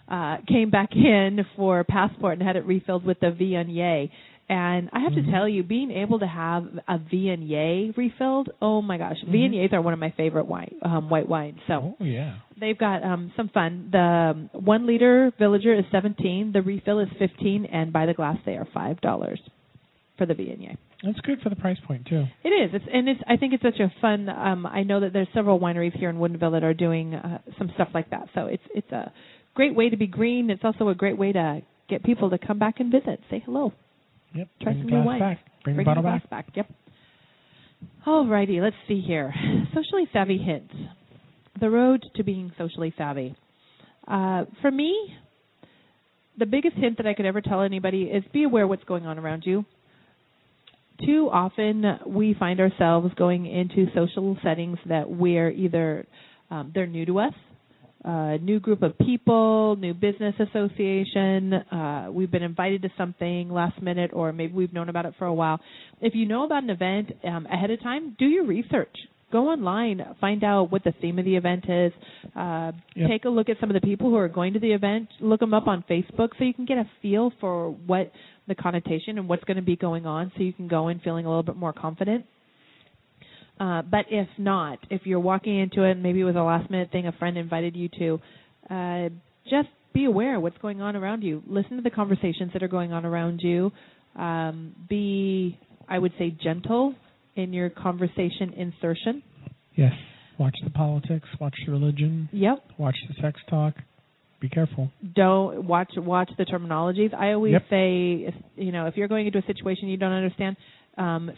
Uh, 0.09 0.37
came 0.47 0.71
back 0.71 0.91
in 0.95 1.45
for 1.57 1.83
passport 1.85 2.35
and 2.39 2.43
had 2.47 2.57
it 2.57 2.65
refilled 2.67 3.05
with 3.05 3.19
the 3.21 3.29
Viognier. 3.29 4.11
And 4.47 4.91
I 4.93 5.01
have 5.01 5.13
Mhm. 5.13 5.25
to 5.25 5.33
tell 5.33 5.49
you, 5.49 5.63
being 5.63 5.91
able 5.91 6.19
to 6.19 6.27
have 6.27 6.65
a 6.87 6.99
Viognier 6.99 7.97
refilled, 7.97 8.51
oh 8.61 8.83
my 8.83 8.99
gosh, 8.99 9.17
Mhm. 9.25 9.33
Viogniers 9.33 9.73
are 9.73 9.81
one 9.81 9.95
of 9.95 9.99
my 9.99 10.11
favorite 10.11 10.45
wine, 10.47 10.75
um, 10.83 11.09
white 11.09 11.27
wines. 11.27 11.59
So 11.67 11.97
Oh 11.99 12.05
yeah. 12.05 12.35
they've 12.59 12.77
got 12.77 13.03
um, 13.03 13.33
some 13.37 13.49
fun. 13.49 13.89
The 13.91 13.99
um, 14.35 14.51
one 14.53 14.85
liter 14.85 15.33
Villager 15.39 15.73
is 15.73 15.87
17, 15.91 16.53
the 16.53 16.61
refill 16.61 16.99
is 16.99 17.09
15, 17.19 17.65
and 17.65 17.91
by 17.91 18.05
the 18.05 18.13
glass 18.13 18.37
they 18.45 18.57
are 18.59 18.67
five 18.67 19.01
dollars 19.01 19.41
for 20.19 20.27
the 20.27 20.35
Viognier. 20.35 20.77
That's 21.03 21.19
good 21.21 21.41
for 21.43 21.51
the 21.51 21.57
price 21.57 21.79
point 21.87 22.07
too. 22.07 22.25
It 22.45 22.49
is. 22.49 22.71
It's 22.73 22.85
and 22.93 23.09
it's. 23.09 23.21
I 23.29 23.37
think 23.37 23.53
it's 23.53 23.63
such 23.63 23.81
a 23.81 23.93
fun. 24.01 24.29
Um, 24.29 24.65
I 24.67 24.83
know 24.83 25.01
that 25.01 25.13
there's 25.13 25.29
several 25.35 25.59
wineries 25.61 25.97
here 25.99 26.09
in 26.11 26.17
Woodinville 26.17 26.53
that 26.53 26.65
are 26.65 26.73
doing 26.75 27.15
uh, 27.15 27.39
some 27.59 27.71
stuff 27.75 27.89
like 27.95 28.11
that. 28.11 28.29
So 28.35 28.47
it's 28.47 28.63
it's 28.75 28.91
a 28.93 29.13
great 29.55 29.75
way 29.75 29.91
to 29.91 29.97
be 29.97 30.07
green. 30.07 30.51
It's 30.51 30.65
also 30.65 30.89
a 30.89 30.95
great 30.95 31.19
way 31.19 31.33
to 31.33 31.61
get 31.91 32.03
people 32.05 32.31
to 32.31 32.39
come 32.39 32.59
back 32.59 32.81
and 32.81 32.91
visit, 32.91 33.21
say 33.31 33.43
hello, 33.45 33.73
Yep. 34.35 34.49
try 34.63 34.73
Bring 34.73 34.85
some 34.89 34.91
new 34.99 35.05
wines. 35.05 35.21
back. 35.21 35.39
Bring, 35.65 35.77
Bring 35.77 35.85
the 35.85 35.91
bottle 35.91 36.03
back. 36.03 36.31
back. 36.31 36.47
Yep. 36.55 36.71
Alrighty, 38.07 38.61
let's 38.63 38.77
see 38.89 39.01
here. 39.07 39.33
Socially 39.75 40.09
savvy 40.13 40.39
hints. 40.39 40.73
The 41.61 41.71
road 41.71 42.03
to 42.17 42.25
being 42.25 42.53
socially 42.59 42.93
savvy. 42.97 43.37
Uh, 44.09 44.45
for 44.61 44.71
me, 44.71 44.95
the 46.39 46.47
biggest 46.47 46.77
hint 46.77 46.97
that 46.97 47.07
I 47.07 47.15
could 47.15 47.27
ever 47.27 47.41
tell 47.41 47.61
anybody 47.63 48.03
is 48.05 48.25
be 48.33 48.43
aware 48.45 48.67
what's 48.67 48.85
going 48.85 49.07
on 49.07 49.19
around 49.19 49.45
you. 49.47 49.65
Too 51.05 51.29
often 51.33 51.85
we 52.07 52.35
find 52.39 52.61
ourselves 52.61 53.13
going 53.17 53.47
into 53.47 53.87
social 53.95 54.37
settings 54.45 54.79
that 54.87 55.11
we're 55.11 55.51
either 55.51 56.07
um, 56.51 56.71
they're 56.75 56.87
new 56.87 57.05
to 57.07 57.19
us, 57.19 57.33
uh, 58.05 58.37
new 58.41 58.61
group 58.61 58.83
of 58.83 58.97
people, 58.99 59.77
new 59.77 59.93
business 59.93 60.35
association. 60.39 61.53
Uh, 61.55 62.09
we've 62.13 62.31
been 62.31 62.43
invited 62.43 62.83
to 62.83 62.91
something 62.97 63.51
last 63.51 63.81
minute, 63.83 64.11
or 64.13 64.33
maybe 64.33 64.53
we've 64.53 64.73
known 64.73 64.89
about 64.89 65.07
it 65.07 65.15
for 65.19 65.25
a 65.27 65.35
while. 65.35 65.59
If 66.01 66.15
you 66.15 66.27
know 66.27 66.45
about 66.45 66.63
an 66.63 66.71
event 66.71 67.11
um, 67.25 67.47
ahead 67.47 67.71
of 67.71 67.83
time, 67.83 68.15
do 68.19 68.27
your 68.27 68.45
research. 68.45 68.95
Go 69.33 69.49
online, 69.49 70.01
find 70.21 70.45
out 70.45 70.71
what 70.71 70.85
the 70.85 70.93
theme 71.01 71.19
of 71.19 71.25
the 71.25 71.35
event 71.35 71.65
is. 71.69 71.93
Uh, 72.37 72.71
Yep. 72.95 73.11
Take 73.11 73.25
a 73.25 73.29
look 73.29 73.49
at 73.49 73.57
some 73.59 73.69
of 73.69 73.75
the 73.75 73.81
people 73.81 74.09
who 74.09 74.15
are 74.17 74.29
going 74.29 74.53
to 74.53 74.61
the 74.61 74.71
event. 74.71 75.09
Look 75.21 75.41
them 75.41 75.53
up 75.53 75.67
on 75.67 75.83
Facebook 75.91 76.29
so 76.39 76.45
you 76.45 76.55
can 76.55 76.65
get 76.65 76.79
a 76.79 76.89
feel 77.03 77.33
for 77.41 77.71
what 77.71 78.13
the 78.47 78.55
connotation 78.55 79.19
and 79.19 79.29
what's 79.29 79.45
going 79.45 79.57
to 79.57 79.63
be 79.63 79.77
going 79.77 80.07
on, 80.07 80.33
so 80.37 80.43
you 80.43 80.53
can 80.53 80.69
go 80.69 80.89
in 80.89 81.01
feeling 81.01 81.27
a 81.27 81.29
little 81.29 81.43
bit 81.43 81.57
more 81.57 81.73
confident. 81.73 82.27
Uh, 83.59 83.83
but 83.83 84.07
if 84.11 84.29
not, 84.37 84.79
if 84.91 85.03
you're 85.05 85.21
walking 85.21 85.59
into 85.61 85.85
it, 85.85 85.97
maybe 85.97 86.21
it 86.21 86.25
was 86.25 86.37
a 86.37 86.43
last 86.43 86.71
minute 86.71 86.91
thing 86.91 87.07
a 87.07 87.13
friend 87.13 87.39
invited 87.39 87.77
you 87.77 87.89
to, 87.99 88.21
uh, 88.69 89.09
just 89.49 89.69
be 89.93 90.07
aware 90.07 90.37
of 90.37 90.43
what's 90.43 90.59
going 90.59 90.81
on 90.81 90.97
around 90.97 91.23
you. 91.23 91.43
Listen 91.47 91.77
to 91.77 91.83
the 91.83 91.91
conversations 91.91 92.53
that 92.53 92.63
are 92.63 92.69
going 92.69 92.93
on 92.93 93.05
around 93.05 93.41
you. 93.43 93.71
Um, 94.17 94.75
be, 94.89 95.59
I 95.89 95.99
would 95.99 96.13
say, 96.19 96.31
gentle 96.43 96.95
in 97.37 97.53
your 97.53 97.71
conversation 97.71 98.53
insertion. 98.57 99.23
Yes. 99.77 99.93
Watch 100.39 100.57
the 100.65 100.71
politics. 100.71 101.29
Watch 101.41 101.55
the 101.65 101.73
religion. 101.73 102.29
Yep. 102.33 102.65
Watch 102.79 102.97
the 103.09 103.15
sex 103.23 103.41
talk. 103.49 103.75
Be 104.45 104.51
careful. 104.51 104.91
Don't 105.15 105.65
watch 105.67 105.93
watch 105.97 106.31
the 106.37 106.45
terminologies. 106.45 107.15
I 107.15 107.33
always 107.33 107.53
Yep. 107.53 107.63
say, 107.71 108.25
if, 108.29 108.35
you 108.57 108.73
know, 108.73 108.85
if 108.89 108.95
you're 108.95 109.09
going 109.09 109.25
into 109.27 109.39
a 109.39 109.43
situation 109.47 109.89
you 109.89 109.97
don't 109.97 110.13
understand, 110.13 110.59
um, 110.99 111.31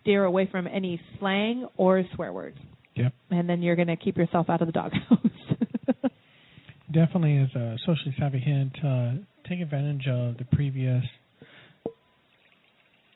steer 0.00 0.24
away 0.24 0.46
from 0.50 0.66
any 0.66 1.00
slang 1.20 1.68
or 1.76 2.02
swear 2.16 2.32
words, 2.32 2.58
Yep. 2.96 3.12
and 3.30 3.48
then 3.48 3.62
you're 3.62 3.76
going 3.76 3.86
to 3.86 3.94
keep 3.94 4.16
yourself 4.16 4.50
out 4.50 4.60
of 4.60 4.66
the 4.66 4.72
doghouse. 4.72 5.18
Definitely 6.92 7.36
as 7.38 7.54
a 7.54 7.76
socially 7.86 8.12
savvy 8.18 8.40
hint, 8.40 8.72
uh, 8.84 9.12
take 9.48 9.60
advantage 9.60 10.08
of 10.08 10.36
the 10.38 10.44
previous 10.50 11.04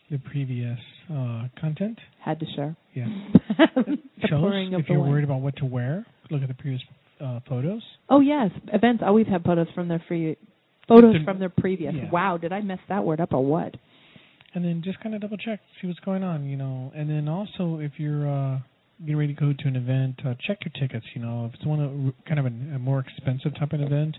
the 0.08 0.18
previous 0.18 0.78
uh, 1.12 1.48
content. 1.60 1.98
Had 2.24 2.38
to 2.38 2.46
share. 2.54 2.76
Yeah. 2.94 3.06
Shows, 4.28 4.52
if 4.54 4.88
you're 4.88 5.00
wine. 5.00 5.10
worried 5.10 5.24
about 5.24 5.40
what 5.40 5.56
to 5.56 5.64
wear, 5.64 6.06
look 6.30 6.42
at 6.42 6.48
the 6.48 6.54
previous 6.54 6.82
uh, 7.22 7.40
photos. 7.48 7.82
Oh 8.08 8.20
yes, 8.20 8.50
events 8.72 9.02
always 9.06 9.26
have 9.28 9.42
photos 9.42 9.68
from 9.74 9.88
their 9.88 10.02
free 10.08 10.36
photos 10.88 11.14
The- 11.18 11.24
from 11.24 11.38
their 11.38 11.48
previous. 11.48 11.94
yeah. 11.94 12.10
Wow, 12.10 12.36
did 12.38 12.52
I 12.52 12.60
mess 12.60 12.80
that 12.88 13.04
word 13.04 13.20
up 13.20 13.32
or 13.32 13.44
what? 13.44 13.74
and 14.54 14.62
then 14.62 14.82
just 14.84 15.00
kind 15.00 15.14
of 15.14 15.22
double 15.22 15.38
check, 15.38 15.60
see 15.80 15.86
what's 15.86 15.98
going 16.00 16.22
on, 16.22 16.44
you 16.44 16.58
know. 16.58 16.92
And 16.94 17.08
then 17.08 17.26
also, 17.26 17.78
if 17.80 17.92
you're 17.96 18.28
uh, 18.28 18.58
getting 19.00 19.16
ready 19.16 19.34
to 19.34 19.40
go 19.40 19.54
to 19.58 19.66
an 19.66 19.76
event, 19.76 20.20
uh, 20.26 20.34
check 20.46 20.58
your 20.62 20.72
tickets. 20.78 21.06
You 21.14 21.22
know, 21.22 21.46
if 21.46 21.54
it's 21.54 21.64
one 21.64 21.80
of 21.80 21.90
kind 22.26 22.38
of 22.38 22.44
a, 22.44 22.74
a 22.76 22.78
more 22.78 23.00
expensive 23.00 23.58
type 23.58 23.72
of 23.72 23.80
event, 23.80 24.14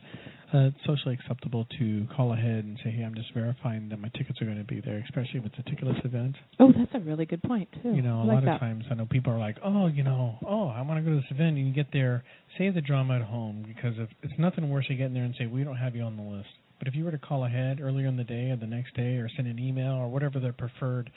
uh, 0.54 0.68
it's 0.68 0.78
socially 0.86 1.18
acceptable 1.20 1.66
to 1.80 2.06
call 2.16 2.34
ahead 2.34 2.64
and 2.64 2.78
say, 2.84 2.92
"Hey, 2.92 3.04
I'm 3.04 3.16
just 3.16 3.34
verifying 3.34 3.90
that 3.90 4.00
my 4.00 4.10
tickets 4.10 4.42
are 4.42 4.46
going 4.46 4.58
to 4.58 4.64
be 4.64 4.82
there," 4.82 5.00
especially 5.00 5.40
if 5.40 5.46
it's 5.46 5.56
a 5.58 5.64
ticketless 5.64 6.06
event. 6.06 6.36
Oh, 6.60 6.72
that's 6.72 6.94
a 6.94 7.00
really 7.00 7.26
good 7.26 7.42
point 7.42 7.70
too. 7.82 7.94
You 7.94 8.02
know, 8.02 8.22
a 8.22 8.24
like 8.24 8.36
lot 8.36 8.46
that. 8.46 8.54
of 8.56 8.60
times 8.60 8.86
I 8.92 8.94
know 8.96 9.08
people 9.10 9.34
are 9.34 9.40
like, 9.40 9.58
"Oh, 9.64 9.88
you 9.88 10.04
know, 10.04 10.38
oh, 10.46 10.68
I 10.68 10.82
want 10.82 11.04
to 11.04 11.10
go 11.10 11.16
to 11.16 11.22
this 11.22 11.32
event," 11.32 11.58
and 11.58 11.68
you 11.68 11.74
get 11.74 11.88
there, 11.92 12.24
save 12.58 12.76
the 12.76 12.82
drama 12.82 13.16
at 13.16 13.24
home 13.24 13.66
because 13.68 13.96
if, 13.98 14.10
it's 14.22 14.38
nothing 14.38 14.70
worse 14.70 14.88
than 14.88 14.98
getting 14.98 15.14
there 15.14 15.24
and 15.24 15.36
say, 15.38 15.48
"We 15.48 15.64
don't 15.64 15.78
have 15.78 15.96
you 15.96 16.04
on 16.04 16.18
the 16.18 16.24
list." 16.24 16.50
But 16.80 16.88
if 16.88 16.96
you 16.96 17.06
were 17.06 17.12
to 17.12 17.18
call 17.18 17.46
ahead 17.46 17.80
earlier 17.82 18.08
in 18.08 18.18
the 18.18 18.24
day 18.24 18.52
or 18.52 18.58
the 18.58 18.68
next 18.68 18.96
day 18.96 19.16
or 19.16 19.30
send 19.36 19.48
an 19.48 19.58
email 19.58 19.94
or 19.94 20.10
whatever 20.10 20.40
their 20.40 20.54
preferred, 20.54 21.10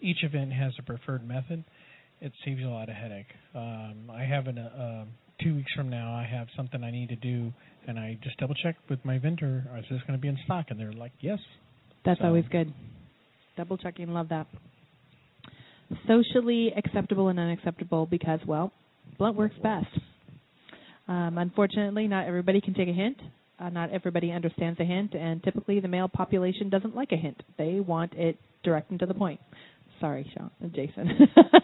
each 0.00 0.24
event 0.24 0.52
has 0.52 0.72
a 0.78 0.82
preferred 0.82 1.26
method. 1.26 1.62
It 2.20 2.32
saves 2.44 2.60
you 2.60 2.68
a 2.68 2.70
lot 2.70 2.88
of 2.88 2.94
headache. 2.94 3.32
Um, 3.54 4.10
I 4.10 4.24
have 4.24 4.46
an, 4.46 4.58
uh, 4.58 5.04
two 5.42 5.54
weeks 5.54 5.72
from 5.74 5.90
now. 5.90 6.12
I 6.14 6.24
have 6.24 6.48
something 6.56 6.82
I 6.82 6.90
need 6.90 7.08
to 7.10 7.16
do, 7.16 7.52
and 7.86 7.98
I 7.98 8.18
just 8.22 8.38
double 8.38 8.54
check 8.54 8.76
with 8.88 9.04
my 9.04 9.18
vendor. 9.18 9.64
Is 9.78 9.84
this 9.90 10.00
going 10.06 10.18
to 10.18 10.20
be 10.20 10.28
in 10.28 10.38
stock? 10.44 10.66
And 10.70 10.78
they're 10.78 10.92
like, 10.92 11.12
"Yes." 11.20 11.38
That's 12.04 12.20
So- 12.20 12.26
always 12.26 12.46
good. 12.48 12.72
Double 13.56 13.76
checking, 13.76 14.12
love 14.12 14.28
that. 14.28 14.46
Socially 16.06 16.72
acceptable 16.76 17.28
and 17.28 17.38
unacceptable 17.38 18.06
because, 18.06 18.40
well, 18.46 18.72
blunt 19.18 19.36
works 19.36 19.56
best. 19.58 19.88
Um, 21.08 21.36
unfortunately, 21.38 22.06
not 22.06 22.26
everybody 22.26 22.60
can 22.60 22.74
take 22.74 22.88
a 22.88 22.92
hint. 22.92 23.18
Uh, 23.58 23.68
not 23.68 23.90
everybody 23.90 24.30
understands 24.32 24.78
a 24.80 24.84
hint, 24.84 25.14
and 25.14 25.42
typically 25.42 25.80
the 25.80 25.88
male 25.88 26.08
population 26.08 26.70
doesn't 26.70 26.94
like 26.94 27.12
a 27.12 27.16
hint. 27.16 27.42
They 27.58 27.80
want 27.80 28.14
it 28.14 28.38
direct 28.62 28.90
and 28.90 29.00
to 29.00 29.06
the 29.06 29.14
point. 29.14 29.40
Sorry, 30.00 30.30
Sean, 30.36 30.50
uh, 30.64 30.68
Jason, 30.68 31.08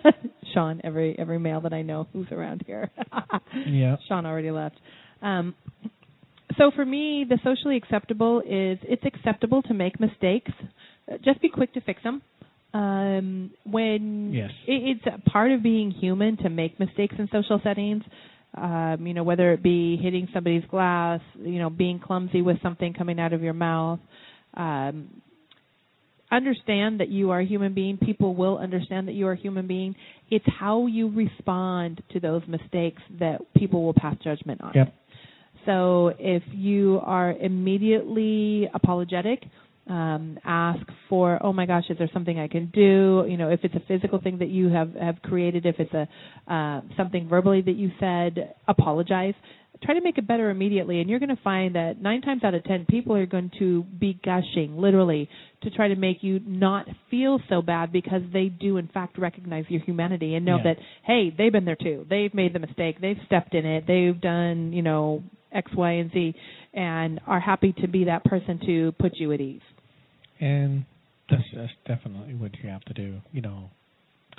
Sean. 0.55 0.81
Every 0.85 1.19
every 1.19 1.39
male 1.39 1.61
that 1.63 1.73
I 1.73 1.83
know 1.83 2.07
who's 2.13 2.29
around 2.31 2.63
here. 2.67 2.91
Yeah. 3.67 3.97
Sean 4.07 4.27
already 4.27 4.51
left. 4.51 4.77
Um, 5.23 5.55
so 6.59 6.71
for 6.75 6.85
me, 6.85 7.25
the 7.29 7.39
socially 7.43 7.77
acceptable 7.77 8.41
is 8.41 8.79
it's 8.83 9.05
acceptable 9.05 9.63
to 9.63 9.75
make 9.75 9.99
mistakes. 9.99 10.53
Uh, 11.11 11.17
Just 11.25 11.41
be 11.41 11.49
quick 11.49 11.73
to 11.75 11.81
fix 11.81 12.03
them. 12.03 12.23
Um, 12.75 13.51
when 13.65 14.33
Yes. 14.35 14.51
it, 14.67 14.99
it's 14.99 15.07
a 15.07 15.31
part 15.31 15.53
of 15.53 15.63
being 15.63 15.91
human 15.91 16.37
to 16.39 16.51
make 16.51 16.79
mistakes 16.79 17.15
in 17.19 17.29
social 17.33 17.61
settings. 17.65 18.03
Um, 18.55 19.07
you 19.07 19.15
know, 19.15 19.23
whether 19.25 19.53
it 19.53 19.63
be 19.63 19.97
hitting 19.97 20.29
somebody's 20.33 20.65
glass, 20.71 21.21
you 21.43 21.59
know, 21.59 21.71
being 21.71 21.99
clumsy 21.99 22.43
with 22.43 22.61
something 22.63 22.93
coming 22.95 23.19
out 23.19 23.33
of 23.33 23.43
your 23.43 23.53
mouth. 23.55 24.01
Um, 24.55 25.09
understand 26.37 27.01
that 27.01 27.09
you 27.09 27.31
are 27.31 27.41
a 27.41 27.47
human 27.47 27.75
being. 27.75 27.97
People 27.97 28.35
will 28.35 28.59
understand 28.59 29.09
that 29.09 29.13
you 29.13 29.27
are 29.27 29.33
a 29.33 29.37
human 29.37 29.67
being. 29.67 29.95
It's 30.31 30.45
how 30.59 30.87
you 30.87 31.11
respond 31.11 32.03
to 32.13 32.21
those 32.21 32.43
mistakes 32.47 33.03
that 33.19 33.39
people 33.55 33.85
will 33.85 33.95
pass 33.95 34.17
judgment 34.23 34.61
on. 34.61 34.73
Yep. 34.75 34.95
So 35.65 36.13
if 36.19 36.43
you 36.53 37.01
are 37.03 37.33
immediately 37.33 38.69
apologetic, 38.73 39.43
um, 39.89 40.39
ask 40.45 40.85
for, 41.09 41.39
oh 41.45 41.53
my 41.53 41.67
gosh, 41.67 41.85
is 41.91 41.99
there 41.99 42.11
something 42.13 42.39
I 42.39 42.49
can 42.49 42.71
do? 42.73 43.25
You 43.29 43.37
know, 43.37 43.51
if 43.51 43.61
it's 43.63 43.75
a 43.75 43.83
physical 43.87 44.21
thing 44.21 44.39
that 44.39 44.49
you 44.49 44.69
have 44.69 44.95
have 44.95 45.17
created, 45.23 45.65
if 45.65 45.77
it's 45.79 45.93
a 45.93 46.09
uh, 46.53 46.81
something 46.97 47.29
verbally 47.29 47.63
that 47.63 47.77
you 47.77 47.91
said, 48.01 48.55
apologize. 48.67 49.35
Try 49.85 49.95
to 49.95 50.01
make 50.01 50.17
it 50.19 50.27
better 50.27 50.51
immediately, 50.51 51.01
and 51.01 51.11
you're 51.11 51.19
going 51.19 51.35
to 51.35 51.43
find 51.43 51.75
that 51.75 52.01
nine 52.01 52.23
times 52.23 52.43
out 52.45 52.55
of 52.55 52.65
ten, 52.65 52.87
people 52.89 53.15
are 53.15 53.27
going 53.27 53.51
to 53.59 53.83
be 53.85 54.19
gushing, 54.25 54.77
literally, 54.79 55.29
to 55.63 55.71
try 55.71 55.89
to 55.89 55.97
make 55.97 56.23
you 56.23 56.41
not 56.47 56.87
feel 57.11 57.39
so 57.49 57.61
bad 57.63 57.93
because 57.93 58.23
they 58.33 58.47
do, 58.47 58.79
in 58.79 58.89
fact, 58.89 59.19
recognize 59.19 59.65
your 59.69 59.83
humanity 59.83 60.35
and 60.35 60.45
know 60.47 60.57
Yeah. 60.57 60.63
that 60.75 60.79
hey, 61.05 61.31
they've 61.37 61.53
been 61.53 61.65
there 61.67 61.77
too. 61.77 62.07
They've 62.09 62.33
made 62.33 62.53
the 62.53 62.59
mistake. 62.59 63.01
They've 63.01 63.21
stepped 63.27 63.55
in 63.55 63.67
it. 63.67 63.85
They've 63.87 64.19
done, 64.19 64.73
you 64.73 64.83
know, 64.83 65.23
X, 65.53 65.71
Y, 65.75 65.91
and 65.93 66.11
Z, 66.13 66.35
and 66.75 67.21
are 67.27 67.41
happy 67.41 67.73
to 67.81 67.89
be 67.89 68.05
that 68.05 68.25
person 68.25 68.59
to 68.67 68.93
put 68.99 69.17
you 69.17 69.33
at 69.33 69.41
ease. 69.41 69.61
And 70.41 70.85
that's, 71.31 71.43
that's 71.55 71.73
definitely 71.87 72.35
what 72.35 72.53
you 72.63 72.69
have 72.71 72.85
to 72.87 72.95
do. 72.95 73.21
You 73.33 73.43
know, 73.43 73.71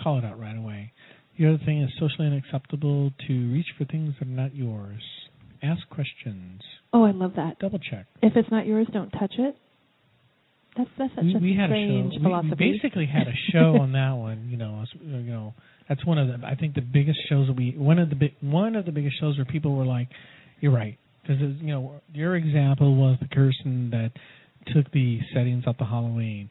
call 0.01 0.19
it 0.19 0.25
out 0.25 0.39
right 0.39 0.55
away. 0.57 0.91
The 1.37 1.47
other 1.47 1.59
thing 1.65 1.81
is 1.83 1.91
socially 1.99 2.27
unacceptable 2.27 3.11
to 3.27 3.33
reach 3.51 3.67
for 3.77 3.85
things 3.85 4.15
that 4.19 4.27
are 4.27 4.31
not 4.31 4.55
yours. 4.55 5.01
Ask 5.61 5.87
questions. 5.89 6.61
Oh, 6.93 7.03
I 7.03 7.11
love 7.11 7.33
that. 7.35 7.59
Double 7.59 7.79
check. 7.79 8.05
If 8.21 8.35
it's 8.35 8.49
not 8.51 8.65
yours, 8.65 8.87
don't 8.91 9.09
touch 9.11 9.33
it. 9.37 9.55
That's 10.77 10.89
that's 10.97 11.15
such 11.15 11.23
we, 11.23 11.35
a 11.35 11.39
we 11.39 11.55
had 11.55 11.69
strange 11.69 12.13
a 12.13 12.17
show. 12.17 12.19
we- 12.19 12.23
philosophy. 12.23 12.55
We 12.59 12.71
basically 12.73 13.05
had 13.07 13.27
a 13.27 13.33
show 13.51 13.77
on 13.81 13.93
that 13.93 14.11
one. 14.11 14.47
You 14.49 14.57
know, 14.57 14.83
you 15.01 15.31
know, 15.31 15.53
that's 15.89 16.05
one 16.05 16.17
of 16.17 16.27
the. 16.27 16.45
I 16.45 16.55
think 16.55 16.75
the 16.75 16.81
biggest 16.81 17.19
shows 17.29 17.47
that 17.47 17.55
we. 17.55 17.73
One 17.77 17.97
of 17.99 18.09
the 18.09 18.15
big. 18.15 18.33
One 18.41 18.75
of 18.75 18.85
the 18.85 18.91
biggest 18.91 19.19
shows 19.19 19.37
where 19.37 19.45
people 19.45 19.75
were 19.75 19.85
like, 19.85 20.09
"You're 20.59 20.73
right," 20.73 20.97
because 21.21 21.39
you 21.41 21.67
know, 21.67 22.01
your 22.13 22.35
example 22.35 22.95
was 22.95 23.17
the 23.19 23.27
person 23.27 23.89
that 23.91 24.11
took 24.73 24.91
the 24.91 25.19
settings 25.33 25.63
off 25.65 25.77
the 25.79 25.85
Halloween. 25.85 26.49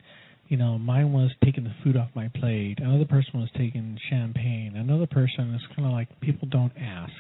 You 0.49 0.57
know, 0.57 0.79
mine 0.79 1.13
was 1.13 1.31
taking 1.45 1.65
the 1.65 1.75
food 1.83 1.97
off 1.97 2.09
my 2.15 2.29
plate. 2.29 2.79
Another 2.79 3.05
person 3.05 3.41
was 3.41 3.51
taking 3.57 3.99
champagne. 4.09 4.75
Another 4.77 5.07
person 5.07 5.55
is 5.55 5.61
kind 5.75 5.87
of 5.87 5.93
like 5.93 6.09
people 6.21 6.49
don't 6.49 6.73
ask. 6.79 7.13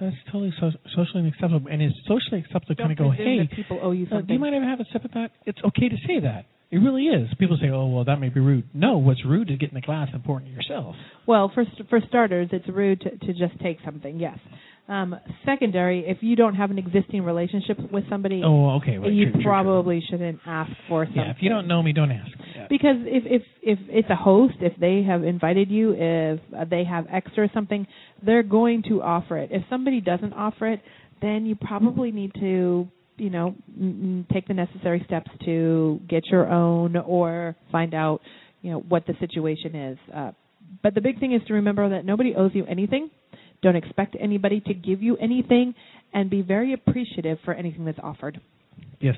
That's 0.00 0.16
totally 0.32 0.52
so, 0.58 0.70
socially 0.96 1.28
unacceptable, 1.28 1.68
and 1.70 1.82
it's 1.82 1.94
socially 2.08 2.40
acceptable 2.40 2.74
to 2.74 2.82
kind 2.82 2.92
of 2.92 2.98
go, 2.98 3.10
"Hey, 3.10 3.48
people 3.54 3.78
owe 3.82 3.92
you 3.92 4.06
uh, 4.10 4.22
do 4.22 4.32
you 4.32 4.38
mind 4.38 4.54
if 4.54 4.62
I 4.62 4.70
have 4.70 4.80
a 4.80 4.86
sip 4.92 5.04
of 5.04 5.12
that? 5.12 5.32
It's 5.44 5.58
okay 5.62 5.90
to 5.90 5.96
say 6.06 6.20
that. 6.20 6.46
It 6.70 6.78
really 6.78 7.04
is. 7.06 7.28
People 7.38 7.58
say, 7.60 7.68
"Oh, 7.68 7.88
well, 7.88 8.04
that 8.04 8.18
may 8.18 8.30
be 8.30 8.40
rude." 8.40 8.64
No, 8.72 8.96
what's 8.96 9.22
rude 9.26 9.50
is 9.50 9.58
getting 9.58 9.74
the 9.74 9.82
glass 9.82 10.08
and 10.14 10.24
pouring 10.24 10.46
it 10.46 10.52
yourself. 10.52 10.94
Well, 11.26 11.50
for 11.52 11.66
for 11.90 12.00
starters, 12.08 12.48
it's 12.52 12.66
rude 12.68 13.02
to, 13.02 13.10
to 13.10 13.32
just 13.34 13.60
take 13.60 13.78
something. 13.84 14.18
Yes. 14.18 14.38
Um, 14.90 15.14
secondary, 15.46 16.00
if 16.04 16.18
you 16.20 16.34
don't 16.34 16.56
have 16.56 16.72
an 16.72 16.78
existing 16.78 17.22
relationship 17.22 17.78
with 17.92 18.02
somebody, 18.10 18.42
Oh, 18.44 18.70
okay. 18.78 18.98
Right, 18.98 19.12
you 19.12 19.26
true, 19.26 19.32
true, 19.34 19.42
true. 19.42 19.50
probably 19.50 20.02
shouldn't 20.10 20.40
ask 20.44 20.70
for 20.88 21.04
something. 21.06 21.22
Yeah, 21.22 21.30
if 21.30 21.36
you 21.40 21.48
don't 21.48 21.68
know 21.68 21.80
me, 21.80 21.92
don't 21.92 22.10
ask. 22.10 22.28
Yeah. 22.56 22.66
Because 22.68 22.96
if 23.02 23.22
if 23.24 23.42
if 23.62 23.78
it's 23.88 24.10
a 24.10 24.16
host, 24.16 24.54
if 24.60 24.72
they 24.80 25.04
have 25.04 25.22
invited 25.22 25.70
you, 25.70 25.94
if 25.96 26.40
they 26.68 26.82
have 26.84 27.06
extra 27.12 27.44
or 27.44 27.50
something, 27.54 27.86
they're 28.26 28.42
going 28.42 28.82
to 28.88 29.00
offer 29.00 29.38
it. 29.38 29.50
If 29.52 29.62
somebody 29.70 30.00
doesn't 30.00 30.32
offer 30.32 30.66
it, 30.72 30.80
then 31.22 31.46
you 31.46 31.54
probably 31.54 32.10
need 32.10 32.32
to, 32.40 32.88
you 33.16 33.30
know, 33.30 33.54
m- 33.80 34.26
take 34.32 34.48
the 34.48 34.54
necessary 34.54 35.02
steps 35.06 35.30
to 35.44 36.00
get 36.08 36.26
your 36.26 36.48
own 36.50 36.96
or 36.96 37.54
find 37.70 37.94
out, 37.94 38.22
you 38.62 38.72
know, 38.72 38.80
what 38.80 39.06
the 39.06 39.14
situation 39.20 39.76
is. 39.76 39.98
Uh, 40.12 40.32
but 40.82 40.94
the 40.96 41.00
big 41.00 41.20
thing 41.20 41.32
is 41.32 41.42
to 41.46 41.54
remember 41.54 41.88
that 41.90 42.04
nobody 42.04 42.34
owes 42.34 42.50
you 42.54 42.64
anything. 42.66 43.08
Don't 43.62 43.76
expect 43.76 44.16
anybody 44.18 44.60
to 44.60 44.74
give 44.74 45.02
you 45.02 45.16
anything, 45.18 45.74
and 46.12 46.30
be 46.30 46.42
very 46.42 46.72
appreciative 46.72 47.38
for 47.44 47.54
anything 47.54 47.84
that's 47.84 47.98
offered. 48.02 48.40
Yes, 49.00 49.16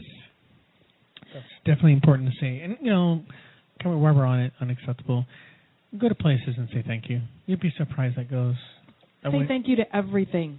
that's 1.33 1.47
definitely 1.65 1.93
important 1.93 2.29
to 2.31 2.35
say. 2.41 2.61
And 2.61 2.77
you 2.81 2.91
know, 2.91 3.23
come 3.83 4.01
while 4.01 4.15
we're 4.15 4.27
on 4.27 4.41
it, 4.41 4.53
unacceptable. 4.61 5.25
Go 5.99 6.09
to 6.09 6.15
places 6.15 6.55
and 6.57 6.69
say 6.73 6.83
thank 6.87 7.09
you. 7.09 7.21
You'd 7.47 7.61
be 7.61 7.73
surprised 7.77 8.17
that 8.17 8.31
goes. 8.31 8.57
I 9.25 9.31
Say 9.31 9.37
went, 9.37 9.49
thank 9.49 9.69
you 9.69 9.77
to 9.77 9.97
everything, 9.97 10.59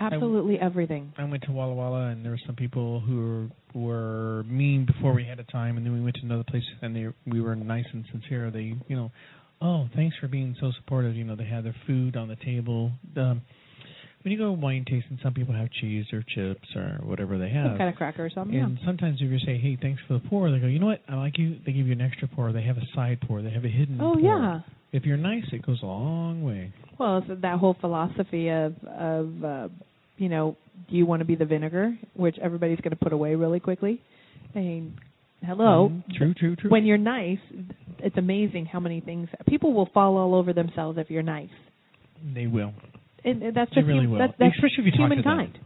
absolutely 0.00 0.58
everything. 0.58 1.12
I 1.16 1.24
went 1.24 1.42
to 1.44 1.52
Walla 1.52 1.74
Walla, 1.74 2.06
and 2.08 2.24
there 2.24 2.32
were 2.32 2.40
some 2.46 2.56
people 2.56 3.00
who 3.00 3.50
were, 3.74 3.80
were 3.80 4.42
mean 4.44 4.86
before 4.86 5.12
we 5.14 5.24
had 5.24 5.38
a 5.38 5.44
time, 5.44 5.76
and 5.76 5.86
then 5.86 5.92
we 5.92 6.00
went 6.00 6.16
to 6.16 6.22
another 6.22 6.44
place, 6.48 6.64
and 6.82 6.96
they 6.96 7.06
we 7.30 7.40
were 7.40 7.54
nice 7.54 7.84
and 7.92 8.04
sincere. 8.10 8.50
They, 8.50 8.74
you 8.88 8.96
know, 8.96 9.12
oh, 9.60 9.88
thanks 9.94 10.16
for 10.20 10.28
being 10.28 10.56
so 10.60 10.72
supportive. 10.78 11.14
You 11.16 11.24
know, 11.24 11.36
they 11.36 11.44
had 11.44 11.64
their 11.64 11.76
food 11.86 12.16
on 12.16 12.28
the 12.28 12.36
table. 12.36 12.92
Um, 13.16 13.42
when 14.22 14.32
you 14.32 14.38
go 14.38 14.52
wine 14.52 14.84
tasting, 14.86 15.18
some 15.22 15.32
people 15.32 15.54
have 15.54 15.70
cheese 15.80 16.04
or 16.12 16.22
chips 16.34 16.68
or 16.76 16.98
whatever 17.02 17.38
they 17.38 17.48
have. 17.48 17.68
Some 17.70 17.78
kind 17.78 17.88
of 17.88 17.96
cracker 17.96 18.24
or 18.24 18.30
something. 18.30 18.58
And 18.58 18.78
sometimes 18.84 19.18
if 19.20 19.30
you 19.30 19.38
say, 19.38 19.56
"Hey, 19.58 19.78
thanks 19.80 20.02
for 20.06 20.14
the 20.14 20.20
pour," 20.20 20.50
they 20.50 20.58
go, 20.58 20.66
"You 20.66 20.78
know 20.78 20.86
what? 20.86 21.00
I 21.08 21.14
like 21.14 21.38
you." 21.38 21.56
They 21.64 21.72
give 21.72 21.86
you 21.86 21.92
an 21.92 22.02
extra 22.02 22.28
pour. 22.28 22.52
They 22.52 22.62
have 22.62 22.76
a 22.76 22.86
side 22.94 23.20
pour. 23.26 23.40
They 23.40 23.50
have 23.50 23.64
a 23.64 23.68
hidden. 23.68 23.96
yeah. 23.96 24.04
Oh 24.04 24.12
pour. 24.14 24.22
yeah. 24.22 24.60
If 24.92 25.04
you're 25.04 25.16
nice, 25.16 25.44
it 25.52 25.64
goes 25.64 25.80
a 25.82 25.86
long 25.86 26.42
way. 26.42 26.72
Well, 26.98 27.18
it's 27.18 27.40
that 27.42 27.58
whole 27.58 27.76
philosophy 27.80 28.48
of 28.48 28.74
of 28.84 29.44
uh, 29.44 29.68
you 30.18 30.28
know, 30.28 30.56
do 30.90 30.96
you 30.96 31.06
want 31.06 31.20
to 31.20 31.24
be 31.24 31.34
the 31.34 31.46
vinegar, 31.46 31.96
which 32.14 32.36
everybody's 32.42 32.80
going 32.80 32.90
to 32.90 32.96
put 32.96 33.14
away 33.14 33.34
really 33.36 33.58
quickly? 33.60 34.02
I 34.54 34.58
mean, 34.58 34.98
hello. 35.44 35.90
Mm, 35.92 36.04
true, 36.16 36.34
true, 36.34 36.56
true. 36.56 36.70
When 36.70 36.84
you're 36.84 36.98
nice, 36.98 37.38
it's 37.98 38.16
amazing 38.16 38.66
how 38.66 38.80
many 38.80 39.00
things 39.00 39.28
people 39.46 39.72
will 39.72 39.88
fall 39.92 40.16
all 40.16 40.34
over 40.34 40.52
themselves 40.52 40.98
if 40.98 41.10
you're 41.10 41.22
nice. 41.22 41.48
they 42.34 42.46
will. 42.46 42.72
And 43.24 43.42
and 43.42 43.54
that's 43.56 43.70
They 43.70 43.82
just 43.82 43.86
really 43.88 44.06
hum-. 44.06 44.18
That's, 44.18 44.32
that's 44.38 44.54
Especially 44.56 44.84
if 44.84 44.86
you 44.86 44.92
talk 44.92 45.10
to 45.10 45.16
them. 45.16 45.22
humankind. 45.22 45.58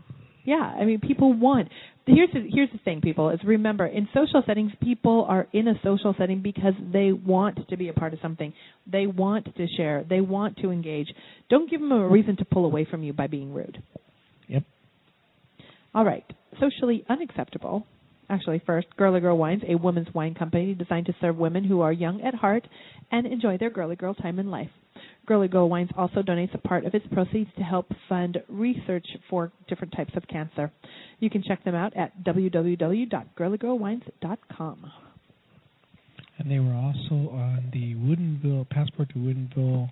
Yeah, 0.44 0.56
I 0.56 0.84
mean, 0.84 1.00
people 1.00 1.32
want. 1.32 1.68
Here's 2.06 2.28
the, 2.34 2.40
here's 2.52 2.68
the 2.70 2.78
thing, 2.84 3.00
people. 3.00 3.30
Is 3.30 3.40
remember 3.46 3.86
in 3.86 4.06
social 4.12 4.42
settings, 4.46 4.72
people 4.82 5.24
are 5.26 5.46
in 5.54 5.68
a 5.68 5.74
social 5.82 6.14
setting 6.18 6.42
because 6.42 6.74
they 6.92 7.12
want 7.12 7.66
to 7.70 7.76
be 7.78 7.88
a 7.88 7.94
part 7.94 8.12
of 8.12 8.18
something. 8.20 8.52
They 8.90 9.06
want 9.06 9.46
to 9.56 9.66
share. 9.78 10.04
They 10.06 10.20
want 10.20 10.58
to 10.58 10.70
engage. 10.70 11.06
Don't 11.48 11.70
give 11.70 11.80
them 11.80 11.92
a 11.92 12.06
reason 12.06 12.36
to 12.38 12.44
pull 12.44 12.66
away 12.66 12.86
from 12.90 13.02
you 13.02 13.14
by 13.14 13.26
being 13.26 13.54
rude. 13.54 13.82
Yep. 14.48 14.64
All 15.94 16.04
right. 16.04 16.24
Socially 16.60 17.04
unacceptable. 17.08 17.86
Actually, 18.30 18.62
first, 18.64 18.86
Girly 18.96 19.20
Girl 19.20 19.36
Wines, 19.36 19.62
a 19.68 19.74
women's 19.74 20.12
wine 20.14 20.34
company 20.34 20.74
designed 20.74 21.06
to 21.06 21.14
serve 21.20 21.36
women 21.36 21.64
who 21.64 21.80
are 21.80 21.92
young 21.92 22.20
at 22.22 22.34
heart 22.34 22.66
and 23.10 23.26
enjoy 23.26 23.58
their 23.58 23.70
girly 23.70 23.96
girl 23.96 24.14
time 24.14 24.38
in 24.38 24.48
life. 24.50 24.70
Girly 25.26 25.48
Girl 25.48 25.68
Wines 25.68 25.90
also 25.96 26.22
donates 26.22 26.54
a 26.54 26.58
part 26.58 26.84
of 26.84 26.94
its 26.94 27.04
proceeds 27.12 27.50
to 27.56 27.62
help 27.62 27.90
fund 28.08 28.38
research 28.48 29.06
for 29.30 29.50
different 29.68 29.94
types 29.96 30.12
of 30.16 30.28
cancer. 30.28 30.70
You 31.18 31.30
can 31.30 31.42
check 31.42 31.64
them 31.64 31.74
out 31.74 31.96
at 31.96 32.22
www.girlygirlwines.com. 32.24 34.92
And 36.36 36.50
they 36.50 36.58
were 36.58 36.74
also 36.74 37.30
on 37.30 37.70
the 37.72 37.94
Woodinville 37.94 38.68
Passport 38.68 39.08
to 39.10 39.14
Woodinville 39.14 39.88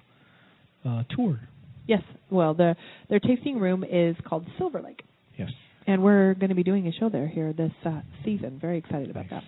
uh, 0.85 1.05
tour. 1.17 1.39
Yes, 1.87 2.03
well, 2.31 2.53
the, 2.55 2.75
their 3.09 3.21
tasting 3.21 3.59
room 3.59 3.85
is 3.85 4.17
called 4.27 4.47
Silver 4.59 4.83
Lake, 4.83 5.03
Yes. 5.37 5.51
And 5.87 6.03
we're 6.03 6.35
going 6.35 6.51
to 6.51 6.55
be 6.55 6.63
doing 6.63 6.87
a 6.87 6.93
show 6.93 7.09
there 7.09 7.29
here 7.29 7.53
this 7.53 7.73
uh, 7.85 8.01
season. 8.25 8.59
Very 8.61 8.79
excited 8.79 9.11
about 9.11 9.27
that. 9.31 9.43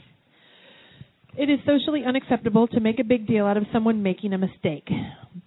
It 1.36 1.50
is 1.50 1.58
socially 1.66 2.04
unacceptable 2.06 2.68
to 2.68 2.80
make 2.80 3.00
a 3.00 3.04
big 3.04 3.26
deal 3.26 3.44
out 3.44 3.56
of 3.56 3.64
someone 3.72 4.04
making 4.04 4.34
a 4.34 4.38
mistake. 4.38 4.88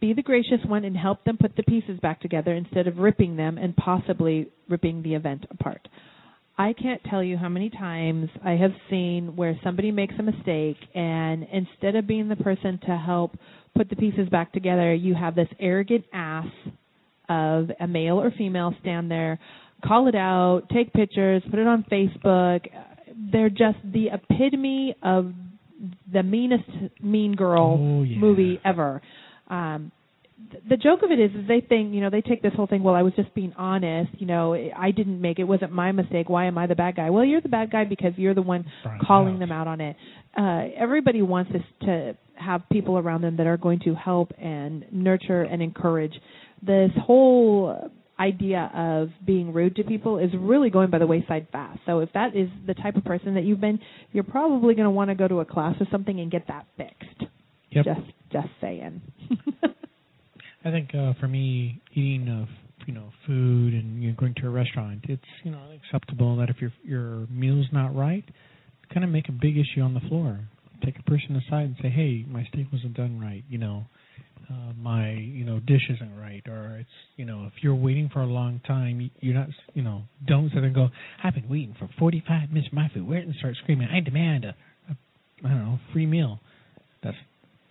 Be 0.01 0.11
the 0.11 0.21
gracious 0.21 0.59
one 0.65 0.83
and 0.83 0.97
help 0.97 1.23
them 1.23 1.37
put 1.37 1.55
the 1.55 1.63
pieces 1.63 1.97
back 2.01 2.19
together 2.19 2.53
instead 2.53 2.87
of 2.87 2.97
ripping 2.97 3.37
them 3.37 3.57
and 3.57 3.73
possibly 3.75 4.49
ripping 4.67 5.01
the 5.01 5.15
event 5.15 5.45
apart. 5.49 5.87
I 6.57 6.73
can't 6.73 7.01
tell 7.09 7.23
you 7.23 7.37
how 7.37 7.47
many 7.47 7.69
times 7.69 8.29
I 8.43 8.53
have 8.53 8.71
seen 8.89 9.35
where 9.35 9.57
somebody 9.63 9.91
makes 9.91 10.15
a 10.19 10.23
mistake 10.23 10.77
and 10.93 11.47
instead 11.53 11.95
of 11.95 12.07
being 12.07 12.27
the 12.27 12.35
person 12.35 12.79
to 12.87 12.97
help 12.97 13.37
put 13.75 13.89
the 13.89 13.95
pieces 13.95 14.27
back 14.27 14.51
together, 14.51 14.93
you 14.93 15.13
have 15.13 15.35
this 15.35 15.47
arrogant 15.59 16.03
ass 16.11 16.47
of 17.29 17.69
a 17.79 17.87
male 17.87 18.19
or 18.19 18.31
female 18.31 18.73
stand 18.81 19.11
there, 19.11 19.39
call 19.85 20.07
it 20.07 20.15
out, 20.15 20.63
take 20.73 20.93
pictures, 20.93 21.41
put 21.49 21.59
it 21.59 21.67
on 21.67 21.85
Facebook. 21.91 22.67
They're 23.31 23.49
just 23.49 23.77
the 23.83 24.07
epitome 24.13 24.95
of 25.03 25.33
the 26.11 26.23
meanest 26.23 26.69
mean 27.01 27.35
girl 27.35 27.77
Oh, 27.79 28.03
yeah. 28.03 28.17
movie 28.17 28.59
ever. 28.65 29.01
Um 29.49 29.91
th- 30.51 30.63
the 30.69 30.77
joke 30.77 31.01
of 31.03 31.11
it 31.11 31.19
is, 31.19 31.31
is 31.31 31.47
they 31.47 31.61
think, 31.61 31.93
you 31.93 32.01
know, 32.01 32.09
they 32.09 32.21
take 32.21 32.41
this 32.41 32.53
whole 32.55 32.67
thing. 32.67 32.81
Well, 32.83 32.95
I 32.95 33.01
was 33.03 33.13
just 33.15 33.33
being 33.35 33.53
honest. 33.57 34.09
You 34.19 34.25
know, 34.27 34.53
I 34.53 34.91
didn't 34.91 35.19
make 35.21 35.39
it. 35.39 35.43
Wasn't 35.43 35.71
my 35.71 35.91
mistake. 35.91 36.29
Why 36.29 36.45
am 36.45 36.57
I 36.57 36.65
the 36.67 36.75
bad 36.75 36.95
guy? 36.95 37.09
Well, 37.11 37.23
you're 37.25 37.41
the 37.41 37.49
bad 37.49 37.71
guy 37.71 37.83
because 37.85 38.13
you're 38.17 38.33
the 38.33 38.41
one 38.41 38.65
calling 39.05 39.35
out. 39.35 39.39
them 39.39 39.51
out 39.51 39.67
on 39.67 39.81
it. 39.81 39.95
Uh, 40.37 40.65
everybody 40.75 41.21
wants 41.21 41.51
us 41.51 41.61
to 41.81 42.15
have 42.35 42.61
people 42.71 42.97
around 42.97 43.21
them 43.21 43.37
that 43.37 43.47
are 43.47 43.57
going 43.57 43.79
to 43.81 43.93
help 43.95 44.31
and 44.39 44.85
nurture 44.91 45.41
and 45.43 45.61
encourage. 45.61 46.13
This 46.61 46.91
whole 47.01 47.91
idea 48.19 48.71
of 48.73 49.09
being 49.25 49.53
rude 49.53 49.75
to 49.75 49.83
people 49.83 50.17
is 50.17 50.31
really 50.37 50.69
going 50.69 50.89
by 50.89 50.97
the 50.97 51.07
wayside 51.07 51.47
fast. 51.51 51.79
So 51.85 51.99
if 51.99 52.11
that 52.13 52.35
is 52.35 52.49
the 52.65 52.73
type 52.73 52.95
of 52.95 53.03
person 53.03 53.35
that 53.35 53.43
you've 53.43 53.61
been, 53.61 53.79
you're 54.11 54.23
probably 54.23 54.73
going 54.73 54.85
to 54.85 54.91
want 54.91 55.09
to 55.09 55.15
go 55.15 55.27
to 55.27 55.39
a 55.41 55.45
class 55.45 55.75
or 55.79 55.87
something 55.91 56.19
and 56.19 56.31
get 56.31 56.47
that 56.47 56.65
fixed. 56.77 57.31
Yep. 57.71 57.85
Just 57.85 58.01
just 58.31 58.47
saying. 58.61 59.01
I 60.65 60.71
think 60.71 60.89
uh, 60.95 61.13
for 61.19 61.27
me, 61.27 61.81
eating 61.91 62.27
of 62.41 62.47
you 62.87 62.93
know 62.93 63.09
food 63.25 63.73
and 63.73 64.01
you 64.01 64.09
know, 64.09 64.15
going 64.17 64.33
to 64.41 64.47
a 64.47 64.49
restaurant, 64.49 65.05
it's 65.07 65.21
you 65.43 65.51
know 65.51 65.61
acceptable 65.75 66.37
that 66.37 66.49
if 66.49 66.57
your 66.59 66.71
your 66.83 67.27
meal's 67.27 67.67
not 67.71 67.95
right, 67.95 68.23
kind 68.93 69.03
of 69.03 69.11
make 69.11 69.29
a 69.29 69.33
big 69.33 69.57
issue 69.57 69.81
on 69.81 69.93
the 69.93 70.01
floor. 70.01 70.39
Take 70.85 70.97
a 70.99 71.03
person 71.03 71.35
aside 71.35 71.63
and 71.63 71.75
say, 71.81 71.89
"Hey, 71.89 72.25
my 72.27 72.45
steak 72.45 72.67
wasn't 72.71 72.95
done 72.95 73.19
right. 73.19 73.43
You 73.49 73.57
know, 73.57 73.85
uh, 74.49 74.73
my 74.81 75.11
you 75.11 75.43
know 75.45 75.59
dish 75.59 75.89
isn't 75.89 76.19
right." 76.19 76.43
Or 76.47 76.77
it's 76.79 76.89
you 77.15 77.25
know 77.25 77.45
if 77.45 77.53
you're 77.63 77.75
waiting 77.75 78.09
for 78.11 78.21
a 78.21 78.25
long 78.27 78.61
time, 78.67 79.09
you're 79.19 79.35
not 79.35 79.49
you 79.73 79.81
know 79.83 80.03
don't 80.25 80.49
sit 80.49 80.55
there 80.55 80.65
and 80.65 80.75
go, 80.75 80.89
"I've 81.23 81.33
been 81.35 81.49
waiting 81.49 81.75
for 81.77 81.89
45 81.99 82.49
minutes 82.49 82.69
for 82.69 82.75
my 82.75 82.89
food." 82.93 83.07
Where 83.07 83.19
and 83.19 83.33
start 83.35 83.55
screaming, 83.63 83.87
"I 83.89 83.99
demand 83.99 84.45
a, 84.45 84.55
a 84.89 84.95
I 85.45 85.49
don't 85.49 85.65
know 85.65 85.79
free 85.93 86.05
meal." 86.05 86.39
That's 87.03 87.17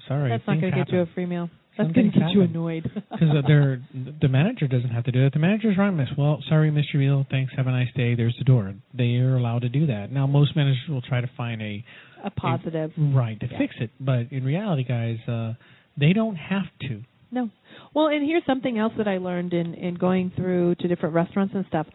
sorry. 0.08 0.30
That's 0.30 0.46
not 0.46 0.60
going 0.60 0.72
to 0.72 0.78
get 0.78 0.92
you 0.92 1.00
a 1.00 1.06
free 1.14 1.26
meal. 1.26 1.50
That's 1.78 1.92
going 1.92 2.10
to 2.10 2.18
get 2.18 2.30
you 2.30 2.40
annoyed. 2.42 2.90
Because 3.10 3.28
uh, 3.36 3.42
they're 3.46 3.80
the 4.20 4.28
manager 4.28 4.66
doesn't 4.66 4.90
have 4.90 5.04
to 5.04 5.12
do 5.12 5.26
it. 5.26 5.32
The 5.32 5.38
manager's 5.38 5.76
right, 5.76 5.90
Miss. 5.90 6.08
Well, 6.16 6.42
sorry, 6.48 6.70
Mr. 6.70 6.94
Meal. 6.96 7.26
Thanks. 7.30 7.52
Have 7.56 7.66
a 7.66 7.70
nice 7.70 7.88
day. 7.94 8.14
There's 8.14 8.34
the 8.38 8.44
door. 8.44 8.74
They 8.94 9.16
are 9.16 9.36
allowed 9.36 9.60
to 9.62 9.68
do 9.68 9.86
that. 9.86 10.10
Now, 10.10 10.26
most 10.26 10.56
managers 10.56 10.80
will 10.88 11.02
try 11.02 11.20
to 11.20 11.30
find 11.36 11.60
a 11.62 11.84
a 12.24 12.30
positive. 12.30 12.92
right 12.98 13.38
to 13.40 13.46
Yeah. 13.46 13.58
fix 13.58 13.74
it, 13.78 13.90
but 14.00 14.32
in 14.32 14.42
reality, 14.44 14.84
guys, 14.84 15.18
uh, 15.28 15.52
they 15.98 16.12
don't 16.12 16.36
have 16.36 16.66
to. 16.82 17.02
No. 17.30 17.50
Well, 17.94 18.08
and 18.08 18.24
here's 18.24 18.44
something 18.46 18.78
else 18.78 18.92
that 18.98 19.08
I 19.08 19.18
learned 19.18 19.52
in 19.52 19.74
in 19.74 19.94
going 19.94 20.32
through 20.36 20.76
to 20.76 20.88
different 20.88 21.14
restaurants 21.14 21.54
and 21.54 21.64
stuff. 21.68 21.86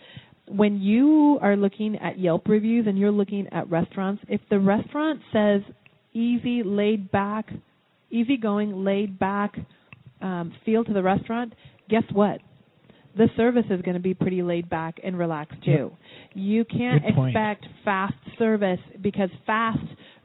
When 0.47 0.81
you 0.81 1.39
are 1.41 1.55
looking 1.55 1.95
at 1.97 2.19
Yelp 2.19 2.47
reviews 2.47 2.85
and 2.87 2.97
you're 2.97 3.11
looking 3.11 3.47
at 3.51 3.69
restaurants, 3.69 4.21
if 4.27 4.41
the 4.49 4.59
restaurant 4.59 5.21
says 5.31 5.61
easy, 6.13 6.61
laid 6.63 7.11
back, 7.11 7.49
easygoing, 8.09 8.83
laid 8.83 9.17
back 9.17 9.55
um, 10.21 10.53
feel 10.65 10.83
to 10.83 10.93
the 10.93 11.01
restaurant, 11.01 11.53
guess 11.89 12.03
what? 12.11 12.41
The 13.17 13.27
service 13.35 13.65
is 13.69 13.81
going 13.81 13.95
to 13.95 14.01
be 14.01 14.13
pretty 14.13 14.41
laid 14.41 14.69
back 14.69 14.99
and 15.03 15.17
relaxed 15.17 15.63
too. 15.65 15.91
You 16.33 16.63
can't 16.65 17.03
expect 17.05 17.65
fast 17.83 18.13
service 18.39 18.79
because 19.01 19.29
fast 19.45 19.79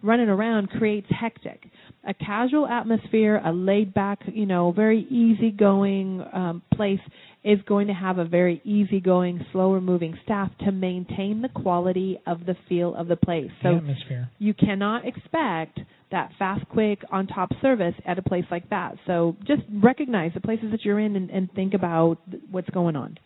running 0.07 0.29
around 0.29 0.71
creates 0.71 1.07
hectic. 1.11 1.69
A 2.09 2.15
casual 2.15 2.67
atmosphere, 2.67 3.41
a 3.45 3.53
laid 3.53 3.93
back, 3.93 4.21
you 4.27 4.47
know, 4.47 4.73
very 4.73 5.01
easygoing 5.11 6.25
um, 6.33 6.63
place 6.75 7.01
is 7.45 7.59
going 7.67 7.87
to 7.87 7.93
have 7.93 8.19
a 8.19 8.25
very 8.25 8.61
easygoing, 8.65 9.45
slower 9.53 9.81
moving 9.81 10.17
staff 10.25 10.51
to 10.65 10.73
maintain 10.73 11.43
the 11.43 11.49
quality 11.49 12.19
of 12.27 12.45
the 12.47 12.57
feel 12.69 12.95
of 12.95 13.07
the 13.09 13.17
place. 13.17 13.51
the 13.63 13.69
So 13.71 13.77
atmosphere. 13.77 14.31
you 14.39 14.55
cannot 14.55 15.07
expect 15.07 15.81
that 16.11 16.31
fast, 16.39 16.69
quick, 16.69 17.01
on 17.11 17.27
top 17.27 17.51
service 17.61 17.95
at 18.05 18.19
a 18.19 18.23
place 18.23 18.45
like 18.51 18.69
that. 18.71 18.97
So 19.07 19.37
just 19.47 19.63
recognize 19.83 20.33
the 20.35 20.41
places 20.41 20.71
that 20.71 20.85
you're 20.85 21.01
in 21.01 21.17
and, 21.17 21.31
and 21.31 21.53
think 21.53 21.75
about 21.75 22.19
what's 22.51 22.71
going 22.71 22.97
on. 22.97 23.19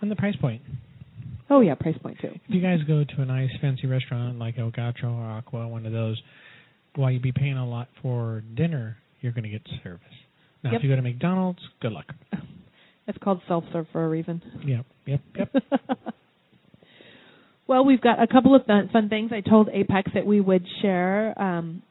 And 0.00 0.10
the 0.10 0.16
price 0.16 0.36
point. 0.36 0.62
Oh 1.50 1.60
yeah, 1.60 1.74
price 1.74 1.96
point 2.02 2.18
too. 2.20 2.28
If 2.34 2.40
you 2.54 2.60
guys 2.60 2.80
go 2.86 3.04
to 3.04 3.22
a 3.22 3.24
nice 3.24 3.50
fancy 3.60 3.86
restaurant 3.86 4.38
like 4.38 4.58
El 4.58 4.70
Gaucho 4.70 5.08
or 5.12 5.24
Aqua, 5.24 5.66
one 5.68 5.86
of 5.86 5.92
those, 5.92 6.20
while 6.94 7.10
you 7.10 7.20
be 7.20 7.32
paying 7.32 7.56
a 7.56 7.66
lot 7.66 7.88
for 8.02 8.42
dinner, 8.54 8.96
you're 9.20 9.32
going 9.32 9.44
to 9.44 9.50
get 9.50 9.62
service. 9.82 10.00
Now, 10.62 10.72
Yep. 10.72 10.78
if 10.78 10.84
you 10.84 10.90
go 10.90 10.96
to 10.96 11.02
McDonald's, 11.02 11.60
good 11.80 11.92
luck. 11.92 12.06
It's 13.06 13.16
called 13.24 13.40
self 13.48 13.64
serve 13.72 13.86
for 13.90 14.04
a 14.04 14.08
reason. 14.10 14.42
Yep, 14.66 14.84
yep, 15.06 15.20
yep. 15.34 15.50
well, 17.66 17.82
we've 17.84 18.02
got 18.02 18.22
a 18.22 18.26
couple 18.26 18.54
of 18.54 18.66
fun, 18.66 18.90
fun 18.92 19.08
things. 19.08 19.30
I 19.32 19.40
told 19.40 19.70
Apex 19.72 20.10
that 20.14 20.26
we 20.26 20.42
would 20.42 20.62
share. 20.82 21.32
Um, 21.40 21.82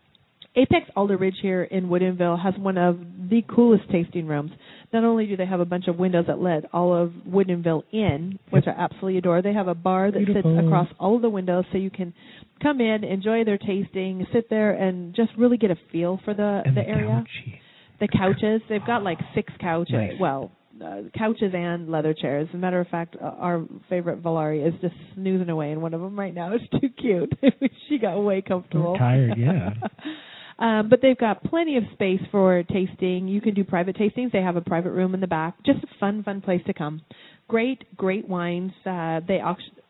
Apex 0.58 0.90
Alder 0.96 1.18
Ridge 1.18 1.38
here 1.40 1.64
in 1.64 1.88
Woodinville 1.88 2.42
has 2.42 2.56
one 2.58 2.80
of 2.80 2.98
the 3.30 3.44
coolest 3.48 3.84
tasting 3.92 4.26
rooms. 4.26 4.52
Not 4.92 5.04
only 5.04 5.28
do 5.28 5.38
they 5.38 5.46
have 5.46 5.60
a 5.60 5.66
bunch 5.66 5.88
of 5.88 5.98
windows 5.98 6.26
that 6.28 6.40
let 6.40 6.66
all 6.74 6.96
of 6.96 7.12
Woodinville 7.28 7.84
in, 7.92 8.40
which 8.50 8.66
I 8.66 8.72
absolutely 8.72 9.20
adore, 9.20 9.44
they 9.44 9.54
have 9.54 9.68
a 9.68 9.76
bar 9.76 10.10
that 10.10 10.18
Beautiful. 10.26 10.56
sits 10.56 10.66
across 10.66 10.88
all 11.00 11.16
of 11.16 11.22
the 11.22 11.30
windows 11.30 11.66
so 11.72 11.78
you 11.78 11.92
can 11.92 12.12
come 12.62 12.82
in, 12.82 13.04
enjoy 13.04 13.44
their 13.44 13.60
tasting, 13.60 14.26
sit 14.34 14.50
there, 14.50 14.72
and 14.72 15.14
just 15.16 15.30
really 15.38 15.58
get 15.58 15.70
a 15.70 15.78
feel 15.92 16.20
for 16.26 16.34
the, 16.34 16.64
and 16.66 16.76
the, 16.76 16.82
the 16.82 16.88
area. 16.88 17.08
couchy. 17.08 17.60
The 18.00 18.08
couches, 18.08 18.62
they've 18.68 18.86
got 18.86 19.04
like 19.04 19.20
six 19.36 19.54
couches. 19.60 19.94
Nice. 19.94 20.12
Well, 20.20 20.52
uh, 20.84 21.02
couches 21.16 21.54
and 21.54 21.90
leather 21.90 22.16
chairs. 22.20 22.48
As 22.50 22.56
a 22.56 22.58
matter 22.58 22.80
of 22.80 22.88
fact, 22.88 23.16
uh, 23.22 23.26
our 23.26 23.64
favorite 23.90 24.24
Valari 24.24 24.68
is 24.68 24.74
just 24.82 24.96
snoozing 25.14 25.50
away 25.50 25.72
in 25.72 25.82
one 25.82 25.94
of 25.94 26.02
them 26.02 26.18
right 26.18 26.34
now. 26.34 26.54
It's 26.54 26.82
too 26.82 26.90
cute. 27.00 27.32
she 27.90 28.00
got 28.00 28.20
way 28.20 28.42
comfortable. 28.42 28.96
Tired, 28.98 29.34
yeah. 29.38 29.72
um, 30.60 30.90
but 30.90 31.02
they've 31.02 31.18
got 31.18 31.44
plenty 31.44 31.78
of 31.78 31.84
space 31.94 32.22
for 32.32 32.64
tasting. 32.64 33.28
You 33.28 33.42
can 33.42 33.54
do 33.54 33.64
private 33.64 33.96
tastings. 33.96 34.32
They 34.32 34.42
have 34.42 34.56
a 34.56 34.62
private 34.62 34.92
room 34.92 35.14
in 35.14 35.22
the 35.22 35.28
back. 35.28 35.56
Just 35.66 35.84
a 35.84 35.88
fun, 36.00 36.24
fun 36.24 36.42
place 36.42 36.62
to 36.68 36.74
come. 36.74 37.02
Great, 37.48 37.84
great 37.96 38.28
wines. 38.28 38.72
Uh, 38.86 39.22
they 39.28 39.40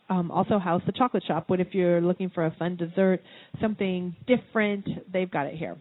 um, 0.09 0.29
also 0.29 0.59
house 0.59 0.81
the 0.85 0.91
chocolate 0.91 1.23
shop. 1.27 1.45
But 1.47 1.59
if 1.59 1.73
you're 1.73 2.01
looking 2.01 2.29
for 2.29 2.45
a 2.45 2.55
fun 2.59 2.75
dessert, 2.75 3.21
something 3.61 4.15
different, 4.27 4.87
they've 5.11 5.31
got 5.31 5.47
it 5.47 5.55
here. 5.55 5.77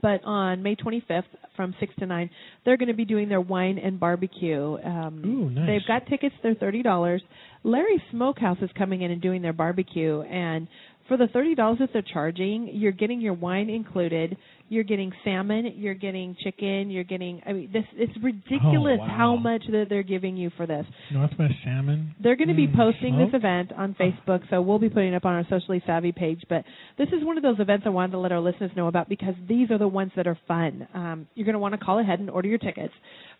But 0.00 0.22
on 0.24 0.62
May 0.62 0.76
25th 0.76 1.24
from 1.56 1.74
6 1.80 1.92
to 1.98 2.06
9, 2.06 2.30
they're 2.64 2.76
going 2.76 2.88
to 2.88 2.94
be 2.94 3.04
doing 3.04 3.28
their 3.28 3.40
wine 3.40 3.78
and 3.78 3.98
barbecue. 3.98 4.78
Um, 4.84 5.22
Ooh, 5.24 5.50
nice. 5.50 5.66
They've 5.66 5.88
got 5.88 6.06
tickets, 6.06 6.34
they're 6.42 6.54
$30. 6.54 7.20
Larry 7.64 8.02
Smokehouse 8.12 8.58
is 8.62 8.70
coming 8.78 9.02
in 9.02 9.10
and 9.10 9.20
doing 9.20 9.42
their 9.42 9.52
barbecue. 9.52 10.22
And 10.22 10.68
for 11.10 11.16
the 11.16 11.26
thirty 11.26 11.54
dollars 11.56 11.78
that 11.80 11.90
they're 11.92 12.02
charging, 12.14 12.70
you're 12.72 12.92
getting 12.92 13.20
your 13.20 13.34
wine 13.34 13.68
included. 13.68 14.36
You're 14.68 14.84
getting 14.84 15.10
salmon. 15.24 15.72
You're 15.74 15.94
getting 15.94 16.36
chicken. 16.44 16.90
You're 16.90 17.02
getting. 17.02 17.42
I 17.44 17.52
mean, 17.52 17.70
this 17.72 17.82
it's 17.94 18.12
ridiculous 18.22 18.98
Oh, 19.02 19.06
wow. 19.08 19.14
how 19.18 19.36
much 19.36 19.62
that 19.72 19.86
they're 19.88 20.04
giving 20.04 20.36
you 20.36 20.50
for 20.56 20.64
this. 20.66 20.86
Northwest 21.12 21.54
Salmon. 21.64 22.14
They're 22.22 22.36
going 22.36 22.48
to 22.48 22.54
be 22.54 22.68
Mm, 22.68 22.76
posting 22.76 23.18
this 23.18 23.30
event 23.34 23.72
on 23.76 23.94
Facebook, 23.98 24.42
so 24.48 24.62
we'll 24.62 24.78
be 24.78 24.88
putting 24.88 25.12
it 25.12 25.16
up 25.16 25.24
on 25.24 25.34
our 25.34 25.44
socially 25.50 25.82
savvy 25.86 26.12
page. 26.12 26.42
But 26.48 26.64
this 26.98 27.08
is 27.08 27.24
one 27.24 27.36
of 27.36 27.42
those 27.42 27.58
events 27.58 27.82
I 27.84 27.88
wanted 27.88 28.12
to 28.12 28.18
let 28.18 28.30
our 28.30 28.38
listeners 28.40 28.70
know 28.76 28.86
about 28.86 29.08
because 29.08 29.34
these 29.48 29.72
are 29.72 29.78
the 29.78 29.88
ones 29.88 30.12
that 30.14 30.28
are 30.28 30.38
fun. 30.46 30.86
Um, 30.94 31.26
you're 31.34 31.46
going 31.46 31.54
to 31.54 31.58
want 31.58 31.74
to 31.74 31.84
call 31.84 31.98
ahead 31.98 32.20
and 32.20 32.30
order 32.30 32.48
your 32.48 32.58
tickets, 32.58 32.94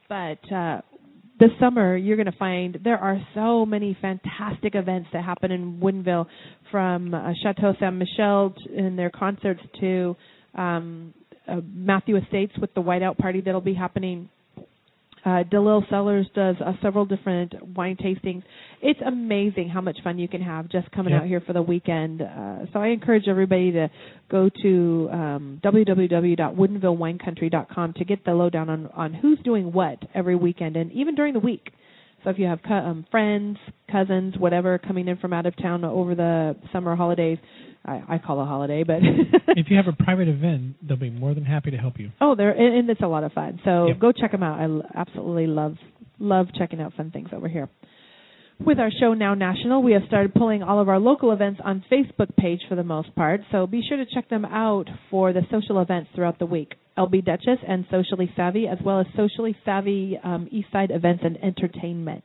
but 0.09 0.41
uh, 0.53 0.81
this 1.41 1.51
summer 1.59 1.97
you're 1.97 2.17
going 2.17 2.31
to 2.31 2.39
find 2.39 2.79
there 2.85 2.99
are 2.99 3.19
so 3.35 3.67
many 3.67 3.97
fantastic 4.01 4.75
events 4.75 5.09
that 5.13 5.25
happen 5.25 5.51
in 5.51 5.81
Woodinville, 5.81 6.27
from 6.71 7.15
uh, 7.15 7.33
Chateau 7.43 7.75
Saint 7.81 7.97
Michelle 7.97 8.55
and 8.77 8.99
their 8.99 9.11
concerts 9.11 9.61
to 9.81 10.17
um, 10.55 11.15
uh, 11.49 11.57
Matthew 11.75 12.17
Estates 12.17 12.53
with 12.61 12.73
the 12.75 12.83
Whiteout 12.83 13.19
Party 13.19 13.41
that'll 13.41 13.61
be 13.61 13.75
happening. 13.75 14.29
Uh, 15.25 15.45
DeLille 15.53 15.83
Cellars 15.91 16.27
does 16.35 16.57
uh, 16.65 16.73
several 16.83 17.05
different 17.05 17.53
wine 17.77 17.97
tastings. 17.97 18.43
It's 18.81 19.01
amazing 19.07 19.69
how 19.69 19.81
much 19.83 19.99
fun 20.03 20.19
you 20.19 20.29
can 20.29 20.41
have 20.41 20.69
just 20.71 20.91
coming 20.93 21.13
Yep. 21.13 21.23
out 21.23 21.29
here 21.29 21.41
for 21.43 21.53
the 21.53 21.61
weekend. 21.63 22.23
Uh, 22.23 22.61
so 22.73 22.79
I 22.81 22.87
encourage 22.89 23.29
everybody 23.29 23.71
to 23.73 23.91
go 24.31 24.49
to 24.63 25.09
um, 25.13 25.61
www.woodinvillewinecountry.com 25.63 27.93
to 27.95 28.05
get 28.05 28.25
the 28.25 28.33
lowdown 28.33 28.71
on, 28.71 28.87
on 28.95 29.13
who's 29.15 29.39
doing 29.45 29.73
what 29.73 29.99
every 30.15 30.37
weekend 30.37 30.77
and 30.77 30.91
even 30.93 31.15
during 31.15 31.35
the 31.35 31.41
week. 31.41 31.71
So 32.25 32.31
if 32.31 32.39
you 32.39 32.47
have 32.47 32.61
co- 32.67 32.75
um, 32.75 33.07
friends, 33.11 33.57
cousins, 33.91 34.35
whatever 34.39 34.79
coming 34.79 35.09
in 35.09 35.17
from 35.17 35.33
out 35.33 35.47
of 35.47 35.57
town 35.57 35.85
over 35.85 36.15
the 36.15 36.57
summer 36.73 36.95
holidays, 36.97 37.39
I, 37.85 38.03
I 38.09 38.19
call 38.19 38.41
it 38.41 38.43
a 38.43 38.47
holiday, 38.47 38.85
but 38.85 38.97
if 39.57 39.67
you 39.71 39.77
have 39.77 39.87
a 39.89 40.05
private 40.05 40.29
event, 40.29 40.77
they'll 40.87 40.99
be 40.99 41.09
more 41.11 41.33
than 41.35 41.45
happy 41.45 41.71
to 41.71 41.79
help 41.79 41.99
you. 41.99 42.11
Oh, 42.21 42.35
they're 42.35 42.51
and, 42.51 42.77
and 42.81 42.91
it's 42.91 43.01
a 43.01 43.07
lot 43.07 43.25
of 43.25 43.33
fun. 43.33 43.61
So 43.65 43.87
Yep. 43.89 43.99
go 43.99 44.13
check 44.13 44.33
them 44.33 44.43
out. 44.43 44.61
I 44.61 44.65
l- 44.65 44.83
absolutely 44.95 45.47
love 45.47 45.77
love 46.19 46.49
checking 46.59 46.81
out 46.83 46.93
fun 46.95 47.11
things 47.11 47.31
over 47.33 47.49
here. 47.49 47.71
With 48.65 48.79
our 48.79 48.91
show 49.01 49.15
now 49.15 49.33
national, 49.33 49.83
we 49.83 49.93
have 49.93 50.03
started 50.07 50.35
pulling 50.35 50.63
all 50.63 50.81
of 50.81 50.89
our 50.91 50.99
local 50.99 51.33
events 51.33 51.63
on 51.65 51.83
Facebook 51.91 52.37
page 52.37 52.61
for 52.69 52.75
the 52.75 52.85
most 52.85 53.15
part. 53.15 53.41
So 53.51 53.67
be 53.67 53.83
sure 53.89 53.97
to 53.97 54.05
check 54.05 54.29
them 54.29 54.45
out 54.45 54.85
for 55.11 55.33
the 55.33 55.41
social 55.51 55.81
events 55.81 56.11
throughout 56.15 56.39
the 56.39 56.45
week. 56.45 56.75
LB 56.99 57.25
Dutchess 57.25 57.59
and 57.67 57.87
Socially 57.91 58.31
Savvy, 58.37 58.69
as 58.69 58.77
well 58.85 59.01
as 59.01 59.07
Socially 59.17 59.57
Savvy 59.65 60.19
um, 60.23 60.47
Eastside 60.53 60.95
Events 60.95 61.23
and 61.25 61.43
Entertainment. 61.43 62.25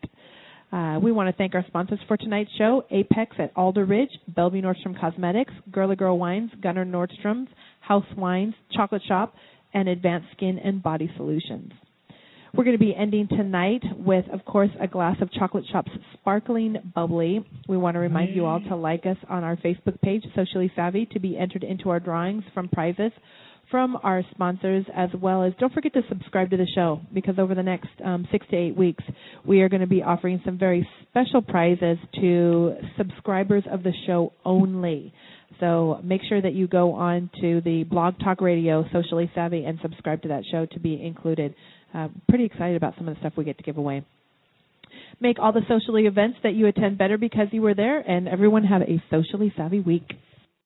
Uh, 0.73 0.99
we 1.01 1.13
want 1.13 1.29
to 1.29 1.33
thank 1.37 1.55
our 1.55 1.63
sponsors 1.67 1.99
for 2.05 2.17
tonight's 2.17 2.51
show 2.57 2.83
Apex 2.91 3.37
at 3.39 3.53
Alder 3.55 3.85
Ridge, 3.85 4.11
Bellevue 4.27 4.61
Nordstrom 4.61 4.99
Cosmetics, 4.99 5.53
Girly 5.71 5.95
Girl 5.95 6.19
Wines, 6.19 6.51
Gunnar 6.61 6.85
Nordstrom's, 6.85 7.47
House 7.79 8.05
Wines, 8.17 8.55
Chocolate 8.73 9.03
Shop, 9.07 9.35
and 9.73 9.87
Advanced 9.87 10.27
Skin 10.35 10.59
and 10.59 10.83
Body 10.83 11.09
Solutions. 11.15 11.71
We're 12.57 12.63
going 12.63 12.77
to 12.77 12.85
be 12.85 12.95
ending 12.95 13.27
tonight 13.27 13.83
with, 13.97 14.23
of 14.31 14.45
course, 14.45 14.69
a 14.79 14.87
glass 14.87 15.17
of 15.19 15.29
Chocolate 15.33 15.65
Shop's 15.73 15.91
sparkling 16.13 16.77
bubbly. 16.95 17.45
We 17.67 17.75
want 17.75 17.95
to 17.95 17.99
remind 17.99 18.33
you 18.33 18.45
all 18.45 18.61
to 18.61 18.77
like 18.77 19.05
us 19.05 19.17
on 19.29 19.43
our 19.43 19.57
Facebook 19.57 19.99
page, 20.01 20.23
Socially 20.33 20.71
Savvy, 20.73 21.05
to 21.07 21.19
be 21.19 21.37
entered 21.37 21.65
into 21.65 21.89
our 21.89 21.99
drawings 21.99 22.45
from 22.53 22.69
prizes 22.69 23.11
from 23.71 23.97
our 24.03 24.23
sponsors, 24.31 24.85
as 24.95 25.09
well 25.19 25.43
as 25.43 25.51
don't 25.59 25.73
forget 25.73 25.91
to 25.93 26.01
subscribe 26.07 26.51
to 26.51 26.57
the 26.57 26.67
show 26.75 27.01
because 27.13 27.39
over 27.39 27.55
the 27.55 27.63
next 27.63 27.89
um, 28.05 28.27
six 28.31 28.45
to 28.51 28.55
eight 28.55 28.77
weeks, 28.77 29.03
we 29.45 29.61
are 29.61 29.69
going 29.69 29.81
to 29.81 29.87
be 29.87 30.03
offering 30.03 30.39
some 30.45 30.57
very 30.57 30.87
special 31.09 31.41
prizes 31.41 31.97
to 32.13 32.75
subscribers 32.95 33.63
of 33.71 33.83
the 33.83 33.91
show 34.05 34.31
only. 34.45 35.11
So 35.59 35.99
make 36.03 36.21
sure 36.27 36.41
that 36.41 36.53
you 36.53 36.67
go 36.67 36.93
on 36.93 37.29
to 37.41 37.61
the 37.61 37.83
Blog 37.83 38.19
Talk 38.19 38.41
Radio 38.41 38.85
Socially 38.91 39.31
Savvy 39.33 39.63
and 39.65 39.79
subscribe 39.81 40.21
to 40.23 40.27
that 40.29 40.43
show 40.51 40.65
to 40.67 40.79
be 40.79 41.01
included. 41.01 41.55
Uh, 41.93 42.09
pretty 42.27 42.45
excited 42.45 42.75
about 42.75 42.95
some 42.97 43.07
of 43.07 43.15
the 43.15 43.19
stuff 43.19 43.33
we 43.37 43.43
get 43.43 43.57
to 43.57 43.63
give 43.63 43.77
away. 43.77 44.03
Make 45.19 45.39
all 45.39 45.53
the 45.53 45.61
socially 45.67 46.07
events 46.07 46.37
that 46.43 46.53
you 46.53 46.67
attend 46.67 46.97
better 46.97 47.17
because 47.17 47.47
you 47.51 47.61
were 47.61 47.73
there, 47.73 47.99
and 47.99 48.27
everyone 48.27 48.63
have 48.63 48.81
a 48.81 49.01
socially 49.09 49.53
savvy 49.55 49.79
week. 49.79 50.03